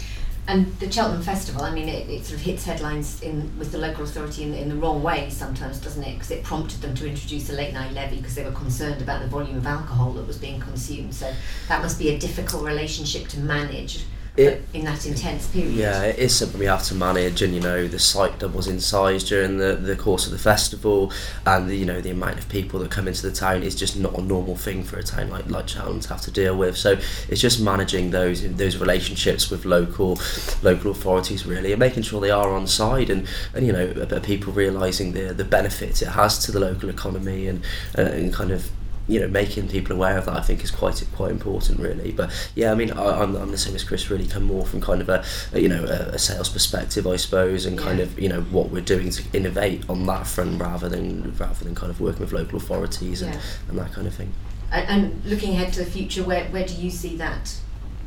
And 0.46 0.74
the 0.78 0.90
Cheltenham 0.90 1.20
Festival, 1.20 1.60
I 1.62 1.70
mean, 1.70 1.90
it, 1.90 2.08
it 2.08 2.24
sort 2.24 2.40
of 2.40 2.46
hits 2.46 2.64
headlines 2.64 3.20
in 3.20 3.52
with 3.58 3.70
the 3.70 3.76
local 3.76 4.04
authority 4.04 4.44
in, 4.44 4.54
in 4.54 4.70
the 4.70 4.76
wrong 4.76 5.02
way 5.02 5.28
sometimes, 5.28 5.78
doesn't 5.78 6.02
it? 6.02 6.14
Because 6.14 6.30
it 6.30 6.42
prompted 6.42 6.80
them 6.80 6.94
to 6.94 7.06
introduce 7.06 7.50
a 7.50 7.52
late 7.52 7.74
night 7.74 7.92
levy 7.92 8.16
because 8.16 8.34
they 8.34 8.44
were 8.44 8.52
concerned 8.52 9.02
about 9.02 9.20
the 9.20 9.28
volume 9.28 9.58
of 9.58 9.66
alcohol 9.66 10.12
that 10.12 10.26
was 10.26 10.38
being 10.38 10.58
consumed. 10.58 11.14
So 11.14 11.30
that 11.68 11.82
must 11.82 11.98
be 11.98 12.14
a 12.14 12.18
difficult 12.18 12.64
relationship 12.64 13.28
to 13.28 13.40
manage 13.40 14.04
It- 14.38 14.62
in 14.72 14.84
that 14.84 15.04
intense 15.06 15.46
period. 15.48 15.72
Yeah, 15.74 16.02
it 16.02 16.18
is 16.18 16.34
something 16.36 16.60
we 16.60 16.66
have 16.66 16.84
to 16.84 16.94
manage, 16.94 17.42
and 17.42 17.54
you 17.54 17.60
know 17.60 17.88
the 17.88 17.98
site 17.98 18.38
doubles 18.38 18.68
in 18.68 18.78
size 18.80 19.24
during 19.24 19.58
the, 19.58 19.74
the 19.74 19.96
course 19.96 20.26
of 20.26 20.32
the 20.32 20.38
festival, 20.38 21.12
and 21.44 21.68
the, 21.68 21.76
you 21.76 21.84
know 21.84 22.00
the 22.00 22.10
amount 22.10 22.38
of 22.38 22.48
people 22.48 22.78
that 22.80 22.90
come 22.90 23.08
into 23.08 23.22
the 23.22 23.32
town 23.32 23.62
is 23.62 23.74
just 23.74 23.96
not 23.96 24.16
a 24.16 24.22
normal 24.22 24.56
thing 24.56 24.84
for 24.84 24.98
a 24.98 25.02
town 25.02 25.30
like 25.30 25.48
like 25.50 25.68
Cheltenham 25.68 26.00
to 26.00 26.08
have 26.10 26.20
to 26.22 26.30
deal 26.30 26.56
with. 26.56 26.76
So 26.76 26.98
it's 27.28 27.40
just 27.40 27.60
managing 27.60 28.10
those 28.10 28.48
those 28.56 28.76
relationships 28.76 29.50
with 29.50 29.64
local 29.64 30.18
local 30.62 30.90
authorities 30.92 31.44
really, 31.44 31.72
and 31.72 31.80
making 31.80 32.04
sure 32.04 32.20
they 32.20 32.30
are 32.30 32.50
on 32.52 32.66
side, 32.66 33.10
and, 33.10 33.26
and 33.54 33.66
you 33.66 33.72
know 33.72 33.92
people 34.22 34.52
realising 34.52 35.12
the 35.12 35.34
the 35.34 35.44
benefits 35.44 36.00
it 36.02 36.08
has 36.08 36.38
to 36.44 36.52
the 36.52 36.60
local 36.60 36.88
economy, 36.88 37.48
and 37.48 37.64
uh, 37.96 38.02
and 38.02 38.32
kind 38.32 38.50
of 38.52 38.70
you 39.08 39.18
know, 39.18 39.26
making 39.28 39.68
people 39.68 39.96
aware 39.96 40.18
of 40.18 40.26
that, 40.26 40.36
I 40.36 40.42
think, 40.42 40.62
is 40.62 40.70
quite 40.70 41.02
quite 41.16 41.30
important, 41.30 41.80
really. 41.80 42.12
But 42.12 42.30
yeah, 42.54 42.70
I 42.70 42.74
mean, 42.74 42.92
I, 42.92 43.22
I'm, 43.22 43.34
I'm 43.36 43.50
the 43.50 43.58
same 43.58 43.74
as 43.74 43.82
Chris. 43.82 44.10
Really, 44.10 44.26
come 44.26 44.44
more 44.44 44.64
from 44.66 44.80
kind 44.80 45.00
of 45.00 45.08
a, 45.08 45.24
a 45.52 45.60
you 45.60 45.68
know 45.68 45.84
a, 45.84 46.14
a 46.14 46.18
sales 46.18 46.48
perspective, 46.48 47.06
I 47.06 47.16
suppose, 47.16 47.66
and 47.66 47.78
kind 47.78 47.98
Yeah. 47.98 48.04
of 48.04 48.18
you 48.20 48.28
know 48.28 48.42
what 48.42 48.70
we're 48.70 48.82
doing 48.82 49.10
to 49.10 49.22
innovate 49.32 49.88
on 49.88 50.06
that 50.06 50.26
front, 50.26 50.60
rather 50.60 50.88
than 50.88 51.34
rather 51.38 51.64
than 51.64 51.74
kind 51.74 51.90
of 51.90 52.00
working 52.00 52.20
with 52.20 52.32
local 52.32 52.58
authorities 52.58 53.22
and, 53.22 53.34
Yeah. 53.34 53.40
and 53.68 53.78
that 53.78 53.92
kind 53.92 54.06
of 54.06 54.14
thing. 54.14 54.32
And, 54.70 54.88
and 54.88 55.24
looking 55.24 55.52
ahead 55.54 55.72
to 55.72 55.84
the 55.84 55.90
future, 55.90 56.22
where, 56.22 56.44
where 56.50 56.66
do 56.66 56.74
you 56.74 56.90
see 56.90 57.16
that 57.16 57.54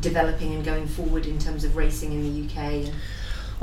developing 0.01 0.53
and 0.53 0.63
going 0.63 0.87
forward 0.87 1.25
in 1.25 1.37
terms 1.39 1.63
of 1.63 1.75
racing 1.75 2.11
in 2.11 2.21
the 2.23 2.45
UK? 2.47 2.57
And, 2.57 2.91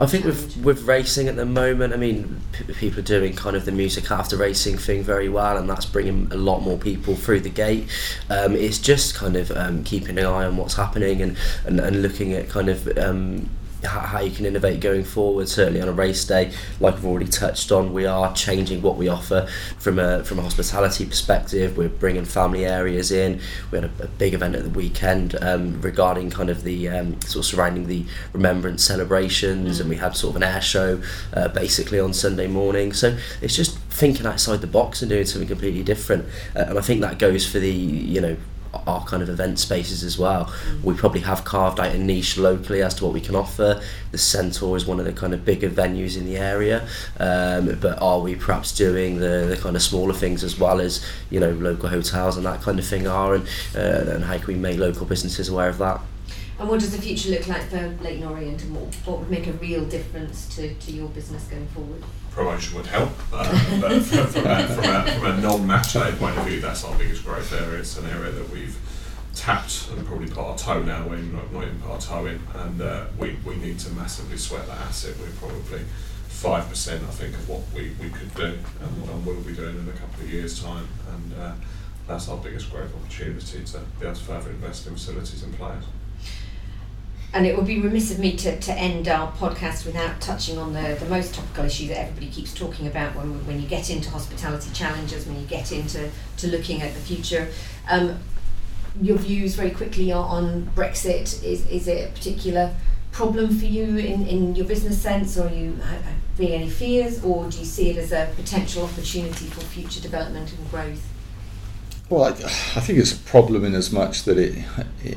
I 0.01 0.07
think 0.07 0.25
with 0.25 0.57
with 0.59 0.83
racing 0.83 1.27
at 1.27 1.35
the 1.35 1.45
moment, 1.45 1.93
I 1.93 1.97
mean, 1.97 2.41
p- 2.53 2.73
people 2.73 3.01
are 3.01 3.03
doing 3.03 3.35
kind 3.35 3.57
of 3.57 3.65
the 3.65 3.73
music 3.73 4.11
after 4.13 4.37
racing 4.37 4.79
thing 4.79 5.03
very 5.03 5.29
well, 5.29 5.57
and 5.57 5.69
that's 5.69 5.87
bringing 5.87 6.29
a 6.31 6.37
lot 6.37 6.61
more 6.63 6.79
people 6.79 7.17
through 7.17 7.41
the 7.41 7.51
gate. 7.51 7.89
Um, 8.31 8.55
it's 8.55 8.79
just 8.79 9.17
kind 9.17 9.35
of 9.35 9.51
um, 9.51 9.83
keeping 9.83 10.17
an 10.19 10.25
eye 10.25 10.45
on 10.45 10.57
what's 10.57 10.75
happening 10.75 11.21
and, 11.21 11.37
and, 11.67 11.81
and 11.81 12.01
looking 12.01 12.33
at 12.33 12.49
kind 12.49 12.69
of 12.69 12.97
um, 12.97 13.51
how, 13.85 14.01
how 14.01 14.21
you 14.21 14.31
can 14.31 14.47
innovate 14.47 14.81
going 14.81 15.05
forward. 15.05 15.49
Certainly 15.49 15.81
on 15.81 15.89
a 15.89 15.93
race 15.93 16.25
day, 16.25 16.53
like 16.81 16.95
I've 16.95 17.05
already 17.05 17.29
touched 17.29 17.71
on, 17.71 17.93
we 17.93 18.07
are 18.07 18.33
changing 18.35 18.83
what 18.83 18.97
we 18.97 19.09
offer 19.09 19.49
from 19.79 19.99
a 19.99 20.25
from 20.25 20.39
a 20.39 20.43
hospitality 20.43 21.07
perspective. 21.07 21.77
We're 21.77 21.89
bringing 21.89 22.25
family 22.25 22.67
areas 22.67 23.11
in. 23.11 23.41
We 23.71 23.79
had 23.79 23.91
a, 24.01 24.05
a 24.05 24.09
big 24.09 24.35
event 24.35 24.55
at 24.55 24.65
the 24.65 24.71
weekend 24.71 25.37
um, 25.41 25.81
regarding 25.81 26.31
kind 26.31 26.51
of 26.51 26.65
the 26.65 26.89
um, 26.89 27.21
sort 27.23 27.45
of 27.45 27.47
surrounding 27.47 27.87
the 27.87 28.05
remembrance 28.33 28.85
celebrations, 28.85 29.81
and 29.81 29.89
we 29.89 29.97
had 29.97 30.17
sort 30.17 30.31
of 30.31 30.37
an 30.37 30.43
air 30.43 30.61
show 30.61 31.01
uh, 31.33 31.49
basically 31.49 32.01
on 32.01 32.13
Sunday 32.13 32.47
morning. 32.47 32.93
So 32.93 33.17
it's 33.41 33.57
just 33.57 33.79
thinking 33.79 34.27
outside 34.27 34.61
the 34.61 34.67
box 34.67 35.03
and 35.03 35.09
doing 35.09 35.27
something 35.27 35.49
completely 35.49 35.83
different. 35.83 36.25
Uh, 36.55 36.67
and 36.69 36.79
I 36.79 36.83
think 36.83 37.01
that 37.01 37.19
goes 37.19 37.47
for 37.47 37.59
the 37.59 37.71
you 37.71 38.21
know 38.21 38.37
our 38.87 39.05
kind 39.05 39.23
of 39.23 39.29
event 39.29 39.59
spaces 39.59 40.03
as 40.03 40.19
well. 40.19 40.53
We 40.83 40.95
probably 40.95 41.21
have 41.21 41.45
carved 41.45 41.81
out 41.81 41.95
a 41.95 41.99
niche 41.99 42.37
locally 42.37 42.83
as 42.83 42.95
to 42.95 43.05
what 43.05 43.15
we 43.15 43.21
can 43.21 43.35
offer. 43.35 43.81
The 44.11 44.19
Centaur 44.19 44.77
is 44.77 44.87
one 44.87 44.99
of 44.99 45.05
the 45.05 45.13
kind 45.13 45.35
of 45.35 45.45
bigger 45.45 45.69
venues 45.71 46.17
in 46.17 46.27
the 46.27 46.37
area, 46.37 46.87
um, 47.19 47.79
but 47.81 48.01
are 48.01 48.21
we 48.21 48.35
perhaps 48.35 48.77
doing 48.77 49.19
the, 49.19 49.47
the 49.49 49.57
kind 49.57 49.77
of 49.77 49.83
smaller 49.83 50.15
things 50.15 50.45
as 50.45 50.59
well 50.59 50.81
as 50.81 51.05
you 51.31 51.41
know 51.41 51.51
local 51.51 51.89
hotels 51.89 52.37
and 52.37 52.47
that 52.47 52.61
kind 52.63 52.79
of 52.79 52.87
thing 52.87 53.07
are, 53.07 53.35
and 53.35 53.47
uh, 53.75 54.13
and 54.13 54.25
how 54.25 54.39
can 54.39 54.47
we 54.47 54.55
make 54.55 54.79
local 54.79 55.07
businesses 55.07 55.49
aware 55.49 55.69
of 55.69 55.79
that? 55.79 56.01
and 56.59 56.69
what 56.69 56.81
does 56.81 56.91
the 56.91 57.01
future 57.01 57.31
look 57.31 57.47
like 57.47 57.63
for 57.63 57.97
Leyton 58.03 58.25
Orient 58.25 58.63
and 58.65 58.75
what, 58.75 58.93
what 59.05 59.19
would 59.21 59.31
make 59.31 59.47
a 59.47 59.53
real 59.53 59.85
difference 59.85 60.55
to, 60.57 60.75
to 60.75 60.91
your 60.91 61.09
business 61.11 61.45
going 61.45 61.69
forward? 61.69 62.03
Promotion 62.39 62.77
would 62.77 62.87
help. 62.87 63.11
Um, 63.33 63.81
but 63.81 63.91
from, 64.03 64.27
from, 64.29 64.47
a, 64.47 64.69
from, 64.69 64.85
a, 64.85 65.13
from 65.13 65.27
a 65.27 65.41
non-match 65.41 65.93
day 65.93 66.13
point 66.19 66.39
of 66.39 66.47
view, 66.47 66.61
that's 66.61 66.85
our 66.85 66.97
biggest 66.97 67.25
growth 67.25 67.53
area. 67.53 67.81
It's 67.81 67.99
an 67.99 68.07
area 68.07 68.31
that 68.31 68.49
we've 68.51 68.79
tapped 69.35 69.91
and 69.91 70.07
probably 70.07 70.29
put 70.29 70.39
our 70.39 70.57
toe 70.57 70.83
now 70.83 71.13
in, 71.13 71.33
not, 71.33 71.53
not 71.53 71.65
even 71.65 71.81
put 71.81 71.91
our 71.91 72.01
toe 72.01 72.27
in, 72.27 72.41
and 72.55 72.81
uh, 72.81 73.07
we, 73.19 73.37
we 73.45 73.57
need 73.57 73.81
to 73.81 73.91
massively 73.91 74.37
sweat 74.37 74.67
that 74.69 74.79
asset. 74.79 75.17
We're 75.21 75.49
probably 75.49 75.81
five 76.29 76.69
percent, 76.69 77.03
I 77.03 77.11
think, 77.11 77.35
of 77.35 77.49
what 77.49 77.63
we, 77.75 77.91
we 78.01 78.09
could 78.11 78.33
do 78.35 78.45
and, 78.45 79.09
and 79.11 79.27
will 79.27 79.41
be 79.41 79.55
doing 79.55 79.77
in 79.77 79.89
a 79.89 79.99
couple 79.99 80.23
of 80.23 80.33
years' 80.33 80.63
time, 80.63 80.87
and 81.13 81.41
uh, 81.41 81.53
that's 82.07 82.29
our 82.29 82.39
biggest 82.39 82.71
growth 82.71 82.95
opportunity 82.95 83.65
to 83.65 83.81
be 83.99 84.07
able 84.07 84.15
to 84.15 84.25
further 84.25 84.51
invest 84.51 84.87
in 84.87 84.95
facilities 84.95 85.43
and 85.43 85.53
players. 85.59 85.85
And 87.35 87.47
it 87.47 87.57
would 87.57 87.67
be 87.67 87.79
remiss 87.81 88.11
of 88.11 88.19
me 88.19 88.37
to, 88.37 88.59
to 88.59 88.73
end 88.73 89.07
our 89.07 89.31
podcast 89.33 89.85
without 89.85 90.21
touching 90.21 90.57
on 90.57 90.73
the, 90.73 90.97
the 90.99 91.07
most 91.07 91.35
topical 91.35 91.67
issue 91.67 91.89
that 91.89 91.99
everybody 91.99 92.29
keeps 92.29 92.55
talking 92.55 92.87
about 92.87 93.15
when, 93.15 93.47
when 93.47 93.61
you 93.61 93.69
get 93.69 93.91
into 93.91 94.09
hospitality 94.11 94.71
challenges, 94.73 95.27
when 95.27 95.39
you 95.39 95.47
get 95.47 95.71
into 95.71 96.11
to 96.39 96.47
looking 96.47 96.81
at 96.81 96.95
the 96.95 97.01
future. 97.01 97.49
Um, 97.89 98.19
your 99.01 99.19
views 99.19 99.55
very 99.55 99.71
quickly 99.71 100.11
on, 100.11 100.71
Brexit. 100.75 101.45
Is, 101.45 101.67
is 101.69 101.87
it 101.87 102.09
a 102.09 102.13
particular 102.13 102.75
problem 103.13 103.59
for 103.59 103.67
you 103.67 103.99
in, 103.99 104.27
in 104.27 104.55
your 104.55 104.67
business 104.67 105.01
sense, 105.01 105.37
or 105.37 105.49
you 105.51 105.75
have, 105.75 106.03
have 106.03 106.17
any 106.41 106.71
fears, 106.71 107.23
or 107.23 107.49
do 107.51 107.59
you 107.59 107.65
see 107.65 107.91
it 107.91 107.97
as 107.97 108.13
a 108.13 108.33
potential 108.37 108.85
opportunity 108.85 109.47
for 109.47 109.61
future 109.61 110.01
development 110.01 110.53
and 110.53 110.71
growth? 110.71 111.07
Well, 112.11 112.25
I, 112.25 112.29
I 112.31 112.81
think 112.81 112.99
it's 112.99 113.13
a 113.13 113.19
problem 113.19 113.65
in 113.65 113.75
as 113.75 113.93
much 113.93 114.25
that 114.25 114.39
it, 114.39 114.65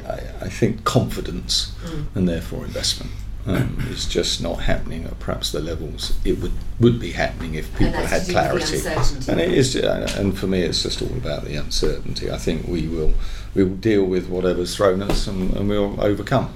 I, 0.07 0.45
I 0.45 0.49
think 0.49 0.83
confidence 0.83 1.71
Mm. 1.85 2.05
and 2.15 2.29
therefore 2.29 2.65
investment 2.65 3.11
um, 3.47 3.77
is 3.89 4.05
just 4.05 4.41
not 4.41 4.59
happening 4.61 5.05
at 5.05 5.19
perhaps 5.19 5.51
the 5.51 5.59
levels 5.59 6.13
it 6.23 6.39
would, 6.39 6.51
would 6.79 6.99
be 6.99 7.11
happening 7.11 7.55
if 7.55 7.71
people 7.77 7.93
had 7.93 8.21
to 8.25 8.31
do 8.31 8.33
with 8.35 8.43
clarity. 8.69 9.31
And 9.31 9.39
it 9.41 9.51
is, 9.51 9.75
and 9.75 10.37
for 10.37 10.45
me, 10.47 10.61
it's 10.61 10.83
just 10.83 11.01
all 11.01 11.09
about 11.17 11.45
the 11.45 11.55
uncertainty. 11.55 12.29
I 12.29 12.37
think 12.37 12.67
we 12.67 12.87
will, 12.87 13.13
we 13.55 13.63
will 13.63 13.75
deal 13.77 14.05
with 14.05 14.27
whatever's 14.29 14.75
thrown 14.75 15.01
at 15.01 15.09
us, 15.09 15.25
and, 15.27 15.53
and 15.55 15.67
we'll 15.67 15.99
overcome. 15.99 16.53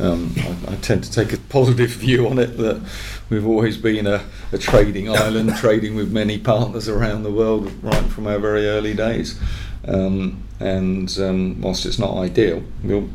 Um, 0.00 0.32
I, 0.38 0.74
I 0.74 0.76
tend 0.76 1.02
to 1.04 1.10
take 1.12 1.32
a 1.32 1.38
positive 1.38 1.90
view 2.06 2.28
on 2.28 2.38
it 2.38 2.56
that 2.58 2.80
we've 3.30 3.44
always 3.46 3.76
been 3.76 4.06
a, 4.06 4.22
a 4.52 4.58
trading 4.58 5.10
island, 5.10 5.56
trading 5.58 5.96
with 5.96 6.12
many 6.12 6.38
partners 6.38 6.88
around 6.88 7.24
the 7.24 7.32
world 7.32 7.72
right 7.82 8.04
from 8.04 8.28
our 8.28 8.38
very 8.38 8.68
early 8.68 8.94
days. 8.94 9.40
Um, 9.88 10.44
and 10.60 11.16
um, 11.18 11.60
whilst 11.60 11.86
it's 11.86 11.98
not 11.98 12.16
ideal, 12.16 12.62
we'll, 12.82 13.08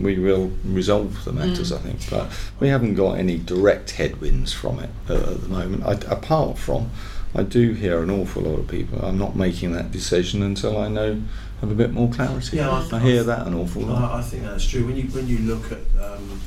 we 0.00 0.18
will 0.18 0.52
resolve 0.64 1.24
the 1.24 1.32
matters, 1.32 1.72
Mm. 1.72 1.76
I 1.76 1.78
think. 1.80 2.10
But 2.10 2.30
we 2.60 2.68
haven't 2.68 2.94
got 2.94 3.18
any 3.18 3.38
direct 3.38 3.90
headwinds 3.92 4.52
from 4.52 4.78
it 4.78 4.90
uh, 5.08 5.14
at 5.14 5.42
the 5.42 5.48
moment, 5.48 5.84
I, 5.84 5.92
apart 6.12 6.58
from 6.58 6.90
I 7.34 7.42
do 7.44 7.72
hear 7.74 8.02
an 8.02 8.10
awful 8.10 8.42
lot 8.42 8.58
of 8.58 8.68
people. 8.68 9.04
I'm 9.04 9.18
not 9.18 9.36
making 9.36 9.72
that 9.72 9.92
decision 9.92 10.42
until 10.42 10.76
I 10.78 10.88
know 10.88 11.22
have 11.60 11.70
a 11.70 11.74
bit 11.74 11.92
more 11.92 12.08
clarity. 12.10 12.56
Yeah, 12.56 12.70
I- 12.70 12.96
I, 12.96 12.98
hear 13.00 13.22
that 13.24 13.46
an 13.46 13.54
awful 13.54 13.82
lot. 13.82 14.10
I, 14.10 14.18
I 14.18 14.22
think 14.22 14.44
that's 14.44 14.66
true. 14.66 14.84
When 14.86 14.96
you 14.96 15.04
when 15.04 15.28
you 15.28 15.38
look 15.38 15.70
at 15.70 15.78
um, 16.02 16.40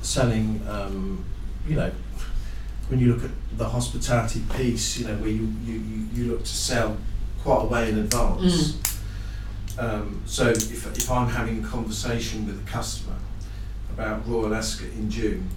selling, 0.00 0.62
um, 0.68 1.24
you 1.66 1.76
know, 1.76 1.90
when 2.88 3.00
you 3.00 3.12
look 3.12 3.24
at 3.24 3.30
the 3.58 3.68
hospitality 3.68 4.42
piece, 4.56 4.98
you 4.98 5.06
know, 5.08 5.16
where 5.16 5.28
you, 5.30 5.52
you, 5.64 5.74
you, 5.74 6.08
you 6.14 6.30
look 6.30 6.40
to 6.40 6.46
sell 6.54 6.96
quite 7.42 7.62
a 7.62 7.66
way 7.66 7.88
in 7.90 7.98
advance. 7.98 8.78
Um, 9.78 10.22
so 10.26 10.48
if, 10.48 10.86
if 10.96 11.10
I'm 11.10 11.28
having 11.28 11.64
a 11.64 11.66
conversation 11.66 12.46
with 12.46 12.60
a 12.60 12.70
customer 12.70 13.16
about 13.92 14.28
Royal 14.28 14.54
Ascot 14.54 14.90
in 14.90 15.10
June, 15.10 15.48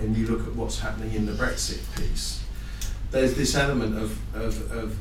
and 0.00 0.16
you 0.16 0.26
look 0.26 0.46
at 0.46 0.54
what's 0.54 0.80
happening 0.80 1.14
in 1.14 1.26
the 1.26 1.32
Brexit 1.32 1.80
piece, 1.96 2.42
there's 3.10 3.34
this 3.34 3.54
element 3.54 3.96
of, 3.96 4.18
of, 4.34 4.72
of 4.72 4.96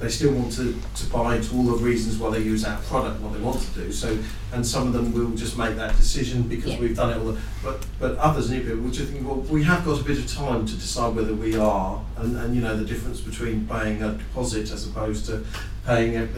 they 0.00 0.08
still 0.08 0.32
want 0.32 0.52
to, 0.52 0.76
to 0.96 1.06
buy 1.06 1.36
into 1.36 1.54
all 1.54 1.62
the 1.64 1.76
reasons 1.84 2.18
why 2.18 2.28
they 2.30 2.40
use 2.40 2.64
our 2.64 2.76
product, 2.82 3.20
what 3.20 3.32
they 3.32 3.38
want 3.40 3.60
to 3.60 3.70
do. 3.80 3.92
So, 3.92 4.18
and 4.52 4.66
some 4.66 4.88
of 4.88 4.92
them 4.92 5.12
will 5.12 5.30
just 5.36 5.56
make 5.56 5.76
that 5.76 5.96
decision 5.96 6.42
because 6.42 6.72
Yeah. 6.72 6.80
we've 6.80 6.96
done 6.96 7.10
it 7.10 7.16
all. 7.18 7.32
The, 7.32 7.40
but 7.62 7.86
but 8.00 8.16
others, 8.18 8.50
new 8.50 8.60
people, 8.60 8.78
will 8.78 8.90
just 8.90 9.12
think, 9.12 9.26
well, 9.26 9.36
we 9.36 9.62
have 9.64 9.84
got 9.84 10.00
a 10.00 10.04
bit 10.04 10.18
of 10.18 10.26
time 10.26 10.66
to 10.66 10.74
decide 10.74 11.14
whether 11.14 11.32
we 11.34 11.56
are, 11.56 12.04
and, 12.18 12.36
and 12.36 12.54
you 12.56 12.60
know 12.60 12.76
the 12.76 12.84
difference 12.84 13.20
between 13.20 13.66
paying 13.68 14.02
a 14.02 14.12
deposit 14.14 14.70
as 14.72 14.86
opposed 14.88 15.26
to 15.26 15.44
paying 15.86 16.14
it, 16.14 16.28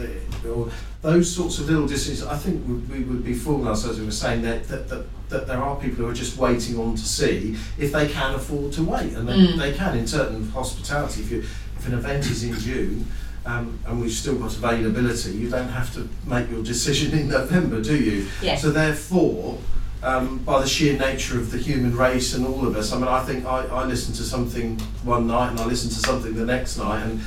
or 0.45 0.69
those 1.01 1.33
sorts 1.33 1.57
of 1.59 1.67
little 1.69 1.87
decisions. 1.87 2.27
I 2.27 2.37
think 2.37 2.65
we, 2.67 2.75
we 2.99 3.03
would 3.05 3.23
be 3.23 3.33
fooling 3.33 3.67
ourselves 3.67 3.97
if 3.97 4.01
we 4.01 4.07
were 4.07 4.11
saying 4.11 4.41
that, 4.43 4.67
that, 4.67 4.87
that, 4.89 5.05
that 5.29 5.47
there 5.47 5.57
are 5.61 5.75
people 5.77 6.03
who 6.03 6.09
are 6.09 6.13
just 6.13 6.37
waiting 6.37 6.77
on 6.79 6.95
to 6.95 7.01
see 7.05 7.55
if 7.77 7.91
they 7.91 8.07
can 8.07 8.35
afford 8.35 8.71
to 8.73 8.83
wait, 8.83 9.13
and 9.13 9.27
they, 9.27 9.33
Mm. 9.33 9.57
they 9.57 9.73
can 9.73 9.97
in 9.97 10.05
certain 10.07 10.47
hospitality. 10.49 11.21
If 11.21 11.31
you 11.31 11.39
if 11.79 11.87
an 11.87 11.93
event 11.93 12.25
is 12.29 12.43
in 12.43 12.53
June. 12.59 13.05
Um, 13.47 13.79
and 13.87 14.01
we've 14.01 14.11
still 14.11 14.35
got 14.35 14.53
availability. 14.57 15.31
You 15.31 15.49
don't 15.49 15.69
have 15.69 15.93
to 15.93 16.09
make 16.25 16.51
your 16.51 16.63
decision 16.63 17.17
in 17.17 17.29
November, 17.29 17.81
do 17.81 17.95
you? 17.95 18.27
Yes. 18.41 18.61
So 18.61 18.71
therefore, 18.71 19.57
um, 20.03 20.39
by 20.39 20.59
the 20.59 20.67
sheer 20.67 20.99
nature 20.99 21.39
of 21.39 21.49
the 21.51 21.57
human 21.57 21.95
race 21.95 22.33
and 22.33 22.45
all 22.45 22.67
of 22.67 22.75
us, 22.75 22.91
I 22.91 22.97
mean, 22.97 23.07
I 23.07 23.23
think 23.23 23.45
I, 23.45 23.65
I 23.67 23.85
listen 23.85 24.13
to 24.15 24.23
something 24.23 24.77
one 25.05 25.27
night 25.27 25.51
and 25.51 25.59
I 25.61 25.65
listen 25.65 25.89
to 25.89 25.95
something 25.95 26.35
the 26.35 26.45
next 26.45 26.77
night, 26.77 27.03
and 27.03 27.21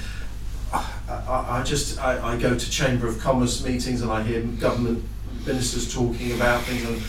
I, 0.74 0.84
I, 1.08 1.60
I 1.60 1.62
just 1.64 1.98
I, 1.98 2.34
I 2.34 2.36
go 2.36 2.54
to 2.54 2.70
Chamber 2.70 3.06
of 3.06 3.18
Commerce 3.18 3.64
meetings 3.64 4.02
and 4.02 4.12
I 4.12 4.22
hear 4.22 4.42
government 4.42 5.02
ministers 5.46 5.92
talking 5.92 6.32
about 6.32 6.62
things 6.64 6.84
and. 6.86 7.02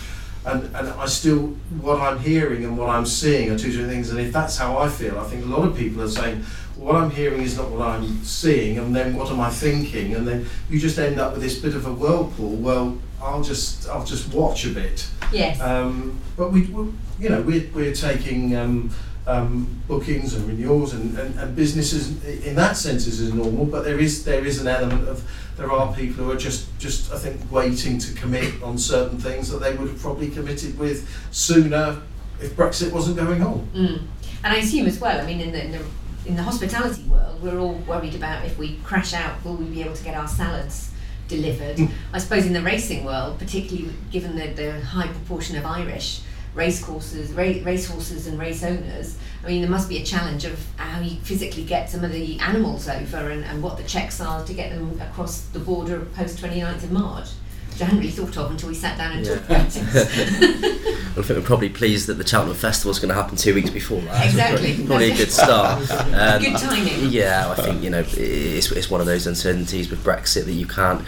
And, 0.44 0.76
and 0.76 0.90
I 0.90 1.06
still, 1.06 1.50
what 1.82 2.02
I'm 2.02 2.18
hearing 2.18 2.66
and 2.66 2.76
what 2.76 2.90
I'm 2.90 3.06
seeing 3.06 3.52
are 3.52 3.60
two 3.60 3.70
different 3.70 3.92
things. 3.92 4.10
And 4.10 4.20
if 4.20 4.34
that's 4.34 4.58
how 4.58 4.76
I 4.76 4.90
feel, 4.90 5.20
I 5.20 5.24
think 5.26 5.46
a 5.46 5.48
lot 5.48 5.68
of 5.68 5.78
people 5.78 6.02
are 6.02 6.10
saying, 6.10 6.44
what 6.78 6.96
I'm 6.96 7.12
hearing 7.12 7.42
is 7.42 7.58
not 7.58 7.70
what 7.70 7.82
I'm 7.82 8.24
seeing, 8.24 8.78
and 8.78 8.96
then 8.96 9.16
what 9.16 9.30
am 9.30 9.40
I 9.40 9.50
thinking? 9.50 10.16
And 10.16 10.28
then 10.28 10.48
you 10.70 10.80
just 10.80 10.98
end 10.98 11.20
up 11.20 11.34
with 11.34 11.42
this 11.42 11.60
bit 11.60 11.76
of 11.76 11.86
a 11.86 11.94
whirlpool. 11.94 12.56
Well, 12.56 12.98
I'll 13.22 13.44
just 13.44 13.88
I'll 13.90 14.06
just 14.06 14.34
watch 14.34 14.66
a 14.66 14.70
bit. 14.70 15.08
Yes. 15.32 15.60
Um, 15.62 16.20
but 16.36 16.52
we, 16.52 16.64
we, 16.64 16.92
you 17.20 17.30
know, 17.30 17.42
we're, 17.42 17.70
we're 17.74 17.94
taking 17.94 18.56
um, 18.56 18.90
um, 19.28 19.82
bookings 19.88 20.34
and 20.34 20.48
renewals 20.48 20.94
and, 20.94 21.18
and, 21.18 21.40
and 21.40 21.56
businesses 21.56 22.24
in 22.46 22.56
that 22.56 22.76
sense 22.78 23.06
is 23.08 23.34
normal. 23.34 23.66
But 23.66 23.84
there 23.84 24.00
is 24.00 24.26
there 24.26 24.46
is 24.46 24.60
an 24.60 24.68
element 24.68 25.08
of 25.08 25.24
there 25.58 25.72
are 25.72 25.94
people 25.94 26.26
who 26.26 26.32
are 26.32 26.38
just 26.38 26.68
just 26.80 27.12
I 27.12 27.18
think 27.18 27.52
waiting 27.52 28.00
to 28.00 28.14
commit 28.14 28.62
on 28.64 28.78
certain 28.78 29.20
things 29.20 29.50
that 29.50 29.60
they 29.60 29.76
would 29.76 29.90
have 29.90 30.00
probably 30.00 30.30
committed 30.30 30.78
with 30.80 31.08
sooner 31.32 32.02
if 32.42 32.56
Brexit 32.56 32.92
wasn't 32.92 33.18
going 33.18 33.44
on. 33.44 33.70
Mm. 33.74 34.08
And 34.44 34.54
I 34.54 34.58
assume 34.58 34.88
as 34.88 35.00
well, 35.00 35.22
I 35.22 35.26
mean, 35.26 35.40
in 35.40 35.52
the, 35.52 35.66
in 35.66 35.72
the 35.72 35.86
in 36.26 36.36
the 36.36 36.44
hospitality 36.44 37.04
world, 37.04 37.42
we're 37.42 37.60
all 37.60 37.76
worried 37.88 38.16
about 38.16 38.46
if 38.46 38.58
we 38.58 38.78
crash 38.84 39.14
out, 39.14 39.44
will 39.44 39.56
we 39.56 39.66
be 39.66 39.82
able 39.82 39.96
to 39.96 40.04
get 40.04 40.16
our 40.16 40.28
salads 40.28 40.92
delivered? 41.28 41.78
Mm. 41.78 41.92
I 42.14 42.20
suppose 42.20 42.46
in 42.46 42.54
the 42.54 42.62
racing 42.62 43.04
world, 43.04 43.40
particularly 43.40 43.94
given 44.12 44.36
the, 44.36 44.48
the 44.48 44.82
high 44.82 45.08
proportion 45.08 45.58
of 45.58 45.66
Irish 45.66 46.22
race 46.54 46.84
courses, 46.84 47.32
ra- 47.32 47.64
race 47.64 47.88
horses 47.88 48.28
and 48.28 48.38
race 48.38 48.64
owners, 48.64 49.18
I 49.44 49.48
mean, 49.48 49.62
there 49.62 49.72
must 49.72 49.90
be 49.90 49.98
a 49.98 50.04
challenge 50.04 50.46
of 50.46 50.64
how 50.76 51.00
you 51.00 51.20
physically 51.22 51.64
get 51.64 51.90
some 51.90 52.04
of 52.04 52.12
the 52.12 52.38
animals 52.40 52.88
over 52.88 53.30
and, 53.30 53.44
and 53.46 53.64
what 53.64 53.78
the 53.78 53.84
checks 53.84 54.22
are 54.22 54.44
to 54.46 54.54
get 54.54 54.72
them 54.72 55.00
across 55.02 55.42
the 55.48 55.60
border 55.60 56.02
post 56.14 56.40
29th 56.40 56.84
of 56.84 56.92
March. 56.92 57.30
Which 57.72 57.82
I 57.82 57.86
hadn't 57.86 58.00
really 58.00 58.12
thought 58.12 58.38
of 58.38 58.52
until 58.52 58.70
we 58.70 58.76
sat 58.76 58.98
down 58.98 59.14
and 59.18 59.26
Yeah. 59.26 59.36
talked 59.36 59.50
about 59.50 59.76
it. 59.78 59.78
I 61.12 61.22
think 61.22 61.30
we're 61.30 61.42
probably 61.42 61.70
pleased 61.70 62.08
that 62.08 62.14
the 62.16 62.26
Cheltenham 62.28 62.56
Festival's 62.56 62.98
is 62.98 63.02
going 63.02 63.10
to 63.10 63.16
happen 63.16 63.36
two 63.38 63.54
weeks 63.54 63.70
before 63.70 64.00
that. 64.02 64.26
Exactly. 64.26 64.74
Probably, 64.76 64.88
probably 64.88 65.12
a 65.12 65.16
good 65.18 65.32
start. 65.32 65.82
Um, 66.14 66.42
Good 66.42 66.58
timing. 66.58 67.10
Yeah, 67.10 67.50
I 67.50 67.56
think 67.62 67.84
you 67.84 67.90
know 67.90 68.04
it's, 68.08 68.72
it's 68.72 68.90
one 68.90 69.00
of 69.02 69.08
those 69.08 69.28
uncertainties 69.28 69.90
with 69.90 70.04
Brexit 70.04 70.46
that 70.46 70.54
you 70.54 70.68
can't 70.68 71.04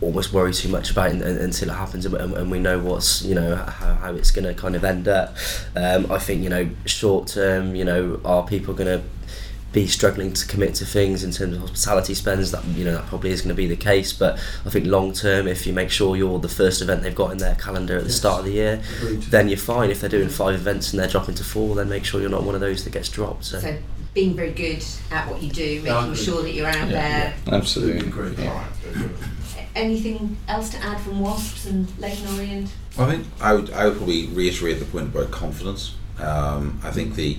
almost 0.00 0.32
worry 0.32 0.52
too 0.52 0.68
much 0.68 0.90
about 0.90 1.10
un- 1.10 1.22
un- 1.22 1.36
until 1.38 1.70
it 1.70 1.74
happens 1.74 2.04
and, 2.04 2.14
and 2.14 2.50
we 2.50 2.58
know 2.58 2.78
what's 2.80 3.22
you 3.22 3.34
know 3.36 3.54
how, 3.56 3.94
how 3.94 4.14
it's 4.14 4.30
going 4.30 4.44
to 4.44 4.52
kind 4.54 4.74
of 4.76 4.84
end 4.84 5.08
up. 5.08 5.34
Um, 5.76 6.10
I 6.10 6.18
think 6.18 6.42
you 6.42 6.48
know 6.50 6.68
short 6.86 7.28
term, 7.28 7.74
you 7.74 7.84
know, 7.84 8.20
are 8.24 8.44
people 8.46 8.74
going 8.74 9.00
to 9.00 9.04
be 9.72 9.86
struggling 9.86 10.32
to 10.34 10.46
commit 10.46 10.74
to 10.74 10.84
things 10.84 11.24
in 11.24 11.30
terms 11.30 11.54
of 11.56 11.62
hospitality 11.62 12.12
spends 12.14 12.50
that 12.50 12.62
you 12.66 12.84
know 12.84 12.92
that 12.92 13.06
probably 13.06 13.30
is 13.30 13.40
going 13.40 13.48
to 13.48 13.54
be 13.54 13.66
the 13.66 13.76
case 13.76 14.12
but 14.12 14.38
I 14.66 14.70
think 14.70 14.84
long 14.86 15.12
term 15.14 15.46
if 15.48 15.66
you 15.66 15.72
make 15.72 15.90
sure 15.90 16.14
you're 16.14 16.38
the 16.38 16.48
first 16.48 16.82
event 16.82 17.02
they've 17.02 17.14
got 17.14 17.32
in 17.32 17.38
their 17.38 17.54
calendar 17.54 17.96
at 17.96 18.02
the 18.04 18.10
Yes. 18.10 18.16
start 18.18 18.40
of 18.40 18.44
the 18.44 18.52
year 18.52 18.82
Agreed. 18.98 19.22
then 19.22 19.48
you're 19.48 19.56
fine 19.56 19.90
if 19.90 20.00
they're 20.00 20.10
doing 20.10 20.28
five 20.28 20.54
events 20.56 20.92
and 20.92 21.00
they're 21.00 21.08
dropping 21.08 21.34
to 21.36 21.44
four 21.44 21.74
then 21.74 21.88
make 21.88 22.04
sure 22.04 22.20
you're 22.20 22.28
not 22.28 22.42
one 22.44 22.54
of 22.54 22.60
those 22.60 22.84
that 22.84 22.92
gets 22.92 23.08
dropped 23.08 23.44
so, 23.46 23.58
So 23.60 23.76
being 24.12 24.34
very 24.36 24.52
good 24.52 24.84
at 25.10 25.30
what 25.30 25.42
you 25.42 25.50
do, 25.50 25.80
making 25.82 25.96
agree. 26.12 26.16
sure 26.16 26.42
that 26.42 26.52
you're 26.52 26.66
out 26.66 26.90
Yeah, 26.90 26.92
there. 26.92 27.34
Absolutely. 27.50 28.06
Agreed. 28.08 28.38
Yeah. 28.38 28.50
Alright, 28.50 28.70
very 28.82 29.08
good. 29.08 29.16
Anything 29.74 30.36
else 30.48 30.68
to 30.70 30.76
add 30.84 31.00
from 31.00 31.20
Wasps 31.20 31.64
and 31.64 31.88
Leyton 31.98 32.26
Orient? 32.38 32.70
I 32.98 33.10
think 33.10 33.26
I 33.40 33.54
would 33.54 33.70
I 33.70 33.86
would 33.86 33.96
probably 33.96 34.26
reiterate 34.26 34.80
the 34.80 34.84
point 34.84 35.06
about 35.14 35.30
confidence. 35.30 35.94
Um, 36.18 36.78
I 36.84 36.90
think 36.90 37.14
the 37.14 37.38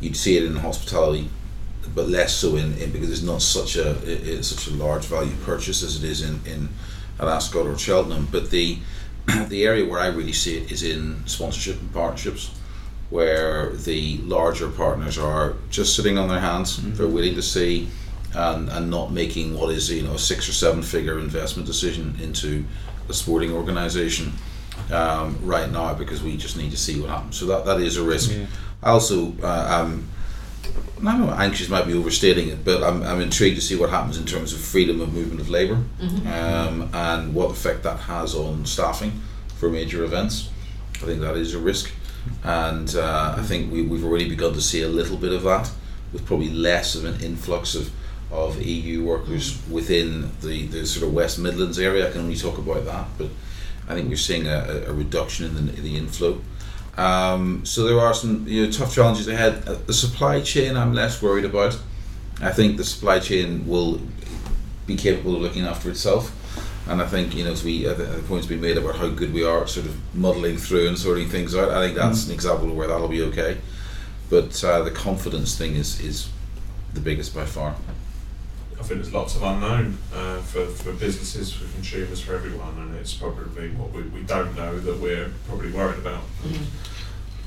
you'd 0.00 0.16
see 0.16 0.38
it 0.38 0.44
in 0.44 0.56
hospitality, 0.56 1.28
but 1.94 2.08
less 2.08 2.34
so 2.34 2.56
in, 2.56 2.76
in 2.78 2.90
because 2.90 3.10
it's 3.10 3.22
not 3.22 3.42
such 3.42 3.76
a 3.76 3.90
it, 4.02 4.26
it's 4.26 4.48
such 4.48 4.72
a 4.72 4.76
large 4.76 5.04
value 5.04 5.34
purchase 5.44 5.82
as 5.82 6.02
it 6.02 6.08
is 6.08 6.22
in 6.22 6.40
in 6.46 6.68
Ascot 7.20 7.66
or 7.66 7.78
Cheltenham. 7.78 8.28
But 8.30 8.50
the 8.50 8.78
the 9.48 9.64
area 9.64 9.88
where 9.88 10.00
I 10.00 10.08
really 10.08 10.32
see 10.32 10.58
it 10.58 10.72
is 10.72 10.82
in 10.82 11.26
sponsorship 11.26 11.80
and 11.80 11.92
partnerships, 11.92 12.50
where 13.10 13.70
the 13.70 14.18
larger 14.18 14.68
partners 14.68 15.18
are 15.18 15.54
just 15.70 15.96
sitting 15.96 16.18
on 16.18 16.28
their 16.28 16.40
hands. 16.40 16.82
They're 16.96 17.06
willing 17.06 17.34
to 17.34 17.42
see 17.42 17.88
and, 18.34 18.68
and 18.68 18.90
not 18.90 19.12
making 19.12 19.54
what 19.54 19.70
is 19.70 19.90
you 19.90 20.02
know 20.02 20.14
a 20.14 20.18
six 20.18 20.48
or 20.48 20.52
seven 20.52 20.82
figure 20.82 21.18
investment 21.18 21.66
decision 21.66 22.16
into 22.20 22.64
a 23.08 23.14
sporting 23.14 23.52
organisation 23.52 24.32
um, 24.92 25.38
right 25.42 25.70
now 25.70 25.94
because 25.94 26.22
we 26.22 26.36
just 26.36 26.56
need 26.56 26.70
to 26.70 26.76
see 26.76 27.00
what 27.00 27.10
happens. 27.10 27.36
So 27.36 27.46
that, 27.46 27.64
that 27.66 27.80
is 27.80 27.96
a 27.96 28.02
risk. 28.02 28.32
Yeah. 28.32 28.46
I 28.82 28.90
also 28.90 29.32
uh, 29.42 29.82
um, 29.82 30.08
I 31.00 31.18
don't 31.18 31.26
know, 31.26 31.34
anxious 31.34 31.68
might 31.68 31.86
be 31.86 31.94
overstating 31.94 32.48
it, 32.48 32.64
but 32.64 32.82
I'm, 32.82 33.02
I'm 33.02 33.20
intrigued 33.20 33.56
to 33.56 33.62
see 33.62 33.76
what 33.76 33.90
happens 33.90 34.16
in 34.16 34.24
terms 34.24 34.52
of 34.54 34.60
freedom 34.60 35.00
of 35.00 35.12
movement 35.12 35.40
of 35.40 35.50
labour 35.50 35.82
um, 36.26 36.88
and 36.94 37.34
what 37.34 37.50
effect 37.50 37.82
that 37.82 38.00
has 38.00 38.34
on 38.34 38.64
staffing 38.64 39.20
for 39.56 39.68
major 39.68 40.02
events. 40.04 40.50
I 40.94 41.06
think 41.06 41.20
that 41.20 41.36
is 41.36 41.54
a 41.54 41.58
risk, 41.58 41.92
and 42.42 42.94
uh, 42.94 43.34
I 43.36 43.42
think 43.42 43.70
we, 43.70 43.82
we've 43.82 44.04
already 44.04 44.28
begun 44.28 44.54
to 44.54 44.60
see 44.62 44.82
a 44.82 44.88
little 44.88 45.16
bit 45.16 45.32
of 45.32 45.42
that, 45.42 45.70
with 46.12 46.24
probably 46.24 46.50
less 46.50 46.94
of 46.94 47.04
an 47.04 47.20
influx 47.20 47.74
of, 47.74 47.90
of 48.30 48.62
EU 48.62 49.04
workers 49.04 49.60
within 49.68 50.30
the, 50.40 50.66
the 50.68 50.86
sort 50.86 51.06
of 51.06 51.12
West 51.12 51.38
Midlands 51.38 51.78
area. 51.78 52.08
I 52.08 52.12
can 52.12 52.22
only 52.22 52.36
talk 52.36 52.56
about 52.56 52.84
that, 52.86 53.06
but 53.18 53.28
I 53.88 53.94
think 53.94 54.08
we're 54.08 54.16
seeing 54.16 54.46
a, 54.46 54.84
a 54.86 54.92
reduction 54.92 55.44
in 55.46 55.66
the, 55.66 55.72
the 55.72 55.96
inflow. 55.96 56.40
Um, 56.96 57.64
so 57.64 57.84
there 57.84 57.98
are 57.98 58.14
some 58.14 58.46
you 58.46 58.66
know, 58.66 58.70
tough 58.70 58.94
challenges 58.94 59.28
ahead. 59.28 59.66
Uh, 59.66 59.74
the 59.86 59.92
supply 59.92 60.40
chain, 60.40 60.76
I'm 60.76 60.94
less 60.94 61.20
worried 61.20 61.44
about. 61.44 61.78
I 62.40 62.52
think 62.52 62.76
the 62.76 62.84
supply 62.84 63.18
chain 63.18 63.66
will 63.66 64.00
be 64.86 64.96
capable 64.96 65.36
of 65.36 65.42
looking 65.42 65.64
after 65.64 65.90
itself. 65.90 66.32
And 66.86 67.00
I 67.00 67.06
think 67.06 67.34
you 67.34 67.44
know, 67.44 67.52
as 67.52 67.64
we 67.64 67.86
uh, 67.86 67.94
the 67.94 68.04
the 68.04 68.22
points 68.22 68.46
been 68.46 68.60
made 68.60 68.76
about 68.76 68.96
how 68.96 69.08
good 69.08 69.32
we 69.32 69.44
are 69.44 69.62
at 69.62 69.70
sort 69.70 69.86
of 69.86 69.96
muddling 70.14 70.58
through 70.58 70.88
and 70.88 70.98
sorting 70.98 71.28
things 71.28 71.54
out. 71.54 71.70
I 71.70 71.86
think 71.86 71.96
that's 71.96 72.26
an 72.26 72.32
example 72.32 72.68
of 72.68 72.76
where 72.76 72.86
that'll 72.86 73.08
be 73.08 73.22
okay. 73.22 73.56
But 74.28 74.62
uh, 74.62 74.82
the 74.82 74.90
confidence 74.90 75.56
thing 75.56 75.76
is 75.76 75.98
is 76.00 76.28
the 76.92 77.00
biggest 77.00 77.34
by 77.34 77.46
far. 77.46 77.74
I 78.84 78.86
think 78.86 79.00
there's 79.00 79.14
lots 79.14 79.34
of 79.34 79.42
unknown 79.42 79.96
uh, 80.12 80.42
for, 80.42 80.66
for 80.66 80.92
businesses, 80.92 81.50
for 81.50 81.64
consumers, 81.72 82.20
for 82.20 82.34
everyone, 82.34 82.76
and 82.76 82.94
it's 82.96 83.14
probably 83.14 83.70
what 83.70 83.92
we, 83.92 84.02
we 84.02 84.20
don't 84.24 84.54
know 84.54 84.78
that 84.78 84.98
we're 84.98 85.32
probably 85.48 85.72
worried 85.72 86.00
about. 86.00 86.20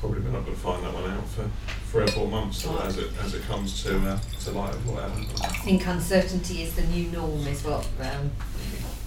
Probably 0.00 0.18
we're 0.18 0.32
not 0.32 0.44
going 0.44 0.56
to 0.56 0.60
find 0.60 0.82
that 0.82 0.92
one 0.92 1.08
out 1.08 1.28
for 1.28 1.48
three 1.92 2.02
or 2.02 2.08
four 2.08 2.26
months 2.26 2.66
as 2.66 2.98
it 2.98 3.10
as 3.22 3.34
it 3.34 3.42
comes 3.42 3.84
to 3.84 4.00
uh, 4.00 4.18
to 4.40 4.50
light 4.50 4.74
of 4.74 4.84
whatever. 4.88 5.14
I 5.44 5.46
think 5.62 5.86
uncertainty 5.86 6.64
is 6.64 6.74
the 6.74 6.82
new 6.82 7.08
norm, 7.12 7.46
is 7.46 7.62
what 7.62 7.86
um, 8.00 8.32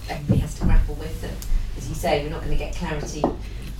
everybody 0.08 0.40
has 0.40 0.54
to 0.60 0.64
grapple 0.64 0.94
with. 0.94 1.22
And 1.22 1.36
as 1.76 1.86
you 1.86 1.94
say, 1.94 2.24
we're 2.24 2.30
not 2.30 2.40
going 2.40 2.56
to 2.56 2.64
get 2.64 2.74
clarity 2.74 3.22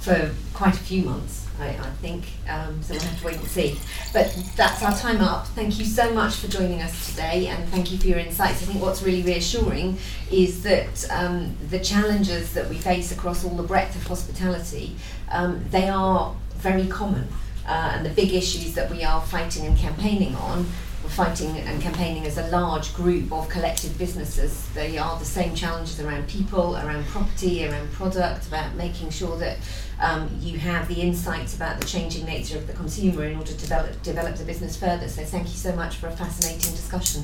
for 0.00 0.30
quite 0.52 0.74
a 0.74 0.80
few 0.80 1.04
months, 1.04 1.41
I, 1.58 1.68
I 1.68 1.90
think. 2.00 2.24
Um, 2.48 2.82
so 2.82 2.94
we'll 2.94 3.02
have 3.02 3.20
to 3.20 3.26
wait 3.26 3.36
and 3.36 3.46
see. 3.46 3.78
But 4.12 4.36
that's 4.56 4.82
our 4.82 4.96
time 4.96 5.20
up. 5.20 5.46
Thank 5.48 5.78
you 5.78 5.84
so 5.84 6.12
much 6.12 6.34
for 6.34 6.48
joining 6.48 6.82
us 6.82 7.10
today, 7.10 7.48
and 7.48 7.68
thank 7.68 7.92
you 7.92 7.98
for 7.98 8.06
your 8.06 8.18
insights. 8.18 8.62
I 8.62 8.66
think 8.66 8.82
what's 8.82 9.02
really 9.02 9.22
reassuring 9.22 9.98
is 10.30 10.62
that 10.62 11.10
um, 11.10 11.56
the 11.70 11.78
challenges 11.78 12.54
that 12.54 12.68
we 12.68 12.76
face 12.76 13.12
across 13.12 13.44
all 13.44 13.56
the 13.56 13.62
breadth 13.62 13.96
of 13.96 14.06
hospitality, 14.06 14.96
um, 15.30 15.64
they 15.70 15.88
are 15.88 16.34
very 16.56 16.86
common. 16.86 17.28
Uh, 17.66 17.92
and 17.94 18.04
the 18.04 18.10
big 18.10 18.32
issues 18.32 18.74
that 18.74 18.90
we 18.90 19.04
are 19.04 19.20
fighting 19.20 19.66
and 19.66 19.78
campaigning 19.78 20.34
on 20.34 20.66
we're 21.02 21.10
fighting 21.10 21.58
and 21.58 21.82
campaigning 21.82 22.26
as 22.26 22.38
a 22.38 22.46
large 22.48 22.94
group 22.94 23.32
of 23.32 23.48
collective 23.48 23.98
businesses. 23.98 24.68
They 24.68 24.98
are 24.98 25.18
the 25.18 25.24
same 25.24 25.54
challenges 25.54 25.98
around 26.00 26.28
people, 26.28 26.76
around 26.76 27.06
property, 27.06 27.66
around 27.66 27.90
product, 27.92 28.46
about 28.46 28.76
making 28.76 29.10
sure 29.10 29.36
that 29.38 29.58
um, 30.02 30.28
you 30.40 30.58
have 30.58 30.88
the 30.88 31.00
insights 31.00 31.54
about 31.54 31.80
the 31.80 31.86
changing 31.86 32.26
nature 32.26 32.58
of 32.58 32.66
the 32.66 32.72
consumer 32.72 33.24
in 33.24 33.36
order 33.36 33.52
to 33.52 33.58
develop, 33.58 34.02
develop 34.02 34.34
the 34.36 34.44
business 34.44 34.76
further. 34.76 35.08
So 35.08 35.22
thank 35.24 35.44
you 35.48 35.54
so 35.54 35.74
much 35.74 35.96
for 35.96 36.08
a 36.08 36.10
fascinating 36.10 36.72
discussion. 36.72 37.22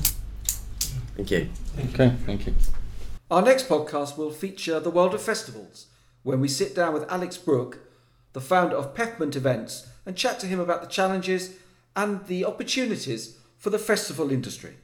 thank 1.15 1.29
you 1.31 1.49
Okay, 1.93 2.13
thank 2.25 2.47
you. 2.47 2.55
Our 3.29 3.41
next 3.41 3.67
podcast 3.67 4.17
will 4.17 4.31
feature 4.31 4.79
the 4.79 4.89
world 4.89 5.13
of 5.13 5.21
festivals, 5.21 5.87
when 6.23 6.39
we 6.39 6.47
sit 6.47 6.73
down 6.73 6.93
with 6.93 7.11
Alex 7.11 7.37
Brooke, 7.37 7.79
the 8.33 8.41
founder 8.41 8.75
of 8.75 8.95
Peppermint 8.95 9.35
Events, 9.35 9.87
and 10.05 10.15
chat 10.15 10.39
to 10.39 10.47
him 10.47 10.59
about 10.59 10.81
the 10.81 10.87
challenges 10.87 11.55
and 11.95 12.25
the 12.27 12.45
opportunities 12.45 13.37
for 13.57 13.69
the 13.69 13.77
festival 13.77 14.31
industry. 14.31 14.75